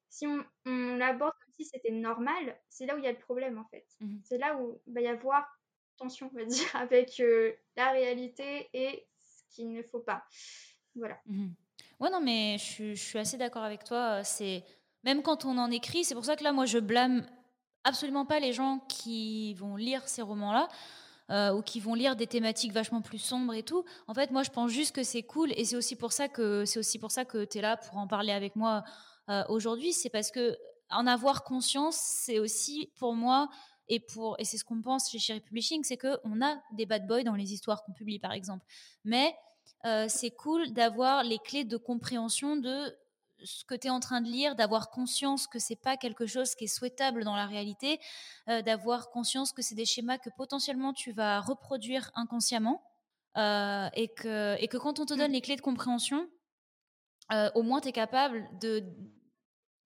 Si 0.10 0.27
on, 0.27 0.43
on 0.65 0.97
l'aborde 0.97 1.34
comme 1.39 1.54
si 1.58 1.65
c'était 1.65 1.91
normal, 1.91 2.58
c'est 2.69 2.86
là 2.86 2.95
où 2.95 2.97
il 2.97 3.04
y 3.04 3.08
a 3.08 3.12
le 3.12 3.17
problème 3.19 3.58
en 3.58 3.65
fait. 3.65 3.86
Mhm. 3.99 4.21
C'est 4.23 4.38
là 4.38 4.58
où 4.58 4.82
il 4.88 4.93
va 4.93 5.01
y 5.01 5.08
avoir 5.08 5.47
tension, 5.97 6.30
on 6.34 6.38
va 6.38 6.45
dire, 6.45 6.67
avec 6.75 7.19
euh, 7.19 7.54
la 7.77 7.91
réalité 7.91 8.69
et 8.73 9.08
ce 9.19 9.56
qu'il 9.56 9.71
ne 9.71 9.84
faut 9.84 9.99
pas. 9.99 10.23
Voilà. 10.95 11.17
Mhm. 11.25 11.54
Ouais, 11.99 12.10
non, 12.10 12.19
mais 12.21 12.58
je, 12.58 12.63
suis- 12.63 12.95
je 12.95 13.04
suis 13.04 13.19
assez 13.19 13.38
d'accord 13.38 13.63
avec 13.63 13.84
toi. 13.84 14.23
C'est 14.23 14.63
même 15.04 15.21
quand 15.21 15.45
on 15.45 15.58
en 15.58 15.71
écrit, 15.71 16.04
c'est 16.04 16.15
pour 16.15 16.25
ça 16.25 16.36
que 16.36 16.43
là, 16.43 16.51
moi, 16.51 16.65
je 16.65 16.80
blâme 16.80 17.25
absolument 17.84 18.25
pas 18.25 18.39
les 18.39 18.54
gens 18.54 18.80
qui 18.88 19.54
vont 19.56 19.75
lire 19.75 20.08
ces 20.08 20.21
romans-là. 20.21 20.67
Euh, 21.29 21.53
ou 21.53 21.62
qui 21.62 21.79
vont 21.79 21.93
lire 21.93 22.15
des 22.15 22.27
thématiques 22.27 22.73
vachement 22.73 23.01
plus 23.01 23.19
sombres 23.19 23.53
et 23.53 23.63
tout. 23.63 23.86
En 24.07 24.13
fait, 24.13 24.31
moi, 24.31 24.43
je 24.43 24.49
pense 24.49 24.71
juste 24.71 24.95
que 24.95 25.03
c'est 25.03 25.23
cool 25.23 25.51
et 25.55 25.65
c'est 25.65 25.75
aussi 25.75 25.95
pour 25.95 26.12
ça 26.12 26.27
que 26.27 26.65
c'est 26.65 26.79
aussi 26.79 26.99
pour 26.99 27.12
ça 27.12 27.25
que 27.25 27.45
tu 27.45 27.60
es 27.60 27.62
là 27.62 27.77
pour 27.77 27.97
en 27.97 28.07
parler 28.07 28.34
avec 28.34 28.55
moi 28.55 28.84
euh, 29.29 29.43
aujourd'hui. 29.49 29.93
C'est 29.93 30.10
parce 30.10 30.31
que 30.31 30.57
en 30.89 31.07
avoir 31.07 31.43
conscience, 31.43 31.95
c'est 31.95 32.39
aussi 32.39 32.91
pour 32.97 33.13
moi 33.13 33.49
et 33.88 33.99
pour 33.99 34.36
et 34.39 34.45
c'est 34.45 34.57
ce 34.57 34.65
qu'on 34.65 34.81
pense 34.81 35.10
chez 35.10 35.19
Cherry 35.19 35.39
Publishing, 35.41 35.84
c'est 35.84 35.97
que 35.97 36.19
on 36.23 36.41
a 36.41 36.62
des 36.73 36.86
bad 36.86 37.07
boys 37.07 37.23
dans 37.23 37.36
les 37.36 37.53
histoires 37.53 37.84
qu'on 37.84 37.93
publie, 37.93 38.19
par 38.19 38.34
exemple. 38.34 38.65
Mais 39.05 39.34
euh, 39.86 40.05
c'est 40.10 40.31
cool 40.31 40.71
d'avoir 40.73 41.23
les 41.23 41.39
clés 41.39 41.63
de 41.63 41.77
compréhension 41.77 42.55
de 42.55 42.95
ce 43.43 43.65
que 43.65 43.75
tu 43.75 43.88
es 43.88 43.89
en 43.89 43.99
train 43.99 44.21
de 44.21 44.27
lire, 44.27 44.56
d'avoir 44.56 44.89
conscience 44.89 45.47
que 45.47 45.60
c'est 45.60 45.75
pas 45.75 45.97
quelque 45.97 46.25
chose 46.25 46.56
qui 46.56 46.65
est 46.65 46.75
souhaitable 46.75 47.23
dans 47.23 47.36
la 47.36 47.45
réalité, 47.45 47.99
euh, 48.49 48.62
d'avoir 48.62 49.10
conscience 49.10 49.51
que 49.51 49.62
c'est 49.62 49.75
des 49.75 49.86
schémas 49.86 50.17
que 50.17 50.30
potentiellement 50.36 50.93
tu 50.93 51.12
vas 51.12 51.39
reproduire 51.39 52.12
inconsciemment 52.15 52.84
euh, 53.38 53.89
et, 53.93 54.08
que, 54.10 54.56
et 54.62 54.67
que 54.67 54.77
quand 54.77 54.99
on 54.99 55.06
te 55.06 55.13
donne 55.13 55.32
les 55.32 55.41
clés 55.41 55.56
de 55.56 55.62
compréhension, 55.62 56.27
euh, 57.32 57.49
au 57.56 57.63
moins 57.63 57.82
tu 57.82 57.89
es 57.89 57.93
capable 57.93 58.47
de 58.60 58.84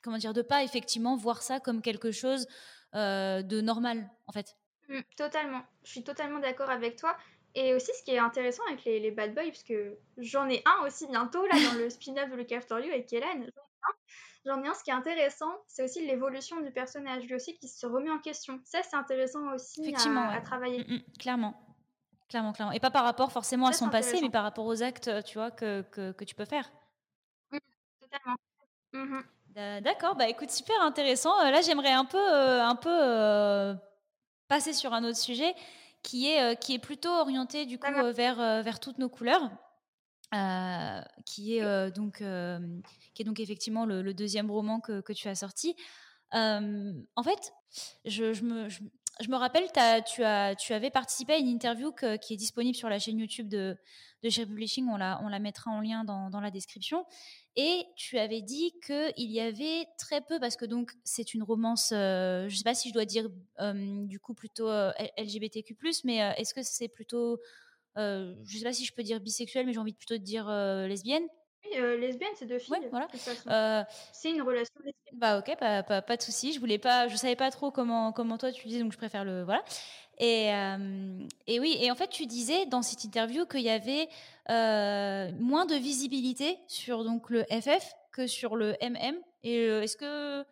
comment 0.02 0.18
dire 0.18 0.34
de 0.34 0.42
pas 0.42 0.64
effectivement 0.64 1.16
voir 1.16 1.42
ça 1.42 1.60
comme 1.60 1.82
quelque 1.82 2.12
chose 2.12 2.48
de 2.94 3.60
normal 3.60 4.10
en 4.28 4.32
fait. 4.32 4.56
Mm, 4.88 5.02
totalement. 5.18 5.62
Je 5.84 5.92
suis 5.92 6.04
totalement 6.04 6.40
d'accord 6.40 6.70
avec 6.70 6.96
toi. 6.96 7.18
Et 7.56 7.74
aussi, 7.74 7.92
ce 7.98 8.04
qui 8.04 8.12
est 8.12 8.20
intéressant 8.20 8.64
avec 8.68 8.84
les, 8.84 9.00
les 9.00 9.12
bad 9.12 9.34
boys, 9.34 9.46
parce 9.46 9.64
que 9.64 9.98
j'en 10.18 10.48
ai 10.50 10.62
un 10.66 10.86
aussi 10.86 11.08
bientôt, 11.08 11.46
là, 11.48 11.56
dans 11.72 11.78
le 11.78 11.90
spin-off 11.90 12.30
de 12.30 12.56
After 12.56 12.76
You 12.76 12.92
avec 12.92 13.08
Kélan. 13.08 13.28
J'en 13.34 13.42
ai 13.42 13.48
un. 13.48 13.94
J'en 14.46 14.64
ai 14.64 14.68
un. 14.68 14.74
Ce 14.74 14.84
qui 14.84 14.90
est 14.90 14.94
intéressant, 14.94 15.52
c'est 15.68 15.84
aussi 15.84 16.06
l'évolution 16.06 16.60
du 16.60 16.72
personnage, 16.72 17.24
lui 17.24 17.36
aussi, 17.36 17.54
qui 17.56 17.70
se 17.70 17.86
remet 17.86 18.12
en 18.12 18.20
question. 18.20 18.60
Ça, 18.66 18.80
c'est 18.84 18.98
intéressant 18.98 19.54
aussi 19.54 19.82
Effectivement, 19.82 20.24
à, 20.24 20.30
ouais. 20.32 20.38
à 20.38 20.42
travailler. 20.42 20.84
Mm, 20.84 20.96
mm, 20.96 21.02
clairement. 21.18 21.62
Clairement, 22.28 22.54
clairement. 22.54 22.74
Et 22.74 22.80
pas 22.80 22.92
par 22.92 23.06
rapport 23.06 23.32
forcément 23.32 23.68
à 23.68 23.74
son 23.74 23.90
passé, 23.90 24.20
mais 24.22 24.30
par 24.30 24.44
rapport 24.44 24.66
aux 24.66 24.84
actes, 24.84 25.10
tu 25.24 25.38
vois, 25.38 25.52
que, 25.52 25.82
que, 25.84 26.12
que 26.12 26.24
tu 26.26 26.36
peux 26.36 26.46
faire. 26.46 26.70
Mm, 27.52 27.58
totalement. 28.02 28.36
Mhm. 28.94 29.24
Euh, 29.58 29.80
D'accord, 29.80 30.16
bah 30.16 30.28
écoute, 30.28 30.52
super 30.52 30.82
intéressant. 30.82 31.40
Euh, 31.40 31.52
là, 31.52 31.62
j'aimerais 31.62 31.94
un 31.94 32.04
peu, 32.04 32.18
euh, 32.18 32.62
un 32.62 32.76
peu 32.76 32.90
euh, 32.92 33.74
passer 34.50 34.74
sur 34.74 34.94
un 34.94 35.04
autre 35.06 35.18
sujet 35.18 35.54
qui 36.06 36.28
est, 36.28 36.60
qui 36.62 36.74
est 36.76 36.80
plutôt 36.80 37.10
orienté 37.10 37.66
du 37.66 37.78
coup 37.80 37.92
vers, 38.14 38.38
vers 38.64 38.80
toutes 38.80 39.00
nos 39.00 39.10
couleurs. 39.10 39.50
euh, 40.34 41.02
qui 41.26 41.58
est 41.58 41.64
euh, 41.64 41.90
donc 41.92 42.22
euh, 42.22 42.60
qui 43.14 43.22
est 43.22 43.26
donc 43.26 43.40
effectivement 43.40 43.86
le, 43.86 44.02
le 44.02 44.14
deuxième 44.14 44.50
roman 44.52 44.80
que, 44.80 45.02
que 45.02 45.14
tu 45.14 45.28
as 45.30 45.36
sorti. 45.36 45.76
En 46.34 47.24
fait, 47.24 47.54
je, 48.04 48.34
je 48.34 48.44
me, 48.44 48.68
je, 48.68 48.80
je 49.22 49.30
me 49.30 49.38
rappelle, 49.38 49.68
tu, 50.06 50.24
avais 50.24 50.90
participé 50.90 51.34
à 51.34 51.38
une 51.38 51.48
interview 51.48 51.94
qui 52.22 52.34
est 52.34 52.38
disponible 52.38 52.76
sur 52.76 52.90
la 52.90 53.00
chaîne 53.00 53.20
YouTube 53.20 53.48
de, 53.48 53.78
de 54.24 54.30
Cherry 54.30 54.50
Publishing. 54.50 54.88
On 54.90 54.98
la, 54.98 55.40
mettra 55.40 55.72
en 55.72 55.80
lien 55.80 56.04
dans, 56.04 56.42
la 56.42 56.52
description. 56.52 57.06
Et 57.56 57.86
tu 57.96 58.18
avais 58.18 58.42
dit 58.42 58.74
qu'il 58.86 59.32
y 59.32 59.40
avait 59.40 59.88
très 59.98 60.20
peu, 60.22 60.40
parce 60.40 60.58
que 60.58 60.66
donc 60.66 60.92
c'est 61.06 61.34
une 61.34 61.44
romance, 61.44 61.94
euh, 61.94 62.50
je 62.50 62.54
ne 62.54 62.58
sais 62.58 62.64
pas 62.66 62.74
si 62.74 62.90
je 62.90 62.94
dois 62.94 63.06
dire 63.06 63.30
euh, 63.62 64.06
du 64.06 64.20
coup 64.20 64.34
plutôt 64.34 64.70
euh, 64.70 64.92
LGBTQ, 65.18 65.78
mais 66.04 66.18
est-ce 66.38 66.54
que 66.54 66.64
c'est 66.64 66.90
plutôt, 66.90 67.40
je 67.96 68.36
ne 68.38 68.58
sais 68.58 68.64
pas 68.66 68.74
si 68.74 68.84
je 68.84 68.94
peux 68.94 69.04
dire 69.04 69.22
bisexuel, 69.22 69.66
mais 69.66 69.72
j'ai 69.72 69.80
envie 69.80 69.94
de 69.94 69.98
plutôt 69.98 70.18
de 70.18 70.24
dire 70.24 70.50
lesbienne? 70.50 71.26
Oui, 71.72 71.78
euh, 71.80 71.98
lesbienne, 71.98 72.30
c'est 72.36 72.46
deux 72.46 72.60
filles, 72.60 72.76
Ouais, 72.76 72.88
voilà. 72.92 73.08
Euh, 73.48 73.84
C'est 74.12 74.32
une 74.32 74.42
relation 74.42 74.74
lesbienne. 74.84 74.94
bah 75.20 75.40
ok, 75.40 75.58
pas, 75.58 75.84
pas, 75.84 76.02
pas 76.02 76.18
de 76.18 76.22
souci. 76.22 76.54
Je 76.54 76.60
voulais 76.60 76.78
pas, 76.78 77.08
je 77.08 77.16
savais 77.16 77.36
pas 77.36 77.52
trop 77.52 77.72
comment 77.72 78.12
comment 78.12 78.38
toi 78.38 78.52
tu 78.52 78.68
disais, 78.68 78.82
donc 78.82 78.92
je 78.92 78.98
préfère 78.98 79.24
le 79.26 79.44
voilà. 79.44 79.64
Et, 80.18 80.54
euh, 80.54 81.20
et 81.48 81.60
oui, 81.60 81.78
et 81.82 81.92
en 81.92 81.96
fait 81.96 82.08
tu 82.08 82.26
disais 82.26 82.66
dans 82.68 82.82
cette 82.82 83.04
interview 83.04 83.46
qu'il 83.46 83.62
y 83.62 83.70
avait 83.70 84.08
euh, 84.50 85.30
moins 85.40 85.66
de 85.66 85.76
visibilité 85.76 86.58
sur 86.68 87.04
donc 87.04 87.30
le 87.30 87.44
FF 87.52 87.94
que 88.14 88.28
sur 88.28 88.56
le 88.56 88.76
MM. 88.82 89.16
Et 89.44 89.66
est-ce 89.66 89.98
que 89.98 90.46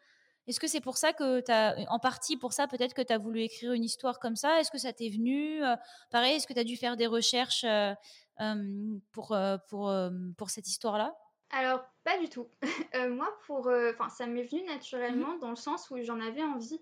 est-ce 0.48 0.60
que 0.60 0.68
c'est 0.68 0.82
pour 0.82 0.98
ça 0.98 1.14
que 1.14 1.42
tu 1.42 1.52
as, 1.52 1.76
en 1.90 2.00
partie 2.00 2.38
pour 2.38 2.54
ça, 2.54 2.68
peut-être 2.68 2.94
que 2.94 3.02
tu 3.02 3.14
as 3.14 3.18
voulu 3.18 3.42
écrire 3.42 3.74
une 3.74 3.84
histoire 3.84 4.20
comme 4.20 4.36
ça? 4.36 4.60
Est-ce 4.60 4.72
que 4.72 4.78
ça 4.78 4.94
t'est 4.94 5.10
venu 5.10 5.64
Euh, 5.64 5.76
Pareil, 6.12 6.36
est-ce 6.36 6.48
que 6.48 6.54
tu 6.54 6.60
as 6.60 6.64
dû 6.64 6.78
faire 6.78 6.98
des 6.98 7.08
recherches 7.08 7.64
euh, 7.66 7.94
pour, 9.12 9.36
pour, 9.70 9.94
pour 10.38 10.50
cette 10.50 10.68
histoire-là? 10.68 11.16
Alors, 11.52 11.84
pas 12.04 12.18
du 12.18 12.30
tout. 12.30 12.48
Euh, 12.96 13.10
moi, 13.10 13.28
pour, 13.48 13.72
enfin, 13.92 14.08
ça 14.10 14.28
m'est 14.28 14.44
venu 14.44 14.64
naturellement 14.66 15.36
dans 15.40 15.50
le 15.50 15.56
sens 15.56 15.90
où 15.90 15.98
j'en 16.04 16.20
avais 16.20 16.44
envie. 16.44 16.80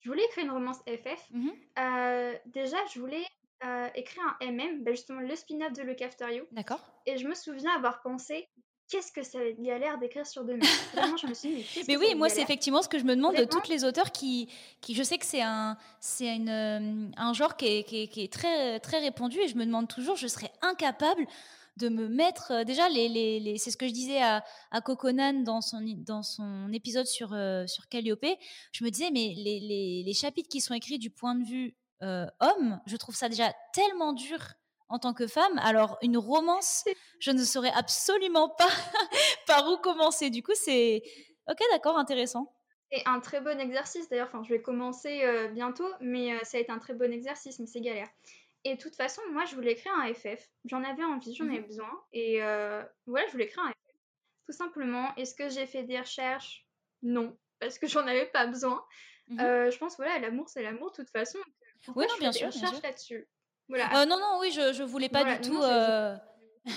Je 0.00 0.08
voulais 0.08 0.24
écrire 0.24 0.44
une 0.46 0.52
romance 0.52 0.78
FF. 0.86 1.30
Mhm. 1.32 1.52
Euh, 1.78 2.34
déjà, 2.46 2.78
je 2.94 2.98
voulais 2.98 3.26
écrire 3.94 4.22
un 4.40 4.46
MM, 4.50 4.82
bah, 4.82 4.92
justement 4.92 5.20
le 5.20 5.36
spin-off 5.36 5.72
de 5.74 6.02
After 6.02 6.34
You. 6.34 6.46
D'accord. 6.52 6.80
Et 7.04 7.18
je 7.18 7.28
me 7.28 7.34
souviens 7.34 7.74
avoir 7.76 8.00
pensé, 8.00 8.48
qu'est-ce 8.90 9.12
que 9.12 9.22
ça 9.22 9.38
va 9.38 9.44
être 9.44 9.62
galère 9.62 9.98
d'écrire 9.98 10.26
sur 10.26 10.44
deux 10.44 10.54
mètres. 10.56 10.68
Vraiment, 10.94 11.16
je 11.16 11.26
me 11.26 11.34
suis 11.34 11.48
dit, 11.48 11.54
mais 11.56 11.62
qu'est-ce 11.62 11.78
Mais 11.88 11.94
que 11.94 12.00
ça 12.00 12.06
oui, 12.06 12.12
va 12.12 12.18
moi, 12.18 12.28
c'est 12.28 12.42
effectivement 12.42 12.82
ce 12.82 12.88
que 12.88 12.98
je 12.98 13.04
me 13.04 13.14
demande 13.16 13.36
de 13.36 13.44
toutes 13.44 13.68
les 13.68 13.84
auteurs 13.84 14.10
qui, 14.12 14.48
qui 14.80 14.94
je 14.94 15.02
sais 15.02 15.18
que 15.18 15.24
c'est 15.26 15.42
un, 15.42 15.76
c'est 16.00 16.34
une, 16.34 16.48
euh, 16.48 17.10
un 17.16 17.32
genre 17.32 17.56
qui 17.56 17.66
est, 17.66 17.84
qui 17.84 18.02
est- 18.02 18.08
qui 18.08 18.22
est 18.22 18.32
très, 18.32 18.80
très 18.80 18.98
répandu 18.98 19.38
et 19.38 19.48
je 19.48 19.56
me 19.56 19.64
demande 19.64 19.88
toujours, 19.88 20.16
je 20.16 20.26
serais 20.26 20.50
incapable 20.62 21.26
de 21.76 21.88
me 21.88 22.08
mettre. 22.08 22.50
euh, 22.52 22.64
déjà, 22.64 22.88
les, 22.88 23.08
les, 23.08 23.40
les- 23.40 23.56
c'est 23.56 23.70
ce 23.70 23.76
que 23.76 23.86
je 23.86 23.92
disais 23.92 24.20
à, 24.20 24.44
à 24.70 24.80
Coconan 24.80 25.42
dans 25.44 25.60
son, 25.60 25.80
dans 26.04 26.22
son 26.22 26.70
épisode 26.72 27.06
sur, 27.06 27.32
euh, 27.32 27.66
sur 27.66 27.88
Calliope. 27.88 28.26
Je 28.72 28.84
me 28.84 28.90
disais, 28.90 29.10
mais 29.12 29.32
les, 29.36 29.60
les, 29.60 30.02
les 30.04 30.12
chapitres 30.14 30.48
qui 30.48 30.60
sont 30.60 30.74
écrits 30.74 30.98
du 30.98 31.10
point 31.10 31.34
de 31.36 31.44
vue 31.44 31.74
euh, 32.02 32.26
homme, 32.40 32.80
je 32.86 32.96
trouve 32.96 33.14
ça 33.14 33.28
déjà 33.28 33.52
tellement 33.72 34.12
dur 34.12 34.38
en 34.90 34.98
tant 34.98 35.14
que 35.14 35.26
femme. 35.26 35.58
Alors, 35.62 35.96
une 36.02 36.18
romance, 36.18 36.84
je 37.20 37.30
ne 37.30 37.42
saurais 37.44 37.72
absolument 37.72 38.48
pas 38.50 38.68
par 39.46 39.66
où 39.70 39.78
commencer. 39.78 40.28
Du 40.30 40.42
coup, 40.42 40.52
c'est. 40.54 41.02
Ok, 41.48 41.58
d'accord, 41.72 41.96
intéressant. 41.96 42.54
C'est 42.92 43.06
un 43.06 43.20
très 43.20 43.40
bon 43.40 43.58
exercice 43.58 44.08
d'ailleurs. 44.08 44.26
Enfin, 44.28 44.42
je 44.44 44.50
vais 44.50 44.60
commencer 44.60 45.22
euh, 45.24 45.48
bientôt, 45.48 45.88
mais 46.00 46.34
euh, 46.34 46.38
ça 46.42 46.58
a 46.58 46.60
été 46.60 46.70
un 46.72 46.78
très 46.78 46.92
bon 46.94 47.12
exercice, 47.12 47.58
mais 47.60 47.66
c'est 47.66 47.80
galère. 47.80 48.08
Et 48.64 48.74
de 48.74 48.80
toute 48.80 48.94
façon, 48.96 49.22
moi, 49.32 49.44
je 49.46 49.54
voulais 49.54 49.72
écrire 49.72 49.92
un 49.94 50.12
FF. 50.12 50.50
J'en 50.66 50.82
avais 50.84 51.04
envie, 51.04 51.34
j'en 51.34 51.46
avais 51.46 51.60
Mhm. 51.60 51.66
besoin. 51.66 51.90
Et 52.12 52.42
euh, 52.42 52.82
voilà, 53.06 53.26
je 53.28 53.32
voulais 53.32 53.44
écrire 53.44 53.62
un 53.64 53.70
FF. 53.70 53.94
Tout 54.46 54.52
simplement. 54.52 55.14
Est-ce 55.16 55.34
que 55.34 55.48
j'ai 55.48 55.66
fait 55.66 55.84
des 55.84 55.98
recherches? 55.98 56.66
Non, 57.02 57.38
parce 57.60 57.78
que 57.78 57.86
j'en 57.86 58.06
avais 58.06 58.26
pas 58.26 58.46
besoin. 58.46 58.84
Euh, 59.38 59.70
je 59.70 59.78
pense, 59.78 59.96
voilà, 59.96 60.18
l'amour, 60.18 60.48
c'est 60.48 60.62
l'amour, 60.62 60.90
de 60.90 60.96
toute 60.96 61.10
façon. 61.10 61.38
Pourquoi 61.84 62.02
Oui, 62.02 62.08
non, 62.08 62.14
je 62.16 62.20
bien 62.20 62.32
fais 62.32 62.38
sûr, 62.38 62.48
des 62.48 62.54
recherches 62.66 62.82
là-dessus? 62.82 63.28
Voilà. 63.70 64.02
Euh, 64.02 64.04
non, 64.06 64.18
non, 64.18 64.38
oui, 64.40 64.50
je, 64.50 64.72
je 64.74 64.82
voulais 64.82 65.08
pas 65.08 65.22
Voilà, 65.22 65.38
du 65.38 65.48
tout. 65.48 65.62
euh, 65.62 66.14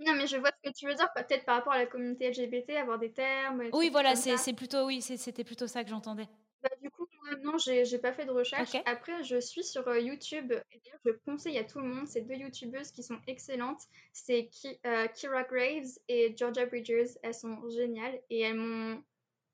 Non, 0.00 0.14
mais 0.14 0.26
je 0.26 0.36
vois 0.36 0.50
ce 0.64 0.70
que 0.70 0.74
tu 0.76 0.86
veux 0.86 0.94
dire, 0.94 1.08
peut-être 1.14 1.44
par 1.44 1.56
rapport 1.56 1.72
à 1.74 1.78
la 1.78 1.86
communauté 1.86 2.30
LGBT, 2.30 2.70
avoir 2.76 2.98
des 2.98 3.12
termes. 3.12 3.64
Oui, 3.72 3.90
voilà, 3.90 4.14
c'est 4.16 4.52
plutôt, 4.54 4.86
oui, 4.86 5.02
c'était 5.02 5.44
plutôt 5.44 5.66
ça 5.66 5.84
que 5.84 5.90
j'entendais. 5.90 6.26
Bah, 6.62 6.70
du 6.82 6.90
coup, 6.90 7.06
moi, 7.22 7.36
non, 7.42 7.58
j'ai 7.58 7.98
pas 7.98 8.12
fait 8.12 8.24
de 8.24 8.30
recherche. 8.32 8.74
Ok. 8.74 8.82
Après, 8.86 9.22
je 9.22 9.38
suis 9.38 9.62
sur 9.62 9.86
euh, 9.86 10.00
YouTube. 10.00 10.52
Et 10.72 10.80
d'ailleurs, 10.84 11.00
je 11.04 11.10
conseille 11.24 11.58
à 11.58 11.64
tout 11.64 11.78
le 11.80 11.86
monde 11.86 12.06
ces 12.08 12.20
deux 12.22 12.34
YouTubeuses 12.34 12.90
qui 12.90 13.02
sont 13.04 13.18
excellentes. 13.28 13.82
C'est 14.12 14.46
Ki- 14.46 14.78
euh, 14.86 15.06
Kira 15.08 15.42
Graves 15.44 15.98
et 16.08 16.34
Georgia 16.36 16.66
Bridgers. 16.66 17.10
Elles 17.22 17.34
sont 17.34 17.68
géniales 17.70 18.20
et 18.30 18.40
elles 18.40 18.56
m'ont 18.56 19.02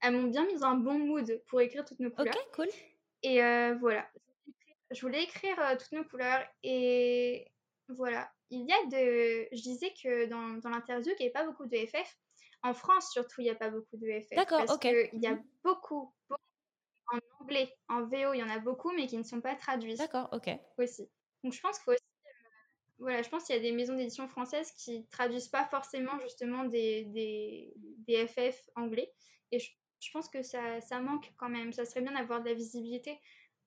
elles 0.02 0.12
m'ont 0.12 0.24
bien 0.28 0.44
mis 0.46 0.54
dans 0.54 0.66
un 0.66 0.74
bon 0.76 0.98
mood 0.98 1.42
pour 1.46 1.60
écrire 1.62 1.84
toutes 1.86 2.00
nos 2.00 2.08
Ok, 2.10 2.16
couleurs. 2.16 2.50
cool. 2.54 2.68
Et 3.22 3.42
euh, 3.42 3.74
voilà. 3.80 4.06
Je 4.94 5.00
voulais 5.00 5.24
écrire 5.24 5.58
euh, 5.60 5.76
toutes 5.76 5.92
nos 5.92 6.04
couleurs 6.04 6.44
et 6.62 7.50
voilà. 7.88 8.30
Il 8.50 8.68
y 8.68 8.72
a 8.72 8.84
de. 8.86 9.48
Je 9.52 9.62
disais 9.62 9.92
que 10.02 10.26
dans, 10.26 10.58
dans 10.58 10.70
l'interview 10.70 11.14
qu'il 11.16 11.26
n'y 11.26 11.32
avait 11.32 11.32
pas 11.32 11.46
beaucoup 11.46 11.66
de 11.66 11.76
FF. 11.76 12.18
En 12.62 12.72
France, 12.72 13.10
surtout, 13.10 13.42
il 13.42 13.44
n'y 13.44 13.50
a 13.50 13.54
pas 13.54 13.70
beaucoup 13.70 13.96
de 13.96 14.20
FF. 14.20 14.36
D'accord, 14.36 14.58
parce 14.58 14.72
ok. 14.72 14.80
qu'il 14.80 15.20
y 15.20 15.26
a 15.26 15.38
beaucoup, 15.62 16.14
beaucoup 16.30 16.40
en 17.12 17.18
anglais, 17.40 17.74
en 17.88 18.04
VO, 18.04 18.32
il 18.32 18.38
y 18.38 18.42
en 18.42 18.48
a 18.48 18.58
beaucoup, 18.58 18.92
mais 18.92 19.06
qui 19.06 19.18
ne 19.18 19.22
sont 19.22 19.40
pas 19.40 19.54
traduits 19.54 19.96
D'accord, 19.96 20.28
ok. 20.32 20.48
aussi. 20.78 21.10
Donc 21.42 21.52
je 21.52 21.60
pense 21.60 21.76
qu'il 21.76 21.84
faut 21.84 21.92
aussi, 21.92 22.02
euh, 22.26 22.30
voilà, 22.98 23.22
je 23.22 23.28
pense 23.28 23.44
qu'il 23.44 23.54
y 23.54 23.58
a 23.58 23.62
des 23.62 23.72
maisons 23.72 23.94
d'édition 23.94 24.28
françaises 24.28 24.72
qui 24.72 25.06
traduisent 25.08 25.48
pas 25.48 25.66
forcément 25.66 26.18
justement 26.20 26.64
des, 26.64 27.04
des, 27.04 27.74
des 27.76 28.26
FF 28.26 28.58
anglais. 28.76 29.12
Et 29.52 29.58
je, 29.58 29.70
je 30.00 30.10
pense 30.10 30.28
que 30.28 30.42
ça, 30.42 30.80
ça 30.80 31.00
manque 31.00 31.32
quand 31.36 31.48
même. 31.48 31.72
Ça 31.72 31.84
serait 31.84 32.02
bien 32.02 32.12
d'avoir 32.12 32.42
de 32.42 32.48
la 32.48 32.54
visibilité. 32.54 33.18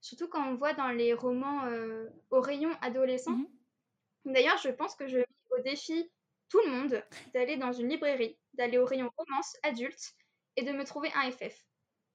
Surtout 0.01 0.27
quand 0.27 0.47
on 0.47 0.55
voit 0.55 0.73
dans 0.73 0.89
les 0.89 1.13
romans 1.13 1.65
euh, 1.65 2.07
au 2.29 2.39
rayon 2.39 2.71
adolescent. 2.81 3.31
Mhm. 3.31 3.47
D'ailleurs, 4.25 4.57
je 4.57 4.69
pense 4.69 4.95
que 4.95 5.07
je 5.07 5.19
au 5.51 5.61
défi 5.61 6.11
tout 6.49 6.61
le 6.65 6.71
monde 6.71 7.03
d'aller 7.33 7.57
dans 7.57 7.71
une 7.71 7.89
librairie, 7.89 8.37
d'aller 8.53 8.77
au 8.77 8.85
rayon 8.85 9.11
romance 9.17 9.57
adulte 9.63 10.13
et 10.55 10.63
de 10.63 10.71
me 10.71 10.83
trouver 10.83 11.11
un 11.15 11.31
FF. 11.31 11.65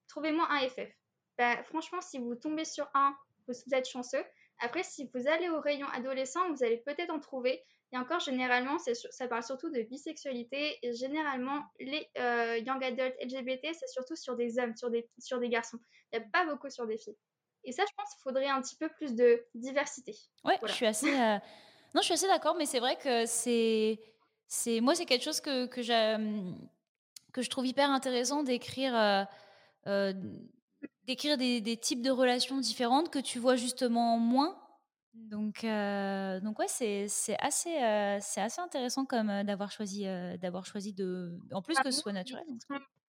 Trouvez-moi 0.08 0.46
un 0.50 0.68
FF. 0.68 0.90
Bah, 1.38 1.62
franchement, 1.64 2.00
si 2.00 2.18
vous 2.18 2.34
tombez 2.34 2.64
sur 2.64 2.88
un, 2.94 3.16
vous 3.46 3.74
êtes 3.74 3.88
chanceux. 3.88 4.24
Après, 4.60 4.82
si 4.82 5.10
vous 5.12 5.26
allez 5.28 5.48
au 5.48 5.60
rayon 5.60 5.86
adolescent, 5.88 6.50
vous 6.50 6.62
allez 6.62 6.78
peut-être 6.78 7.10
en 7.10 7.18
trouver. 7.18 7.62
Et 7.92 7.98
encore, 7.98 8.20
généralement, 8.20 8.78
ça 8.78 9.28
parle 9.28 9.42
surtout 9.42 9.70
de 9.70 9.82
bisexualité. 9.82 10.78
Et 10.82 10.94
généralement, 10.94 11.62
les 11.78 12.08
euh, 12.18 12.58
young 12.58 12.82
adults 12.82 13.16
LGBT, 13.20 13.74
c'est 13.74 13.88
surtout 13.88 14.16
sur 14.16 14.36
des 14.36 14.58
hommes, 14.58 14.74
sur 14.76 14.90
des, 14.90 15.08
sur 15.18 15.38
des 15.40 15.48
garçons. 15.48 15.78
Il 16.12 16.18
n'y 16.18 16.24
a 16.24 16.28
pas 16.28 16.46
beaucoup 16.46 16.70
sur 16.70 16.86
des 16.86 16.96
filles. 16.96 17.18
Et 17.64 17.72
ça, 17.72 17.84
je 17.88 17.94
pense 17.96 18.10
qu'il 18.10 18.22
faudrait 18.22 18.48
un 18.48 18.60
petit 18.60 18.76
peu 18.76 18.88
plus 18.88 19.14
de 19.14 19.44
diversité. 19.54 20.16
Ouais, 20.44 20.58
je 20.64 20.72
suis 20.72 20.86
assez. 20.86 21.12
Euh, 21.12 21.38
non, 21.94 22.00
je 22.00 22.06
suis 22.06 22.14
assez 22.14 22.26
d'accord, 22.26 22.56
mais 22.56 22.66
c'est 22.66 22.80
vrai 22.80 22.96
que 22.96 23.26
c'est. 23.26 24.00
c'est 24.48 24.80
Moi, 24.80 24.94
c'est 24.94 25.06
quelque 25.06 25.24
chose 25.24 25.40
que, 25.40 25.66
que, 25.66 25.80
que 27.32 27.42
je 27.42 27.50
trouve 27.50 27.66
hyper 27.66 27.90
intéressant 27.90 28.42
d'écrire. 28.42 28.96
Euh, 28.96 29.24
euh, 29.86 30.12
d'écrire 31.06 31.36
des, 31.36 31.60
des, 31.60 31.76
types 31.76 32.00
de 32.00 32.10
relations 32.10 32.58
différentes 32.58 33.10
que 33.10 33.18
tu 33.18 33.40
vois 33.40 33.56
justement 33.56 34.18
moins. 34.18 34.56
Donc, 35.14 35.62
donc 35.62 36.58
ouais, 36.60 36.68
c'est, 36.68 37.08
c'est 37.08 37.36
assez, 37.40 37.74
c'est 38.20 38.40
assez 38.40 38.60
intéressant 38.60 39.04
comme 39.04 39.42
d'avoir 39.42 39.72
choisi, 39.72 40.04
d'avoir 40.40 40.64
choisi 40.64 40.92
de, 40.92 41.36
en 41.52 41.60
plus 41.60 41.74
que 41.74 41.90
ce 41.90 42.00
soit 42.00 42.12
naturel. 42.12 42.44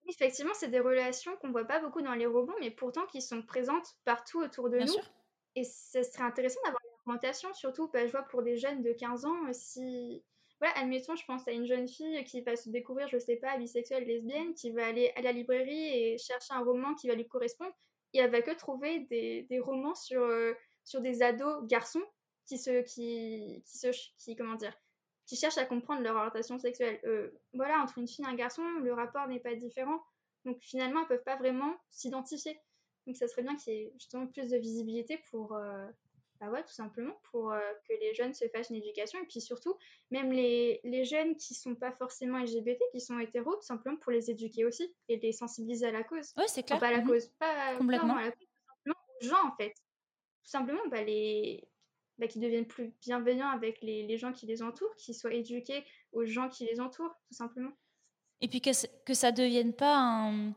Effectivement, 0.08 0.54
c'est 0.54 0.68
des 0.70 0.80
relations 0.80 1.36
qu'on 1.38 1.51
voit 1.51 1.66
pas 1.66 1.80
beaucoup 1.80 2.01
dans 2.01 2.14
les 2.14 2.26
romans, 2.26 2.54
mais 2.60 2.72
pourtant 2.72 3.06
qui 3.06 3.22
sont 3.22 3.41
présentes 3.41 3.88
partout 4.06 4.41
autour 4.41 4.70
de 4.70 4.80
nous. 4.80 4.93
Et 5.56 5.64
ce 5.64 6.04
serait 6.04 6.24
intéressant 6.24 6.60
d'avoir 6.66 6.82
une 6.84 7.12
augmentation, 7.12 7.54
surtout, 7.54 7.89
bah, 7.89 8.06
je 8.06 8.12
vois 8.12 8.24
pour 8.24 8.43
des 8.43 8.58
jeunes 8.58 8.82
de 8.82 8.91
15 8.91 9.26
ans, 9.26 9.54
si... 9.54 10.24
Voilà, 10.60 10.78
admettons, 10.78 11.16
je 11.16 11.26
pense 11.26 11.47
à 11.47 11.51
une 11.51 11.66
jeune 11.66 11.88
fille 11.88 12.24
qui 12.24 12.41
va 12.41 12.56
se 12.56 12.70
découvrir, 12.70 13.08
je 13.10 13.18
sais 13.18 13.36
pas, 13.36 13.58
bisexuelle, 13.58 14.06
lesbienne, 14.06 14.54
qui 14.54 14.72
va 14.72 14.86
aller 14.88 15.12
à 15.16 15.22
la 15.22 15.32
librairie 15.32 15.97
et 15.97 16.18
chercher 16.18 16.54
un 16.54 16.64
roman 16.64 16.95
qui 16.95 17.08
va 17.08 17.16
lui 17.16 17.28
correspondre, 17.28 17.74
et 18.14 18.20
elle 18.20 18.32
va 18.32 18.41
que 18.41 18.51
trouver 18.51 19.01
des, 19.10 19.43
des 19.43 19.60
romans 19.60 19.95
sur, 19.95 20.22
euh, 20.22 20.54
sur 20.84 21.01
des 21.01 21.22
ados 21.22 21.66
garçons 21.68 22.04
qui 22.45 22.58
se, 22.58 22.82
qui, 22.82 23.62
qui 23.66 23.78
se, 23.78 23.88
qui, 24.18 24.36
comment 24.36 24.56
dire, 24.56 24.74
qui 25.26 25.36
cherchent 25.36 25.57
à 25.57 25.65
comprendre 25.65 26.01
leur 26.01 26.15
orientation 26.15 26.59
sexuelle. 26.59 26.99
Euh, 27.05 27.30
voilà, 27.53 27.80
entre 27.80 27.97
une 27.97 28.07
fille 28.07 28.26
et 28.26 28.28
un 28.28 28.36
garçon, 28.36 28.63
le 28.82 28.93
rapport 28.93 29.28
n'est 29.28 29.39
pas 29.39 29.55
différent. 29.55 30.03
Donc 30.45 30.57
finalement, 30.61 31.01
elles 31.01 31.07
peuvent 31.07 31.24
pas 31.24 31.38
vraiment 31.38 31.76
s'identifier. 31.89 32.59
Donc 33.07 33.15
ça 33.15 33.28
serait 33.28 33.43
bien 33.43 33.55
qu'il 33.55 33.74
y 33.74 33.78
ait 33.78 33.91
justement 33.95 34.28
plus 34.28 34.49
de 34.49 34.57
visibilité 34.57 35.21
pour, 35.30 35.55
euh, 35.55 35.86
bah 36.39 36.49
ouais, 36.49 36.63
tout 36.63 36.74
simplement, 36.74 37.17
pour 37.32 37.51
euh, 37.51 37.59
que 37.88 37.93
les 37.99 38.13
jeunes 38.13 38.34
se 38.34 38.47
fassent 38.49 38.69
une 38.69 38.78
éducation. 38.78 39.19
Et 39.21 39.26
puis 39.26 39.41
surtout, 39.41 39.78
même 40.11 40.32
les, 40.32 40.82
les 40.84 41.05
jeunes 41.05 41.36
qui 41.36 41.53
sont 41.53 41.76
pas 41.76 41.91
forcément 41.91 42.39
LGBT, 42.39 42.80
qui 42.91 42.99
sont 42.99 43.19
hétéros, 43.19 43.55
tout 43.55 43.61
simplement 43.61 43.97
pour 43.97 44.11
les 44.11 44.30
éduquer 44.30 44.65
aussi 44.65 44.93
et 45.07 45.17
les 45.17 45.32
sensibiliser 45.32 45.88
à 45.88 45.91
la 45.91 46.03
cause. 46.03 46.34
Oui, 46.38 46.45
c'est 46.47 46.63
clair. 46.63 46.80
pas 46.80 46.88
à 46.88 46.91
la 46.91 47.01
mhm. 47.01 47.07
cause, 47.07 47.28
pas, 47.39 47.76
Complètement. 47.78 48.17
à 48.17 48.26
la 48.26 48.32
cause, 48.32 48.47
tout 48.47 48.67
simplement 48.67 48.95
aux 49.21 49.26
gens 49.26 49.47
en 49.47 49.55
fait. 49.55 49.74
Tout 50.43 50.49
simplement, 50.49 50.88
bah, 50.89 51.01
les, 51.01 51.65
bah, 52.18 52.28
qui 52.28 52.39
deviennent 52.39 52.68
plus 52.68 52.93
bienveillants 53.01 53.49
avec 53.49 53.82
les, 53.82 54.05
les, 54.05 54.18
gens 54.18 54.32
qui 54.32 54.45
les 54.45 54.61
entourent, 54.61 54.95
qui 54.97 55.14
soient 55.14 55.34
éduqués 55.34 55.84
aux 56.11 56.26
gens 56.26 56.49
qui 56.49 56.66
les 56.66 56.80
entourent, 56.80 57.16
tout 57.28 57.34
simplement. 57.34 57.72
Et 58.41 58.47
puis 58.47 58.61
que, 58.61 58.72
que 59.05 59.14
ça 59.14 59.32
devienne 59.32 59.74
pas 59.74 59.97
un... 59.97 60.53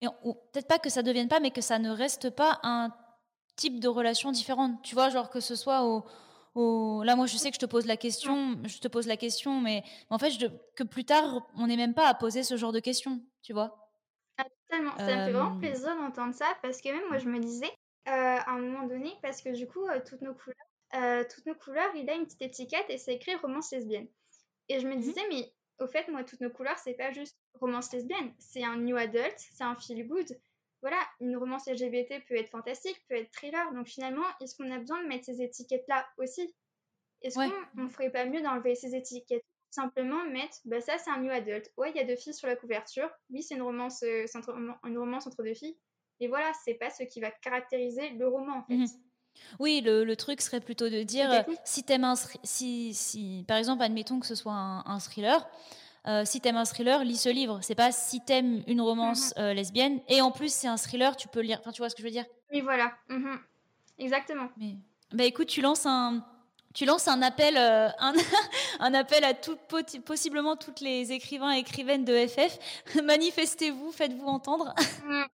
Peut-être 0.00 0.68
pas 0.68 0.78
que 0.78 0.90
ça 0.90 1.02
devienne 1.02 1.28
pas, 1.28 1.40
mais 1.40 1.50
que 1.50 1.62
ça 1.62 1.78
ne 1.78 1.90
reste 1.90 2.28
pas 2.30 2.60
un 2.62 2.94
type 3.56 3.80
de 3.80 3.88
relation 3.88 4.32
différente. 4.32 4.82
Tu 4.82 4.94
vois, 4.94 5.08
genre 5.08 5.30
que 5.30 5.40
ce 5.40 5.54
soit 5.54 5.84
au, 5.84 6.04
au... 6.54 7.02
Là, 7.04 7.16
moi, 7.16 7.26
je 7.26 7.36
sais 7.36 7.50
que 7.50 7.54
je 7.54 7.60
te 7.60 7.66
pose 7.66 7.86
la 7.86 7.96
question, 7.96 8.58
je 8.64 8.78
te 8.78 8.88
pose 8.88 9.06
la 9.06 9.16
question, 9.16 9.60
mais, 9.60 9.82
en 10.10 10.18
fait, 10.18 10.30
je... 10.30 10.46
que 10.76 10.84
plus 10.84 11.04
tard, 11.04 11.48
on 11.56 11.66
n'est 11.66 11.76
même 11.76 11.94
pas 11.94 12.06
à 12.06 12.14
poser 12.14 12.42
ce 12.42 12.56
genre 12.56 12.72
de 12.72 12.80
questions, 12.80 13.20
tu 13.42 13.52
vois. 13.52 13.90
Ah, 14.36 14.44
totalement. 14.68 14.96
Ça 14.96 15.04
me 15.04 15.08
fait 15.08 15.32
vraiment 15.32 15.56
euh, 15.56 15.58
plaisir 15.58 15.96
d'entendre 15.96 16.34
ça, 16.34 16.46
parce 16.62 16.80
que 16.80 16.88
même 16.88 17.08
moi, 17.08 17.18
je 17.18 17.28
me 17.28 17.38
disais, 17.38 17.70
euh, 18.08 18.10
à 18.10 18.50
un 18.50 18.58
moment 18.58 18.86
donné, 18.86 19.12
parce 19.22 19.42
que 19.42 19.50
du 19.50 19.66
coup, 19.66 19.86
euh, 19.86 20.00
toutes 20.06 20.22
nos 20.22 20.34
couleurs 20.34 20.56
euh, 20.94 21.24
toutes 21.32 21.46
nos 21.46 21.54
couleurs, 21.54 21.94
il 21.94 22.08
a 22.08 22.14
une 22.14 22.24
petite 22.24 22.42
étiquette 22.42 22.86
et 22.88 22.98
c'est 22.98 23.14
écrit 23.14 23.34
romance 23.36 23.72
lesbienne. 23.72 24.08
Et 24.68 24.80
je 24.80 24.86
me 24.86 24.94
mhm. 24.94 25.00
disais, 25.00 25.22
mais 25.28 25.52
au 25.80 25.86
fait, 25.86 26.08
moi, 26.08 26.24
toutes 26.24 26.40
nos 26.40 26.50
couleurs, 26.50 26.78
c'est 26.78 26.94
pas 26.94 27.12
juste 27.12 27.36
romance 27.54 27.92
lesbienne, 27.92 28.32
c'est 28.38 28.64
un 28.64 28.76
new 28.76 28.96
adult, 28.96 29.34
c'est 29.36 29.64
un 29.64 29.76
feel 29.76 30.06
good. 30.06 30.26
Voilà, 30.82 30.98
une 31.20 31.36
romance 31.36 31.66
LGBT 31.66 32.24
peut 32.28 32.36
être 32.36 32.50
fantastique, 32.50 33.02
peut 33.08 33.16
être 33.16 33.32
thriller. 33.32 33.72
Donc 33.72 33.86
finalement, 33.86 34.26
est-ce 34.40 34.54
qu'on 34.56 34.70
a 34.70 34.78
besoin 34.78 35.02
de 35.02 35.08
mettre 35.08 35.24
ces 35.24 35.40
étiquettes-là 35.40 36.06
aussi? 36.18 36.54
Est-ce 37.22 37.36
qu'on 37.36 37.82
ne 37.82 37.88
ferait 37.88 38.10
pas 38.10 38.26
mieux 38.26 38.42
d'enlever 38.42 38.74
ces 38.74 38.94
étiquettes? 38.94 39.44
Simplement 39.70 40.24
mettre, 40.26 40.58
bah 40.66 40.80
ça 40.80 40.98
c'est 40.98 41.10
un 41.10 41.20
new 41.20 41.30
adult. 41.30 41.72
Ouais, 41.76 41.90
il 41.90 41.96
y 41.96 42.00
a 42.00 42.04
deux 42.04 42.14
filles 42.14 42.34
sur 42.34 42.46
la 42.46 42.54
couverture. 42.54 43.10
Oui, 43.30 43.42
c'est 43.42 43.56
une 43.56 43.62
romance, 43.62 44.04
euh, 44.04 44.24
une 44.84 44.98
romance 44.98 45.26
entre 45.26 45.42
deux 45.42 45.54
filles. 45.54 45.76
Et 46.20 46.28
voilà, 46.28 46.52
c'est 46.64 46.74
pas 46.74 46.90
ce 46.90 47.02
qui 47.02 47.20
va 47.20 47.30
caractériser 47.30 48.10
le 48.10 48.28
roman 48.28 48.58
en 48.58 48.62
fait. 48.64 48.76
Mhm. 48.76 48.86
Oui, 49.58 49.82
le, 49.84 50.14
truc 50.14 50.40
serait 50.40 50.60
plutôt 50.60 50.88
de 50.88 51.02
dire 51.02 51.30
euh, 51.30 51.42
si 51.64 51.84
t'aimes 51.84 52.04
un 52.04 52.14
si, 52.42 52.94
si 52.94 53.44
par 53.46 53.56
exemple 53.56 53.82
admettons 53.82 54.20
que 54.20 54.26
ce 54.26 54.34
soit 54.34 54.52
un, 54.52 54.98
thriller, 54.98 55.46
euh, 56.06 56.24
si 56.24 56.40
t'aimes 56.40 56.56
un 56.56 56.64
thriller, 56.64 57.04
lis 57.04 57.16
ce 57.16 57.28
livre. 57.28 57.58
C'est 57.62 57.74
pas 57.74 57.92
si 57.92 58.20
t'aimes 58.20 58.62
une 58.66 58.80
romance 58.80 59.34
mhm. 59.36 59.42
euh, 59.42 59.54
lesbienne 59.54 60.00
et 60.08 60.20
en 60.20 60.30
plus 60.30 60.52
c'est 60.52 60.68
un 60.68 60.76
thriller, 60.76 61.16
tu 61.16 61.28
peux 61.28 61.40
lire. 61.40 61.58
Enfin, 61.60 61.72
tu 61.72 61.82
vois 61.82 61.88
ce 61.88 61.94
que 61.94 62.02
je 62.02 62.06
veux 62.06 62.12
dire? 62.12 62.26
Oui, 62.52 62.60
voilà, 62.60 62.92
mhm. 63.08 63.38
exactement. 63.98 64.48
Mais 64.56 64.76
bah 65.12 65.24
écoute, 65.24 65.48
tu 65.48 65.60
lances 65.60 65.86
un 65.86 66.24
tu 66.72 66.86
lances 66.86 67.06
un 67.06 67.22
appel, 67.22 67.56
un, 67.56 67.92
un, 68.80 68.94
appel 68.94 69.22
à 69.22 69.32
tout, 69.32 69.56
possiblement 70.04 70.56
toutes 70.56 70.80
les 70.80 71.12
écrivains 71.12 71.54
et 71.54 71.60
écrivaines 71.60 72.04
de 72.04 72.26
FF. 72.26 72.58
Manifestez-vous, 73.04 73.92
faites-vous 73.92 74.26
entendre. 74.26 74.74
Mm 75.04 75.24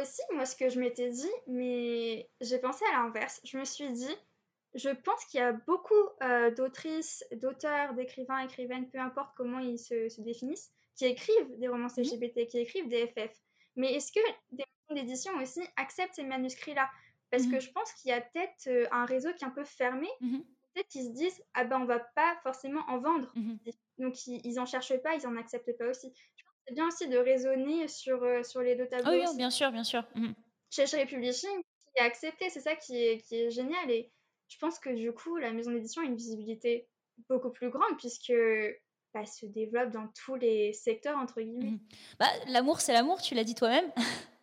aussi, 0.00 0.22
moi, 0.34 0.46
ce 0.46 0.56
que 0.56 0.68
je 0.68 0.80
m'étais 0.80 1.10
dit, 1.10 1.30
mais 1.46 2.28
j'ai 2.40 2.58
pensé 2.58 2.84
à 2.92 3.02
l'inverse. 3.02 3.40
Je 3.44 3.58
me 3.58 3.64
suis 3.64 3.90
dit, 3.92 4.16
je 4.74 4.90
pense 4.90 5.24
qu'il 5.26 5.40
y 5.40 5.42
a 5.42 5.52
beaucoup 5.52 5.94
euh, 6.22 6.50
d'autrices, 6.50 7.24
d'auteurs, 7.32 7.94
d'écrivains, 7.94 8.40
écrivaines, 8.40 8.88
peu 8.88 8.98
importe 8.98 9.30
comment 9.36 9.60
ils 9.60 9.78
se, 9.78 10.20
définissent, 10.20 10.72
qui 10.96 11.06
écrivent 11.06 11.58
des 11.58 11.68
romances 11.68 11.96
LGBT, 11.96 12.46
qui 12.46 12.58
écrivent 12.58 12.88
des 12.88 13.06
FF. 13.06 13.30
Mais 13.76 13.94
est-ce 13.94 14.12
que 14.12 14.20
des 14.52 14.64
maisons 14.88 15.02
d'édition 15.02 15.32
aussi 15.40 15.62
acceptent 15.76 16.14
ces 16.14 16.24
manuscrits-là? 16.24 16.88
Parce 17.30 17.46
que 17.46 17.56
mhm. 17.56 17.60
je 17.60 17.70
pense 17.72 17.92
qu'il 17.94 18.10
y 18.10 18.14
a 18.14 18.20
peut-être 18.20 18.68
euh, 18.68 18.86
un 18.92 19.04
réseau 19.04 19.32
qui 19.34 19.44
est 19.44 19.46
un 19.46 19.50
peu 19.50 19.64
fermé. 19.64 20.08
Mhm. 20.20 20.44
Peut-être 20.72 20.88
qu'ils 20.88 21.04
se 21.04 21.10
disent, 21.10 21.42
ah 21.54 21.64
ben 21.64 21.80
on 21.80 21.84
va 21.84 22.00
pas 22.00 22.36
forcément 22.42 22.82
en 22.88 22.98
vendre. 22.98 23.30
Mhm. 23.36 23.58
Donc 23.98 24.26
ils, 24.26 24.40
ils 24.44 24.58
en 24.58 24.66
cherchent 24.66 24.96
pas, 25.02 25.14
ils 25.14 25.26
en 25.26 25.36
acceptent 25.36 25.76
pas 25.78 25.88
aussi 25.88 26.12
c'est 26.66 26.74
bien 26.74 26.86
aussi 26.88 27.08
de 27.08 27.18
raisonner 27.18 27.88
sur, 27.88 28.22
euh, 28.22 28.42
sur 28.42 28.60
les 28.60 28.74
deux 28.74 28.86
tableaux. 28.86 29.10
oui, 29.10 29.36
bien 29.36 29.50
sûr, 29.50 29.70
bien 29.70 29.84
sûr. 29.84 30.04
Mhm. 30.14 30.34
Chez 30.70 30.86
Cherry 30.86 31.06
Publishing, 31.06 31.62
qui 31.62 32.02
est 32.02 32.06
accepté, 32.06 32.50
c'est 32.50 32.60
ça 32.60 32.74
qui 32.76 32.96
est, 32.96 33.18
qui 33.26 33.36
est 33.36 33.50
génial. 33.50 33.90
Et 33.90 34.10
je 34.48 34.58
pense 34.58 34.78
que 34.78 34.90
du 34.90 35.12
coup, 35.12 35.36
la 35.36 35.52
maison 35.52 35.72
d'édition 35.72 36.02
a 36.02 36.04
une 36.04 36.16
visibilité 36.16 36.88
beaucoup 37.28 37.50
plus 37.50 37.70
grande 37.70 37.96
puisque 37.98 38.32
bah, 39.12 39.26
se 39.26 39.46
développe 39.46 39.90
dans 39.90 40.08
tous 40.24 40.34
les 40.34 40.72
secteurs, 40.72 41.18
entre 41.18 41.40
guillemets. 41.40 41.72
Mhm. 41.72 41.80
Bah, 42.18 42.26
l'amour, 42.48 42.80
c'est 42.80 42.92
l'amour, 42.92 43.20
tu 43.20 43.34
l'as 43.34 43.44
dit 43.44 43.54
toi-même. 43.54 43.90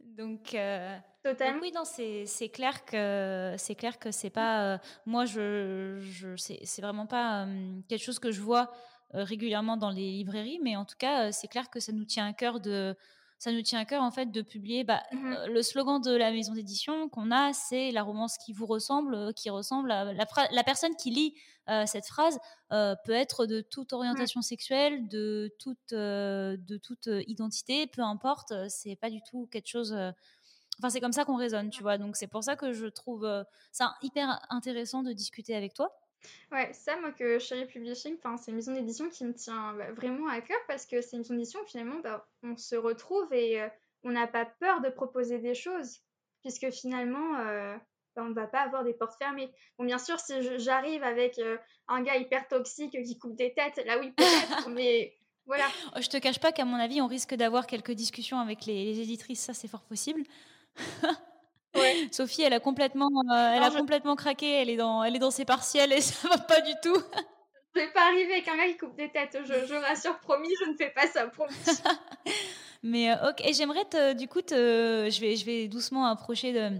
Donc, 0.00 0.54
euh, 0.54 0.96
Totalement. 1.22 1.60
oui, 1.62 1.72
non, 1.72 1.84
c'est 1.84 2.48
clair 2.50 2.84
que 2.84 3.54
c'est 3.56 3.74
clair 3.74 3.98
que 3.98 4.10
c'est 4.10 4.30
pas. 4.30 4.74
Euh, 4.74 4.78
moi, 5.06 5.24
je, 5.24 5.98
je 6.00 6.36
c'est 6.36 6.82
vraiment 6.82 7.06
pas 7.06 7.46
quelque 7.88 8.02
chose 8.02 8.18
que 8.18 8.30
je 8.30 8.40
vois 8.40 8.70
euh, 8.70 8.91
régulièrement 9.14 9.76
dans 9.76 9.90
les 9.90 10.10
librairies, 10.12 10.58
mais 10.62 10.76
en 10.76 10.84
tout 10.84 10.96
cas, 10.98 11.28
euh, 11.28 11.30
c'est 11.32 11.48
clair 11.48 11.70
que 11.70 11.80
ça 11.80 11.92
nous 11.92 12.04
tient 12.04 12.26
à 12.26 12.32
cœur 12.32 12.60
de 12.60 12.96
ça 13.38 13.50
nous 13.50 13.62
tient 13.62 13.80
à 13.80 13.84
cœur 13.84 14.04
en 14.04 14.12
fait 14.12 14.30
de 14.30 14.40
publier. 14.40 14.84
Bah, 14.84 15.02
mmh 15.10 15.32
euh, 15.32 15.46
le 15.48 15.62
slogan 15.62 16.00
de 16.00 16.12
la 16.12 16.30
maison 16.30 16.54
d'édition 16.54 17.08
qu'on 17.08 17.32
a, 17.32 17.52
c'est 17.52 17.90
la 17.90 18.04
romance 18.04 18.38
qui 18.38 18.52
vous 18.52 18.66
ressemble, 18.66 19.34
qui 19.34 19.50
ressemble 19.50 19.90
à 19.90 20.12
la, 20.12 20.24
la 20.52 20.64
personne 20.64 20.94
qui 20.96 21.10
lit 21.10 21.34
cette 21.86 22.06
phrase 22.06 22.38
peut 22.70 23.12
être 23.12 23.46
de 23.46 23.60
toute 23.60 23.92
orientation 23.92 24.42
sexuelle, 24.42 25.06
de 25.08 25.54
toute 25.60 25.92
de 25.92 26.76
toute 26.76 27.08
identité, 27.28 27.86
peu 27.86 28.02
importe. 28.02 28.52
C'est 28.68 28.96
pas 28.96 29.10
du 29.10 29.20
tout 29.22 29.48
quelque 29.50 29.68
chose. 29.68 29.92
Enfin, 30.78 30.90
c'est 30.90 31.00
comme 31.00 31.12
ça 31.12 31.24
qu'on 31.24 31.36
raisonne, 31.36 31.70
tu 31.70 31.82
vois. 31.82 31.98
Donc 31.98 32.16
c'est 32.16 32.26
pour 32.26 32.42
ça 32.42 32.56
que 32.56 32.72
je 32.72 32.86
trouve 32.86 33.28
ça 33.70 33.94
hyper 34.02 34.40
intéressant 34.50 35.04
de 35.04 35.12
discuter 35.12 35.54
avec 35.54 35.72
toi. 35.72 36.01
Ouais, 36.50 36.72
ça, 36.72 36.96
moi, 37.00 37.12
que 37.12 37.38
Cherry 37.38 37.66
Publishing, 37.66 38.16
c'est 38.38 38.50
une 38.50 38.56
maison 38.56 38.74
d'édition 38.74 39.08
qui 39.08 39.24
me 39.24 39.34
tient 39.34 39.74
bah, 39.74 39.92
vraiment 39.92 40.28
à 40.28 40.40
cœur 40.40 40.58
parce 40.68 40.86
que 40.86 41.00
c'est 41.00 41.16
une 41.16 41.20
maison 41.20 41.34
d'édition 41.34 41.60
où 41.60 41.66
finalement, 41.66 41.98
bah, 42.00 42.28
on 42.42 42.56
se 42.56 42.76
retrouve 42.76 43.32
et 43.32 43.60
euh, 43.60 43.68
on 44.04 44.10
n'a 44.10 44.26
pas 44.26 44.44
peur 44.44 44.80
de 44.80 44.88
proposer 44.88 45.38
des 45.38 45.54
choses 45.54 46.00
puisque 46.42 46.70
finalement, 46.70 47.38
euh, 47.38 47.76
bah, 48.14 48.22
on 48.24 48.28
ne 48.28 48.34
va 48.34 48.46
pas 48.46 48.60
avoir 48.60 48.84
des 48.84 48.94
portes 48.94 49.16
fermées. 49.16 49.50
Bon, 49.78 49.84
bien 49.84 49.98
sûr, 49.98 50.20
si 50.20 50.58
j'arrive 50.58 51.02
avec 51.02 51.38
euh, 51.38 51.56
un 51.88 52.02
gars 52.02 52.16
hyper 52.16 52.46
toxique 52.48 52.92
qui 53.02 53.18
coupe 53.18 53.36
des 53.36 53.54
têtes, 53.54 53.84
là 53.86 53.98
oui, 53.98 54.10
peut-être, 54.10 54.68
mais 54.70 55.14
voilà. 55.46 55.64
Oh, 55.96 56.00
je 56.00 56.08
te 56.08 56.18
cache 56.18 56.38
pas 56.38 56.52
qu'à 56.52 56.64
mon 56.64 56.76
avis, 56.76 57.00
on 57.00 57.06
risque 57.06 57.34
d'avoir 57.34 57.66
quelques 57.66 57.92
discussions 57.92 58.38
avec 58.38 58.66
les, 58.66 58.84
les 58.84 59.00
éditrices, 59.00 59.40
ça 59.40 59.54
c'est 59.54 59.68
fort 59.68 59.82
possible. 59.82 60.22
Sophie, 62.10 62.42
elle 62.42 62.52
a 62.52 62.60
complètement, 62.60 63.10
euh, 63.30 63.52
elle 63.54 63.62
a 63.62 63.70
complètement 63.70 64.16
craqué. 64.16 64.60
Elle 64.60 64.70
est 64.70 64.76
dans, 64.76 65.02
elle 65.02 65.16
est 65.16 65.20
dans 65.20 65.30
ses 65.30 65.44
partiels 65.44 65.92
et 65.92 66.00
ça 66.02 66.28
va 66.28 66.38
pas 66.38 66.60
du 66.60 66.72
tout. 66.82 66.96
Je 67.74 67.80
vais 67.80 67.90
pas 67.92 68.06
arriver 68.08 68.34
avec 68.34 68.48
un 68.48 68.56
gars 68.56 68.68
qui 68.68 68.76
coupe 68.76 68.96
des 68.96 69.10
têtes. 69.10 69.38
Je, 69.44 69.66
je 69.66 69.74
rassure, 69.74 70.18
promis, 70.18 70.50
je 70.60 70.70
ne 70.70 70.76
fais 70.76 70.90
pas 70.90 71.06
ça, 71.06 71.26
promis. 71.28 71.54
Mais 72.82 73.10
euh, 73.12 73.30
ok, 73.30 73.40
et 73.44 73.52
j'aimerais 73.52 73.84
te, 73.84 74.12
du 74.12 74.28
coup, 74.28 74.42
te, 74.42 75.08
je, 75.10 75.20
vais, 75.20 75.36
je 75.36 75.46
vais 75.46 75.68
doucement 75.68 76.06
approcher 76.06 76.52
de, 76.52 76.76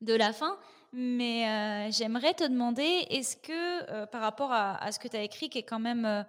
de 0.00 0.14
la 0.14 0.32
fin. 0.32 0.58
Mais 0.92 1.48
euh, 1.48 1.90
j'aimerais 1.90 2.34
te 2.34 2.44
demander, 2.44 3.06
est-ce 3.10 3.36
que 3.36 3.90
euh, 3.90 4.06
par 4.06 4.20
rapport 4.22 4.52
à, 4.52 4.82
à 4.82 4.92
ce 4.92 4.98
que 4.98 5.08
tu 5.08 5.16
as 5.16 5.22
écrit, 5.22 5.50
qui 5.50 5.58
est 5.58 5.64
quand 5.64 5.80
même, 5.80 6.24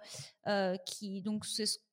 qui 0.84 1.22
donc 1.22 1.44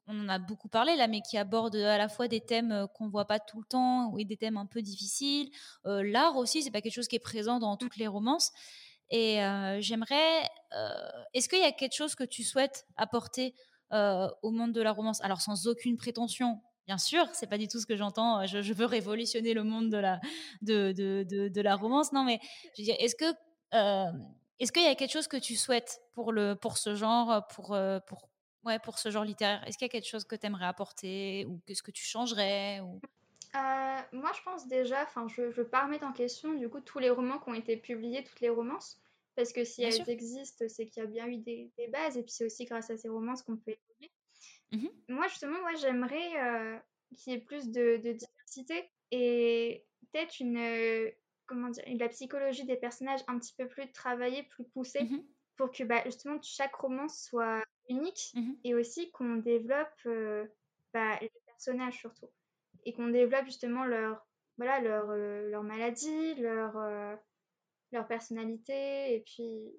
on 0.08 0.26
en 0.26 0.30
a 0.30 0.40
beaucoup 0.40 0.68
parlé 0.68 0.96
là, 0.96 1.08
mais 1.08 1.22
qui 1.22 1.38
aborde 1.38 1.76
à 1.76 1.98
la 1.98 2.10
fois 2.10 2.28
des 2.28 2.42
thèmes 2.42 2.88
qu'on 2.94 3.08
voit 3.08 3.26
pas 3.26 3.40
tout 3.40 3.60
le 3.60 3.66
temps 3.66 4.18
et 4.18 4.26
des 4.26 4.38
thèmes 4.38 4.58
un 4.58 4.66
peu 4.66 4.82
difficiles. 4.82 5.50
L'art 5.86 6.36
aussi, 6.38 6.62
c'est 6.62 6.72
pas 6.72 6.82
quelque 6.82 6.94
chose 6.94 7.08
qui 7.08 7.16
est 7.16 7.20
présent 7.20 7.60
dans 7.60 7.78
toutes 7.78 7.98
les 7.98 8.08
romances. 8.08 8.52
Et 9.10 9.38
j'aimerais, 9.80 10.50
est-ce 11.34 11.48
qu'il 11.48 11.60
y 11.60 11.64
a 11.64 11.72
quelque 11.72 11.96
chose 11.96 12.16
que 12.16 12.24
tu 12.24 12.44
souhaites 12.44 12.86
apporter 12.98 13.56
au 13.92 14.52
monde 14.52 14.74
de 14.74 14.82
la 14.82 14.92
romance? 14.92 15.22
Alors 15.22 15.42
sans 15.42 15.68
aucune 15.68 15.98
prétention, 15.98 16.62
Bien 16.86 16.98
sûr, 16.98 17.26
c'est 17.32 17.48
pas 17.48 17.58
du 17.58 17.70
tout 17.70 17.80
ce 17.80 17.86
que 17.86 17.96
j'entends. 17.96 18.46
Je, 18.46 18.74
veux 18.74 18.86
révolutionner 18.86 19.54
le 19.54 19.64
monde 19.64 19.90
de 19.90 19.98
la, 19.98 20.20
de, 20.62 20.92
de, 20.92 21.48
de, 21.48 21.62
la 21.62 21.76
romance. 21.78 22.12
Non, 22.12 22.26
mais 22.26 22.40
je 22.76 22.82
veux 22.82 22.86
dire, 22.86 22.96
est-ce 23.00 23.16
que 23.16 23.26
est-ce 24.60 24.72
qu'il 24.72 24.84
y 24.84 24.88
a 24.88 24.96
quelque 24.96 25.12
chose 25.12 25.28
que 25.28 25.38
tu 25.38 25.56
souhaites 25.56 26.02
pour, 26.14 26.32
le, 26.32 26.56
pour 26.56 26.78
ce 26.78 26.94
genre, 26.94 27.48
pour, 27.48 27.78
pour, 28.06 28.30
ouais, 28.66 28.80
pour 28.80 29.00
ce 29.00 29.12
genre 29.12 29.24
littéraire 29.24 29.64
Est-ce 29.68 29.78
qu'il 29.78 29.86
y 29.86 29.90
a 29.90 29.92
quelque 29.92 30.08
chose 30.08 30.26
que 30.26 30.36
tu 30.36 30.46
aimerais 30.46 30.66
apporter 30.66 31.46
ou 31.46 31.60
qu'est-ce 31.66 31.84
que 31.84 31.92
tu 31.92 32.04
changerais 32.04 32.80
ou... 32.82 33.00
moi, 33.54 34.32
je 34.36 34.42
pense 34.44 34.68
déjà, 34.68 35.04
enfin, 35.04 35.28
je 35.28 35.42
ne 35.42 35.50
veux 35.50 35.68
pas 35.68 35.84
remettre 35.86 36.06
en 36.06 36.14
question 36.14 36.54
du 36.54 36.70
coup 36.70 36.82
tous 36.82 37.00
les 37.00 37.10
romans 37.10 37.40
qui 37.40 37.50
ont 37.50 37.54
été 37.54 37.78
publiés, 37.78 38.24
toutes 38.24 38.42
les 38.42 38.50
romances, 38.50 39.00
parce 39.36 39.52
que 39.52 39.64
si 39.64 39.84
elles 39.84 40.10
existent, 40.10 40.66
c'est 40.68 40.86
qu'il 40.86 41.02
y 41.02 41.06
a 41.06 41.10
bien 41.10 41.28
eu 41.28 41.38
des, 41.38 41.72
des, 41.78 41.88
bases, 41.88 42.18
et 42.18 42.24
puis 42.24 42.32
c'est 42.32 42.46
aussi 42.46 42.66
grâce 42.66 42.90
à 42.90 42.98
ces 42.98 43.10
romances 43.10 43.42
qu'on 43.42 43.58
peut 43.58 43.72
évoluer. 43.72 44.12
Mmh 44.72 44.88
moi, 45.10 45.28
justement, 45.28 45.60
moi, 45.60 45.76
j'aimerais 45.76 46.42
euh, 46.42 46.80
qu'il 47.16 47.34
y 47.34 47.36
ait 47.36 47.40
plus 47.40 47.70
de, 47.70 47.98
de 47.98 48.14
diversité 48.14 48.90
et 49.12 49.86
peut-être 50.12 50.40
une, 50.40 50.58
euh, 50.58 51.12
comment 51.46 51.70
dire, 51.70 51.84
la 52.00 52.10
psychologie 52.10 52.66
des 52.66 52.78
personnages 52.78 53.22
un 53.28 53.38
petit 53.38 53.54
peu 53.56 53.68
plus 53.68 53.92
travaillée, 53.92 54.44
plus 54.44 54.64
poussée, 54.64 55.04
mmh 55.04 55.24
pour 55.56 55.72
que 55.72 55.84
bah, 55.84 56.02
justement 56.06 56.40
chaque 56.42 56.76
roman 56.76 57.08
soit 57.08 57.64
unique 57.90 58.32
mmh 58.36 58.54
et 58.64 58.76
aussi 58.76 59.12
qu'on 59.12 59.36
développe 59.36 59.88
euh, 60.06 60.46
bah, 60.94 61.18
les 61.22 61.32
personnages 61.46 62.00
surtout 62.00 62.30
et 62.86 62.94
qu'on 62.94 63.08
développe 63.10 63.46
justement 63.46 63.86
leur, 63.86 64.26
voilà, 64.58 64.80
leur, 64.82 65.08
leur 65.08 65.64
maladie, 65.64 66.36
leur, 66.36 66.76
leur 67.94 68.08
personnalité 68.08 69.16
et 69.16 69.24
puis 69.26 69.72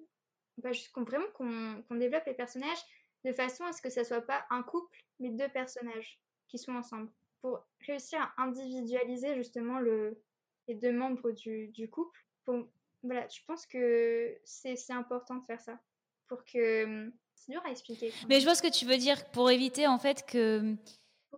bah, 0.57 0.71
vraiment 0.95 1.27
qu'on 1.35 1.95
développe 1.95 2.25
les 2.25 2.33
personnages 2.33 2.83
de 3.25 3.33
façon 3.33 3.63
à 3.65 3.73
ce 3.73 3.81
que 3.81 3.89
ça 3.89 4.03
soit 4.03 4.21
pas 4.21 4.45
un 4.49 4.63
couple, 4.63 5.03
mais 5.19 5.31
deux 5.31 5.49
personnages 5.49 6.19
qui 6.47 6.57
sont 6.57 6.73
ensemble, 6.73 7.09
pour 7.41 7.65
réussir 7.85 8.21
à 8.21 8.43
individualiser 8.43 9.35
justement 9.35 9.79
le, 9.79 10.21
les 10.67 10.75
deux 10.75 10.93
membres 10.93 11.31
du, 11.31 11.67
du 11.69 11.89
couple. 11.89 12.19
Pour, 12.45 12.67
voilà, 13.05 13.27
je 13.27 13.39
pense 13.47 13.65
que 13.65 14.37
c'est 14.43 14.91
important 14.91 15.35
de 15.35 15.45
faire 15.45 15.61
ça, 15.61 15.79
pour 16.27 16.43
que... 16.43 17.11
C'est 17.35 17.51
dur 17.51 17.61
à 17.65 17.69
expliquer. 17.69 18.13
Mais 18.29 18.39
je 18.39 18.45
vois 18.45 18.55
ce 18.55 18.61
que 18.61 18.71
tu 18.71 18.85
veux 18.85 18.97
dire, 18.97 19.29
pour 19.31 19.51
éviter 19.51 19.87
en 19.87 19.99
fait 19.99 20.25
que, 20.25 20.75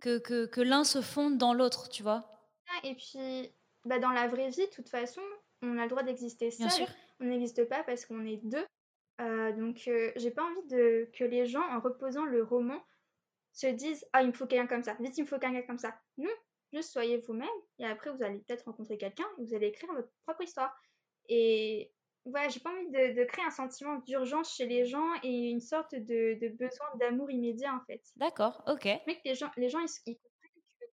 que, 0.00 0.18
que, 0.18 0.46
que 0.46 0.60
l'un 0.60 0.84
se 0.84 1.02
fonde 1.02 1.36
dans 1.36 1.52
l'autre, 1.52 1.88
tu 1.88 2.02
vois. 2.02 2.30
Et 2.84 2.94
puis, 2.94 3.52
bah, 3.84 3.98
dans 3.98 4.10
la 4.10 4.28
vraie 4.28 4.48
vie, 4.48 4.66
de 4.66 4.70
toute 4.72 4.88
façon, 4.88 5.20
on 5.62 5.76
a 5.78 5.82
le 5.82 5.88
droit 5.88 6.02
d'exister 6.02 6.50
seul. 6.50 6.68
On 7.20 7.24
n'existe 7.24 7.68
pas 7.68 7.82
parce 7.82 8.06
qu'on 8.06 8.24
est 8.24 8.36
deux. 8.44 8.64
Euh, 9.20 9.52
donc, 9.52 9.82
euh, 9.88 10.12
j'ai 10.16 10.30
pas 10.30 10.44
envie 10.44 10.66
de, 10.68 11.10
que 11.12 11.24
les 11.24 11.46
gens, 11.46 11.62
en 11.72 11.80
reposant 11.80 12.24
le 12.24 12.44
roman, 12.44 12.80
se 13.52 13.66
disent 13.66 14.06
Ah, 14.12 14.22
il 14.22 14.28
me 14.28 14.32
faut 14.32 14.46
quelqu'un 14.46 14.68
comme 14.68 14.84
ça, 14.84 14.94
vite, 15.00 15.18
il 15.18 15.22
me 15.22 15.26
faut 15.26 15.38
quelqu'un 15.38 15.62
comme 15.62 15.78
ça. 15.78 15.98
Non, 16.16 16.30
juste 16.72 16.92
soyez 16.92 17.18
vous-même, 17.26 17.48
et 17.78 17.84
après, 17.86 18.12
vous 18.12 18.22
allez 18.22 18.38
peut-être 18.38 18.66
rencontrer 18.66 18.96
quelqu'un, 18.96 19.26
et 19.38 19.44
vous 19.44 19.54
allez 19.54 19.66
écrire 19.66 19.92
votre 19.92 20.10
propre 20.24 20.42
histoire. 20.42 20.72
Et 21.28 21.92
voilà, 22.24 22.48
j'ai 22.48 22.60
pas 22.60 22.70
envie 22.70 22.90
de, 22.90 23.24
créer 23.24 23.44
un 23.44 23.50
sentiment 23.50 23.96
d'urgence 24.06 24.54
chez 24.54 24.66
les 24.66 24.84
gens 24.84 25.08
et 25.22 25.50
une 25.50 25.60
sorte 25.60 25.94
de, 25.94 26.38
de 26.40 26.48
besoin 26.48 26.86
d'amour 27.00 27.30
immédiat, 27.30 27.74
en 27.74 27.84
fait. 27.86 28.02
D'accord, 28.16 28.62
ok. 28.66 28.84
Mais 29.06 29.16
que 29.16 29.22
les 29.24 29.34
gens, 29.34 29.50
les 29.56 29.68
gens 29.68 29.80
ils, 29.80 29.88
ils 30.06 30.18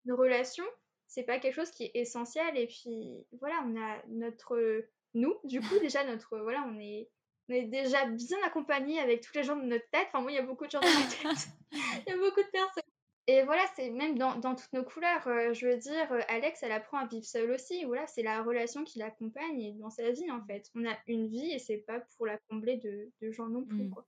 une 0.06 0.14
relation, 0.14 0.64
c'est 1.08 1.24
pas 1.24 1.40
quelque 1.40 1.56
chose 1.56 1.72
qui 1.72 1.86
est 1.86 1.92
essentiel, 1.94 2.58
et 2.58 2.68
puis 2.68 3.26
voilà, 3.40 3.64
on 3.66 3.80
a 3.80 3.98
notre. 4.08 4.84
Nous, 5.14 5.36
du 5.44 5.60
coup, 5.62 5.80
déjà, 5.82 6.04
notre. 6.06 6.38
Voilà, 6.40 6.66
on 6.68 6.80
est 6.80 7.10
on 7.50 7.54
est 7.54 7.64
déjà 7.64 8.06
bien 8.06 8.38
accompagné 8.46 9.00
avec 9.00 9.22
tous 9.22 9.34
les 9.34 9.44
gens 9.44 9.56
de 9.56 9.64
notre 9.64 9.90
tête. 9.90 10.08
Enfin, 10.10 10.22
moi, 10.22 10.32
il 10.32 10.36
y 10.36 10.38
a 10.38 10.44
beaucoup 10.44 10.66
de 10.66 10.72
gens 10.72 10.80
dans 10.80 10.88
ma 10.88 11.08
tête. 11.08 11.48
il 11.72 12.04
y 12.08 12.12
a 12.12 12.18
beaucoup 12.18 12.42
de 12.42 12.52
personnes. 12.52 12.84
Et 13.30 13.44
voilà, 13.44 13.62
c'est 13.76 13.92
même 13.92 14.18
dans, 14.18 14.38
dans, 14.38 14.56
toutes 14.56 14.74
nos 14.74 14.84
couleurs. 14.84 15.28
Euh, 15.28 15.54
je 15.54 15.68
veux 15.68 15.78
dire, 15.78 16.12
euh, 16.12 16.20
Alex, 16.30 16.64
elle 16.64 16.72
apprend 16.72 16.98
à 16.98 17.06
vivre 17.06 17.28
seule 17.28 17.52
aussi. 17.52 17.86
Voilà, 17.86 18.08
c'est 18.08 18.24
la 18.24 18.42
relation 18.42 18.84
qui 18.84 18.98
l'accompagne 18.98 19.78
dans 19.78 19.92
sa 19.92 20.10
vie, 20.10 20.32
en 20.32 20.44
fait. 20.48 20.72
On 20.74 20.84
a 20.84 20.98
une 21.06 21.28
vie 21.28 21.52
et 21.52 21.60
c'est 21.60 21.78
pas 21.78 22.00
pour 22.18 22.26
la 22.26 22.40
combler 22.50 22.78
de, 22.78 23.12
de 23.22 23.32
gens 23.32 23.46
non 23.46 23.64
plus, 23.64 23.84
mm. 23.84 23.92
quoi. 23.92 24.08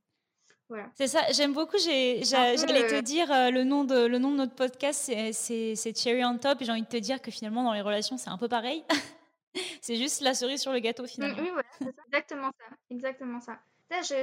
Voilà. 0.69 0.89
C'est 0.95 1.05
ça, 1.05 1.19
j'aime 1.33 1.53
beaucoup. 1.53 1.77
J'allais 1.77 2.23
te 2.23 2.95
euh, 2.95 3.01
dire 3.03 3.27
le, 3.29 3.63
nom 3.63 3.83
de, 3.83 4.07
le 4.07 4.17
nom 4.17 4.31
de 4.31 4.37
notre 4.37 4.55
podcast, 4.55 5.13
c'est 5.33 5.95
Cherry 5.95 6.25
on 6.25 6.39
Top. 6.39 6.59
Et 6.59 6.65
j'ai 6.65 6.71
envie 6.71 6.81
de 6.81 6.87
te 6.87 6.97
dire 6.97 7.21
que 7.21 7.29
finalement, 7.29 7.63
dans 7.63 7.73
les 7.73 7.81
relations, 7.81 8.17
c'est 8.17 8.31
un 8.31 8.39
peu 8.39 8.47
pareil. 8.47 8.83
c'est 9.81 9.97
juste 9.97 10.21
la 10.21 10.33
cerise 10.33 10.63
sur 10.63 10.71
le 10.71 10.79
gâteau 10.79 11.05
finalement. 11.05 11.37
Oui, 11.39 11.49
voilà, 11.51 11.69
c'est 11.77 11.93
exactement 12.07 12.49
ça. 12.57 12.75
Exactement 12.89 13.39
ça. 13.39 13.59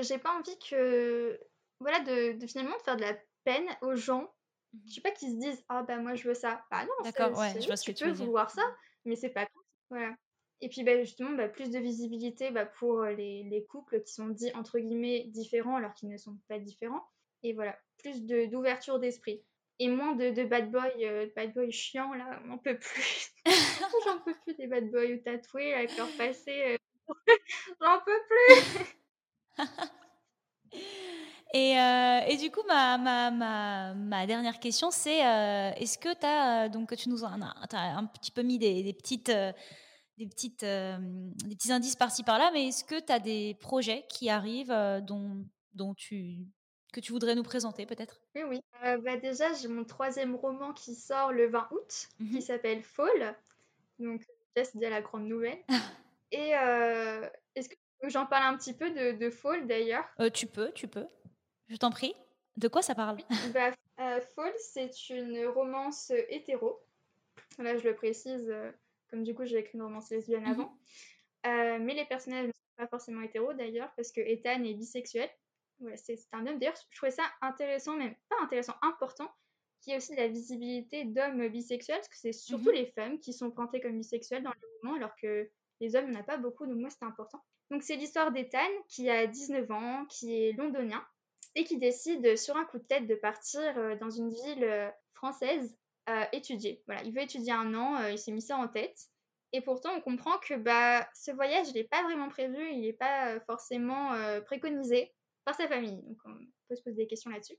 j'ai 0.02 0.18
pas 0.18 0.32
envie 0.36 0.58
que. 0.58 1.38
Voilà, 1.78 2.00
de, 2.00 2.36
de, 2.36 2.46
finalement 2.48 2.76
de 2.76 2.82
faire 2.82 2.96
de 2.96 3.02
la 3.02 3.14
peine 3.44 3.68
aux 3.82 3.94
gens. 3.94 4.28
Mmh 4.72 4.78
je 4.86 4.94
sais 4.94 5.00
pas 5.00 5.10
qu'ils 5.10 5.30
se 5.30 5.36
disent 5.36 5.64
Ah 5.68 5.82
bah 5.82 5.96
moi 5.98 6.14
je 6.14 6.28
veux 6.28 6.34
ça. 6.34 6.64
Bah 6.70 6.84
non, 6.84 7.04
D'accord, 7.04 7.36
ouais, 7.38 7.60
je 7.60 7.66
vois 7.66 7.76
ce 7.76 7.90
que 7.90 7.96
tu 7.96 8.04
peux 8.04 8.10
veux 8.10 8.24
vouloir 8.24 8.50
ça, 8.50 8.62
mais 9.04 9.16
c'est 9.16 9.30
pas 9.30 9.46
tout. 9.46 9.62
Voilà. 9.90 10.14
Et 10.60 10.68
puis 10.68 10.82
bah, 10.82 10.98
justement, 11.00 11.30
bah, 11.30 11.48
plus 11.48 11.70
de 11.70 11.78
visibilité 11.78 12.50
bah, 12.50 12.66
pour 12.66 13.04
les, 13.04 13.44
les, 13.44 13.64
couples 13.64 14.02
qui 14.02 14.12
sont 14.12 14.28
dits 14.28 14.52
entre 14.54 14.78
guillemets 14.78 15.24
différents 15.28 15.76
alors 15.76 15.94
qu'ils 15.94 16.08
ne 16.08 16.16
sont 16.16 16.36
pas 16.48 16.58
différents. 16.58 17.06
Et 17.44 17.52
voilà, 17.52 17.78
plus 17.98 18.26
d'ouverture 18.26 18.98
d'esprit 18.98 19.44
et 19.78 19.88
moins 19.88 20.14
de, 20.14 20.30
de 20.30 20.44
bad 20.44 20.70
boy, 20.70 20.90
euh, 21.02 21.28
bad 21.36 21.54
boy 21.54 21.70
chiant 21.70 22.12
là, 22.14 22.40
on 22.50 22.58
peut 22.58 22.78
plus. 22.78 23.32
J'en 24.04 24.18
peux 24.20 24.34
plus 24.44 24.54
des 24.56 24.66
bad 24.66 24.90
boys 24.90 25.18
tatoués 25.24 25.74
avec 25.74 25.96
leur 25.96 26.08
passé. 26.16 26.76
Euh, 26.76 26.76
j'en 27.80 28.00
peux 28.00 28.20
plus. 28.28 28.96
et, 31.54 31.78
euh, 31.78 32.20
et, 32.26 32.36
du 32.36 32.50
coup, 32.50 32.62
ma, 32.68 32.98
ma, 32.98 33.30
ma, 33.30 33.94
ma 33.94 34.26
dernière 34.26 34.60
question, 34.60 34.90
c'est 34.90 35.18
est-ce 35.18 35.98
que 35.98 36.12
tu 36.12 36.26
as, 36.26 36.68
donc 36.68 36.94
tu 36.96 37.08
nous 37.08 37.24
as, 37.24 37.36
as, 37.72 37.96
un 37.96 38.06
petit 38.06 38.30
peu 38.30 38.42
mis 38.42 38.58
des, 38.58 38.82
des 38.82 38.92
petites 38.92 39.30
des, 39.30 40.26
petites, 40.26 40.64
des 40.64 41.56
petits 41.56 41.72
indices 41.72 41.96
par-ci 41.96 42.24
par-là, 42.24 42.50
mais 42.52 42.68
est-ce 42.68 42.84
que 42.84 43.00
tu 43.00 43.12
as 43.12 43.20
des 43.20 43.56
projets 43.60 44.04
qui 44.08 44.28
arrivent 44.30 44.74
dont, 45.02 45.44
dont 45.74 45.94
tu, 45.94 46.48
que 46.92 47.00
tu 47.00 47.12
voudrais 47.12 47.34
nous 47.34 47.42
présenter 47.42 47.86
peut-être? 47.86 48.20
Oui, 48.34 48.42
oui. 48.48 48.60
Euh, 48.84 48.98
bah 48.98 49.16
déjà, 49.16 49.52
j'ai 49.52 49.68
mon 49.68 49.84
troisième 49.84 50.34
roman 50.34 50.72
qui 50.72 50.94
sort 50.94 51.32
le 51.32 51.48
20 51.48 51.68
août, 51.70 52.08
qui 52.18 52.24
mhm. 52.24 52.40
s'appelle 52.40 52.82
Fall. 52.82 53.36
Donc, 53.98 54.22
c'est 54.56 54.76
déjà 54.76 54.90
la 54.90 55.02
grande 55.02 55.26
nouvelle. 55.26 55.58
Et 56.32 56.54
euh, 56.56 57.26
est-ce 57.54 57.68
que 57.68 57.76
j'en 58.04 58.26
parle 58.26 58.54
un 58.54 58.56
petit 58.56 58.74
peu 58.74 58.90
de, 58.90 59.12
de 59.18 59.30
Fall 59.30 59.66
d'ailleurs? 59.66 60.04
Euh, 60.20 60.30
Tu 60.30 60.46
peux, 60.46 60.70
tu 60.72 60.88
peux. 60.88 61.06
Je 61.68 61.76
t'en 61.76 61.90
prie. 61.90 62.14
De 62.56 62.68
quoi 62.68 62.82
ça 62.82 62.94
parle? 62.94 63.18
Bah, 63.54 63.72
Fall, 64.34 64.52
c'est 64.58 65.10
une 65.10 65.46
romance 65.46 66.12
hétéro. 66.28 66.80
Là, 67.58 67.76
je 67.76 67.84
le 67.84 67.94
précise, 67.94 68.52
comme 69.10 69.24
du 69.24 69.34
coup, 69.34 69.44
j'ai 69.44 69.58
écrit 69.58 69.74
une 69.74 69.82
romance 69.82 70.10
lesbienne 70.10 70.44
mhm. 70.44 70.52
avant. 70.52 70.78
mais 71.44 71.94
les 71.94 72.04
personnages 72.04 72.46
ne 72.46 72.52
sont 72.52 72.76
pas 72.76 72.86
forcément 72.86 73.22
hétéros 73.22 73.54
d'ailleurs, 73.54 73.92
parce 73.96 74.12
que 74.12 74.20
Ethan 74.20 74.62
est 74.64 74.74
bisexuel 74.74 75.28
c'est 75.96 76.18
un 76.32 76.46
homme. 76.46 76.58
D'ailleurs, 76.58 76.76
je 76.90 76.96
trouvais 76.96 77.12
ça 77.12 77.24
intéressant, 77.40 77.96
même 77.96 78.14
pas 78.28 78.36
intéressant, 78.42 78.74
important, 78.82 79.30
qu'il 79.80 79.92
y 79.92 79.94
ait 79.94 79.98
aussi 79.98 80.12
de 80.12 80.16
la 80.16 80.28
visibilité 80.28 81.04
d'hommes 81.04 81.48
bisexuels, 81.48 81.98
parce 81.98 82.08
que 82.08 82.16
c'est 82.16 82.32
surtout 82.32 82.70
mhm. 82.70 82.74
les 82.74 82.86
femmes 82.86 83.18
qui 83.20 83.32
sont 83.32 83.50
pointées 83.50 83.80
comme 83.80 83.96
bisexuelles 83.96 84.42
dans 84.42 84.50
le 84.52 84.68
mouvement, 84.74 84.96
alors 84.96 85.14
que 85.16 85.48
les 85.80 85.94
hommes, 85.94 86.06
il 86.06 86.10
n'y 86.10 86.16
en 86.16 86.20
a 86.20 86.24
pas 86.24 86.36
beaucoup, 86.36 86.66
donc 86.66 86.76
moi, 86.76 86.90
c'était 86.90 87.04
important. 87.04 87.42
Donc, 87.70 87.82
c'est 87.82 87.96
l'histoire 87.96 88.32
d'Ethan, 88.32 88.66
qui 88.88 89.08
a 89.10 89.26
19 89.26 89.70
ans, 89.70 90.06
qui 90.06 90.34
est 90.34 90.52
londonien, 90.52 91.04
et 91.58 91.64
qui 91.64 91.76
décide, 91.76 92.36
sur 92.36 92.56
un 92.56 92.64
coup 92.64 92.78
de 92.78 92.84
tête, 92.84 93.06
de 93.06 93.16
partir 93.16 93.60
euh, 93.76 93.96
dans 93.96 94.10
une 94.10 94.30
ville 94.30 94.64
euh, 94.64 94.88
française 95.14 95.76
euh, 96.08 96.24
étudier. 96.32 96.82
Voilà, 96.86 97.02
il 97.02 97.12
veut 97.12 97.22
étudier 97.22 97.52
un 97.52 97.74
an, 97.74 98.06
il 98.06 98.18
s'est 98.18 98.32
mis 98.32 98.40
ça 98.40 98.56
en 98.56 98.68
tête. 98.68 98.96
Et 99.52 99.60
pourtant, 99.60 99.90
on 99.96 100.00
comprend 100.00 100.38
que 100.38 100.54
bah, 100.54 101.08
ce 101.14 101.32
voyage, 101.32 101.68
il 101.68 101.74
n'est 101.74 101.84
pas 101.84 102.02
vraiment 102.04 102.28
prévu, 102.28 102.70
il 102.70 102.82
n'est 102.82 102.92
pas 102.92 103.40
forcément 103.40 104.12
préconisé 104.44 105.12
sa 105.52 105.68
famille. 105.68 106.02
Donc 106.02 106.18
on 106.24 106.34
peut 106.68 106.76
se 106.76 106.82
poser 106.82 106.96
des 106.96 107.06
questions 107.06 107.30
là-dessus. 107.30 107.56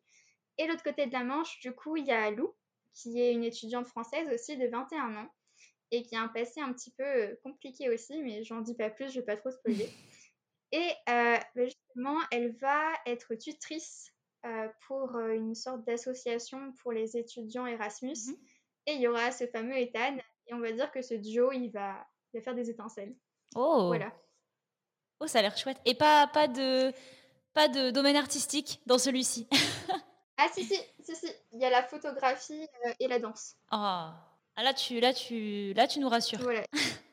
Et 0.57 0.67
l'autre 0.67 0.83
côté 0.83 1.05
de 1.05 1.13
la 1.13 1.23
Manche, 1.23 1.59
du 1.59 1.73
coup, 1.73 1.97
il 1.97 2.05
y 2.05 2.11
a 2.11 2.31
Lou, 2.31 2.53
qui 2.93 3.21
est 3.21 3.31
une 3.31 3.43
étudiante 3.43 3.87
française 3.87 4.27
aussi 4.33 4.57
de 4.57 4.67
21 4.67 5.15
ans 5.15 5.29
et 5.91 6.03
qui 6.03 6.15
a 6.15 6.21
un 6.21 6.27
passé 6.27 6.61
un 6.61 6.71
petit 6.73 6.91
peu 6.91 7.03
euh, 7.03 7.35
compliqué 7.43 7.89
aussi, 7.89 8.21
mais 8.21 8.43
j'en 8.43 8.61
dis 8.61 8.75
pas 8.75 8.89
plus, 8.89 9.11
je 9.11 9.19
vais 9.19 9.25
pas 9.25 9.37
trop 9.37 9.51
spoiler. 9.51 9.89
Et 10.71 10.91
euh, 11.09 11.37
bah, 11.55 11.65
justement, 11.65 12.17
elle 12.31 12.55
va 12.57 12.91
être 13.05 13.35
tutrice 13.35 14.13
euh, 14.45 14.67
pour 14.87 15.15
euh, 15.15 15.33
une 15.33 15.55
sorte 15.55 15.83
d'association 15.85 16.73
pour 16.81 16.91
les 16.91 17.17
étudiants 17.17 17.65
Erasmus. 17.65 18.15
Mhm. 18.27 18.37
Et 18.87 18.93
il 18.93 19.01
y 19.01 19.07
aura 19.07 19.31
ce 19.31 19.47
fameux 19.47 19.77
Ethan. 19.77 20.17
Et 20.47 20.53
on 20.53 20.59
va 20.59 20.71
dire 20.71 20.91
que 20.91 21.01
ce 21.01 21.13
duo, 21.13 21.51
il 21.51 21.69
va, 21.69 21.95
il 22.33 22.39
va 22.39 22.43
faire 22.43 22.55
des 22.55 22.69
étincelles. 22.69 23.15
Oh 23.55 23.87
Voilà. 23.87 24.13
Oh, 25.19 25.27
ça 25.27 25.39
a 25.39 25.41
l'air 25.41 25.57
chouette. 25.57 25.79
Et 25.85 25.95
pas, 25.95 26.27
pas, 26.27 26.47
de, 26.47 26.93
pas 27.53 27.67
de 27.67 27.91
domaine 27.91 28.15
artistique 28.15 28.81
dans 28.85 28.97
celui-ci. 28.97 29.47
Ah 30.41 30.47
si, 30.53 30.63
si, 30.63 30.79
si, 31.01 31.15
si. 31.17 31.27
Il 31.51 31.59
y 31.59 31.65
a 31.65 31.69
la 31.69 31.83
photographie 31.83 32.65
et 33.01 33.09
la 33.09 33.19
danse. 33.19 33.57
Ah, 33.71 34.15
ah, 34.55 34.63
là, 34.63 34.73
tu, 34.73 35.01
là, 35.01 35.13
tu, 35.13 35.73
là, 35.73 35.85
tu 35.85 35.99
nous 35.99 36.07
rassures. 36.07 36.39
Voilà. 36.39 36.63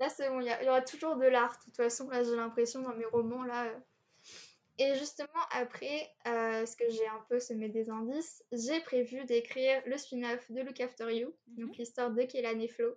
Là, 0.00 0.08
c'est 0.08 0.28
bon. 0.28 0.40
Il 0.40 0.46
y, 0.46 0.68
aura 0.68 0.82
toujours 0.82 1.16
de 1.16 1.26
l'art. 1.26 1.58
De 1.58 1.64
toute 1.64 1.76
façon, 1.76 2.08
là, 2.08 2.22
j'ai 2.22 2.36
l'impression 2.36 2.82
dans 2.82 2.94
mes 2.94 3.04
romans, 3.06 3.42
là. 3.44 3.66
euh. 3.66 3.78
Et 4.80 4.94
justement, 4.94 5.28
après, 5.50 6.08
euh, 6.28 6.64
ce 6.64 6.76
que 6.76 6.88
j'ai 6.88 7.06
un 7.08 7.24
peu 7.28 7.40
semé 7.40 7.68
des 7.68 7.90
indices, 7.90 8.44
j'ai 8.52 8.78
prévu 8.80 9.24
d'écrire 9.24 9.82
le 9.86 9.98
spin-off 9.98 10.48
de 10.52 10.60
Look 10.62 10.80
After 10.80 11.12
You, 11.12 11.34
Mhm. 11.48 11.66
donc 11.66 11.76
l'histoire 11.78 12.10
de 12.12 12.22
Kélan 12.22 12.60
et 12.60 12.68
Flo. 12.68 12.94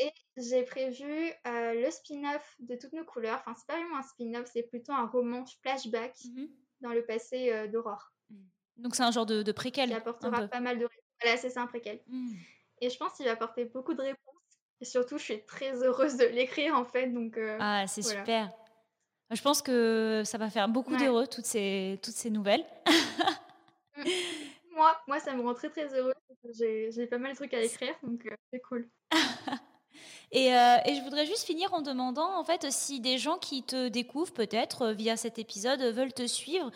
Et 0.00 0.10
j'ai 0.36 0.64
prévu 0.64 1.32
euh, 1.46 1.74
le 1.74 1.88
spin-off 1.92 2.56
de 2.58 2.74
Toutes 2.74 2.94
nos 2.94 3.04
couleurs. 3.04 3.38
Enfin, 3.46 3.54
c'est 3.56 3.66
pas 3.68 3.76
vraiment 3.78 3.98
un 3.98 4.02
spin-off, 4.02 4.50
c'est 4.52 4.64
plutôt 4.64 4.90
un 4.92 5.06
roman 5.06 5.44
flashback 5.62 6.16
Mhm. 6.34 6.48
dans 6.80 6.90
le 6.92 7.04
passé 7.06 7.52
euh, 7.52 7.68
d'Aurore, 7.68 8.12
Donc, 8.76 8.96
c'est 8.96 9.04
un 9.04 9.12
genre 9.12 9.26
de, 9.26 9.44
de 9.44 9.52
préquel. 9.52 9.90
qui 9.90 9.94
apportera 9.94 10.48
pas 10.48 10.58
mal 10.60 10.80
de 10.80 10.86
réponses. 10.86 11.04
Voilà, 11.22 11.36
c'est 11.36 11.50
ça 11.50 11.62
un 11.62 11.68
préquel. 11.68 12.00
Mm. 12.08 12.32
Et 12.80 12.90
je 12.90 12.98
pense 12.98 13.12
qu'il 13.12 13.24
va 13.24 13.30
apporter 13.32 13.66
beaucoup 13.66 13.94
de 13.94 14.02
réponses. 14.02 14.33
Et 14.80 14.84
surtout, 14.84 15.18
je 15.18 15.22
suis 15.24 15.44
très 15.44 15.72
heureuse 15.82 16.16
de 16.16 16.24
l'écrire 16.26 16.74
en 16.74 16.84
fait. 16.84 17.06
Donc, 17.08 17.36
euh, 17.38 17.56
Ah, 17.60 17.86
c'est 17.86 18.02
Voilà. 18.02 18.20
super. 18.20 18.50
Je 19.30 19.40
pense 19.42 19.62
que 19.62 20.22
ça 20.24 20.36
va 20.38 20.50
faire 20.50 20.68
beaucoup 20.68 20.92
Ouais. 20.92 20.98
d'heureux, 20.98 21.26
toutes 21.26 21.46
ces, 21.46 21.98
toutes 22.02 22.14
ces 22.14 22.30
nouvelles. 22.30 22.64
moi, 24.74 24.96
moi, 25.06 25.18
ça 25.20 25.32
me 25.34 25.42
rend 25.42 25.54
très 25.54 25.70
très 25.70 25.86
heureuse. 25.94 26.14
J'ai 26.52 27.06
pas 27.06 27.18
mal 27.18 27.32
de 27.32 27.36
trucs 27.36 27.54
à 27.54 27.62
écrire, 27.62 27.94
donc 28.02 28.26
euh, 28.26 28.34
c'est 28.52 28.60
cool. 28.60 28.88
Et, 30.32 30.52
euh, 30.52 30.76
et 30.84 30.96
je 30.96 31.02
voudrais 31.02 31.26
juste 31.26 31.44
finir 31.44 31.72
en 31.74 31.80
demandant, 31.80 32.36
en 32.36 32.42
fait, 32.42 32.66
si 32.72 32.98
des 32.98 33.18
gens 33.18 33.38
qui 33.38 33.62
te 33.62 33.86
découvrent 33.86 34.32
peut-être 34.34 34.88
via 34.90 35.16
cet 35.16 35.38
épisode 35.38 35.80
veulent 35.80 36.12
te 36.12 36.26
suivre 36.26 36.72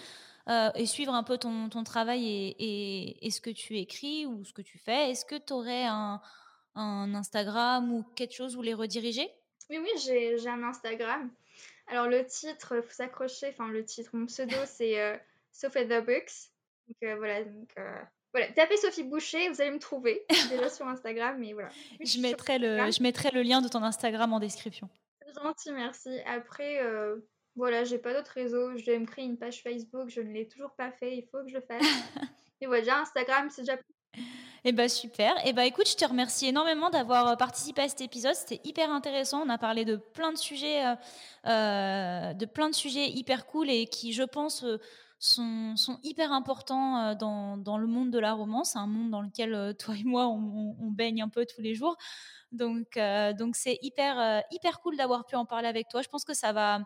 euh, 0.49 0.71
et 0.77 0.87
suivre 0.87 1.13
un 1.13 1.25
peu 1.25 1.39
ton, 1.39 1.69
ton 1.69 1.83
travail 1.83 2.25
et, 2.25 2.49
et- 2.61 3.27
et 3.27 3.31
ce 3.33 3.41
que 3.41 3.51
tu 3.51 3.77
écris 3.79 4.27
ou 4.27 4.45
ce 4.45 4.53
que 4.53 4.63
tu 4.63 4.79
fais, 4.79 5.11
est-ce 5.11 5.25
que 5.25 5.35
tu 5.35 5.53
aurais 5.53 5.85
un, 5.87 6.21
un 6.79 7.15
Instagram 7.15 7.93
ou 7.93 8.05
quelque 8.15 8.35
chose 8.35 8.57
où 8.57 8.63
les 8.63 8.75
rediriger? 8.75 9.29
Oui, 9.71 9.79
oui, 9.79 9.91
j'ai 9.97 10.49
un 10.49 10.63
Instagram. 10.63 11.31
Alors, 11.89 12.07
le 12.07 12.25
titre, 12.25 12.81
faut 12.81 12.93
s'accrocher. 12.93 13.49
Enfin, 13.49 13.69
le 13.69 13.85
titre, 13.85 14.11
mon 14.13 14.27
pseudo, 14.27 14.57
c'est 14.67 15.01
euh, 15.01 15.17
Sophie 15.53 15.87
the 15.87 16.05
Books. 16.05 16.51
Donc, 16.87 16.97
euh, 17.03 17.17
voilà. 17.17 17.45
Donc, 17.45 17.71
euh, 17.79 18.01
voilà. 18.33 18.51
Tapez 18.53 18.77
Sophie 18.77 19.05
Boucher, 19.05 19.49
vous 19.49 19.61
allez 19.61 19.71
me 19.71 19.79
trouver. 19.79 20.25
Déjà 20.51 20.69
sur 20.69 20.87
Instagram, 20.87 21.37
mais 21.39 21.53
voilà. 21.53 21.71
Je 22.01 22.21
mettrai, 22.21 22.59
le, 22.59 22.69
Instagram. 22.69 22.93
je 22.93 23.03
mettrai 23.03 23.31
le 23.33 23.43
lien 23.43 23.61
de 23.61 23.69
ton 23.69 23.83
Instagram 23.83 24.33
en 24.33 24.41
description. 24.41 24.89
Gentil, 25.35 25.73
merci. 25.73 26.19
Après, 26.27 26.81
voilà, 27.57 27.85
j'ai 27.85 27.99
pas 27.99 28.15
d'autres 28.15 28.33
réseaux. 28.33 28.77
Je 28.77 28.85
vais 28.85 28.99
me 28.99 29.07
créer 29.07 29.25
une 29.25 29.37
page 29.37 29.63
Facebook. 29.63 30.09
Je 30.09 30.21
ne 30.21 30.33
l'ai 30.33 30.47
toujours 30.47 30.71
pas 30.73 30.91
fait. 30.93 31.17
Il 31.17 31.27
faut 31.31 31.43
que 31.43 31.51
je 31.51 31.57
le 31.57 31.61
fasse. 31.61 31.83
Mais 32.61 32.67
voilà, 32.67 32.83
déjà 32.83 32.99
Instagram, 33.01 33.49
c'est 33.51 33.63
déjà. 33.63 33.79
Eh 34.65 34.73
ben 34.73 34.89
super. 34.89 35.35
Eh 35.45 35.53
ben 35.53 35.63
écoute, 35.63 35.89
je 35.89 35.95
te 35.95 36.05
remercie 36.05 36.47
énormément 36.47 36.91
d'avoir 36.91 37.29
euh, 37.29 37.37
participé 37.37 37.83
à 37.83 37.89
cet 37.89 38.01
épisode. 38.01 38.35
C'était 38.35 38.61
hyper 38.65 38.91
intéressant. 38.91 39.43
On 39.45 39.49
a 39.49 39.59
parlé 39.59 39.85
de 39.85 39.97
plein 39.97 40.33
de 40.33 40.39
sujets, 40.39 40.85
euh, 40.85 40.95
euh, 41.47 42.33
de 42.35 42.45
plein 42.45 42.69
de 42.69 42.75
sujets 42.75 43.09
hyper 43.09 43.47
cool 43.47 43.71
et 43.71 43.87
qui, 43.87 44.13
je 44.13 44.25
pense, 44.25 44.65
sont, 45.21 45.77
sont 45.77 45.99
hyper 46.03 46.33
importants 46.33 47.15
dans, 47.15 47.57
dans 47.57 47.79
le 47.79 47.87
monde 47.87 48.11
de 48.11 48.19
la 48.19 48.33
romance, 48.33 48.75
un 48.75 48.87
monde 48.87 49.11
dans 49.11 49.23
lequel 49.23 49.75
toi 49.79 49.95
et 49.97 50.05
moi 50.05 50.27
on, 50.27 50.91
baigne 50.91 51.23
un 51.23 51.29
peu 51.29 51.47
tous 51.47 51.61
les 51.61 51.75
jours. 51.75 51.97
Donc 52.53 52.99
donc 53.39 53.57
c'est 53.57 53.79
hyper 53.83 54.43
hyper 54.51 54.81
cool 54.81 54.97
d'avoir 54.97 55.27
pu 55.27 55.37
en 55.37 55.45
parler 55.45 55.69
avec 55.69 55.89
toi. 55.89 56.03
Je 56.03 56.09
pense 56.09 56.25
que 56.25 56.35
ça 56.35 56.53
va 56.53 56.81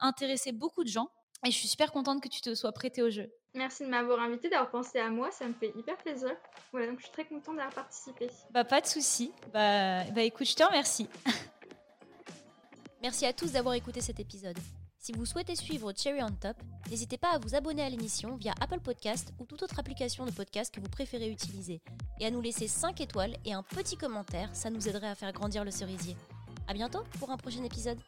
intéresser 0.00 0.52
beaucoup 0.52 0.82
de 0.84 0.88
gens. 0.88 1.08
Et 1.46 1.50
je 1.50 1.56
suis 1.56 1.68
super 1.68 1.92
contente 1.92 2.22
que 2.22 2.28
tu 2.28 2.40
te 2.40 2.54
sois 2.54 2.72
prêtée 2.72 3.02
au 3.02 3.10
jeu. 3.10 3.30
Merci 3.54 3.84
de 3.84 3.88
m'avoir 3.88 4.20
invité, 4.20 4.48
d'avoir 4.48 4.70
pensé 4.70 4.98
à 4.98 5.08
moi. 5.10 5.30
Ça 5.30 5.46
me 5.46 5.54
fait 5.54 5.72
hyper 5.76 5.96
plaisir. 5.98 6.30
Voilà, 6.72 6.88
donc 6.88 6.98
je 6.98 7.04
suis 7.04 7.12
très 7.12 7.24
contente 7.24 7.56
d'avoir 7.56 7.74
participé. 7.74 8.28
Bah 8.50 8.64
pas 8.64 8.80
de 8.80 8.86
souci. 8.86 9.32
Bah, 9.52 10.04
bah 10.10 10.22
écoute, 10.22 10.48
je 10.48 10.56
te 10.56 10.64
remercie. 10.64 11.08
Merci 13.02 13.26
à 13.26 13.32
tous 13.32 13.52
d'avoir 13.52 13.74
écouté 13.74 14.00
cet 14.00 14.18
épisode. 14.18 14.58
Si 14.98 15.12
vous 15.12 15.26
souhaitez 15.26 15.54
suivre 15.54 15.92
Cherry 15.94 16.22
on 16.22 16.30
Top, 16.30 16.56
n'hésitez 16.88 17.18
pas 17.18 17.32
à 17.34 17.38
vous 17.38 17.54
abonner 17.54 17.82
à 17.82 17.90
l'émission 17.90 18.36
via 18.36 18.54
Apple 18.60 18.80
Podcast 18.80 19.34
ou 19.38 19.44
toute 19.44 19.62
autre 19.62 19.78
application 19.78 20.24
de 20.24 20.30
podcast 20.30 20.74
que 20.74 20.80
vous 20.80 20.88
préférez 20.88 21.28
utiliser. 21.28 21.82
Et 22.18 22.26
à 22.26 22.30
nous 22.30 22.40
laisser 22.40 22.66
5 22.66 23.02
étoiles 23.02 23.36
et 23.44 23.52
un 23.52 23.62
petit 23.62 23.98
commentaire, 23.98 24.48
ça 24.54 24.70
nous 24.70 24.88
aiderait 24.88 25.10
à 25.10 25.14
faire 25.14 25.32
grandir 25.32 25.62
le 25.62 25.70
cerisier. 25.70 26.16
A 26.66 26.72
bientôt 26.72 27.04
pour 27.20 27.30
un 27.30 27.36
prochain 27.36 27.62
épisode. 27.62 27.98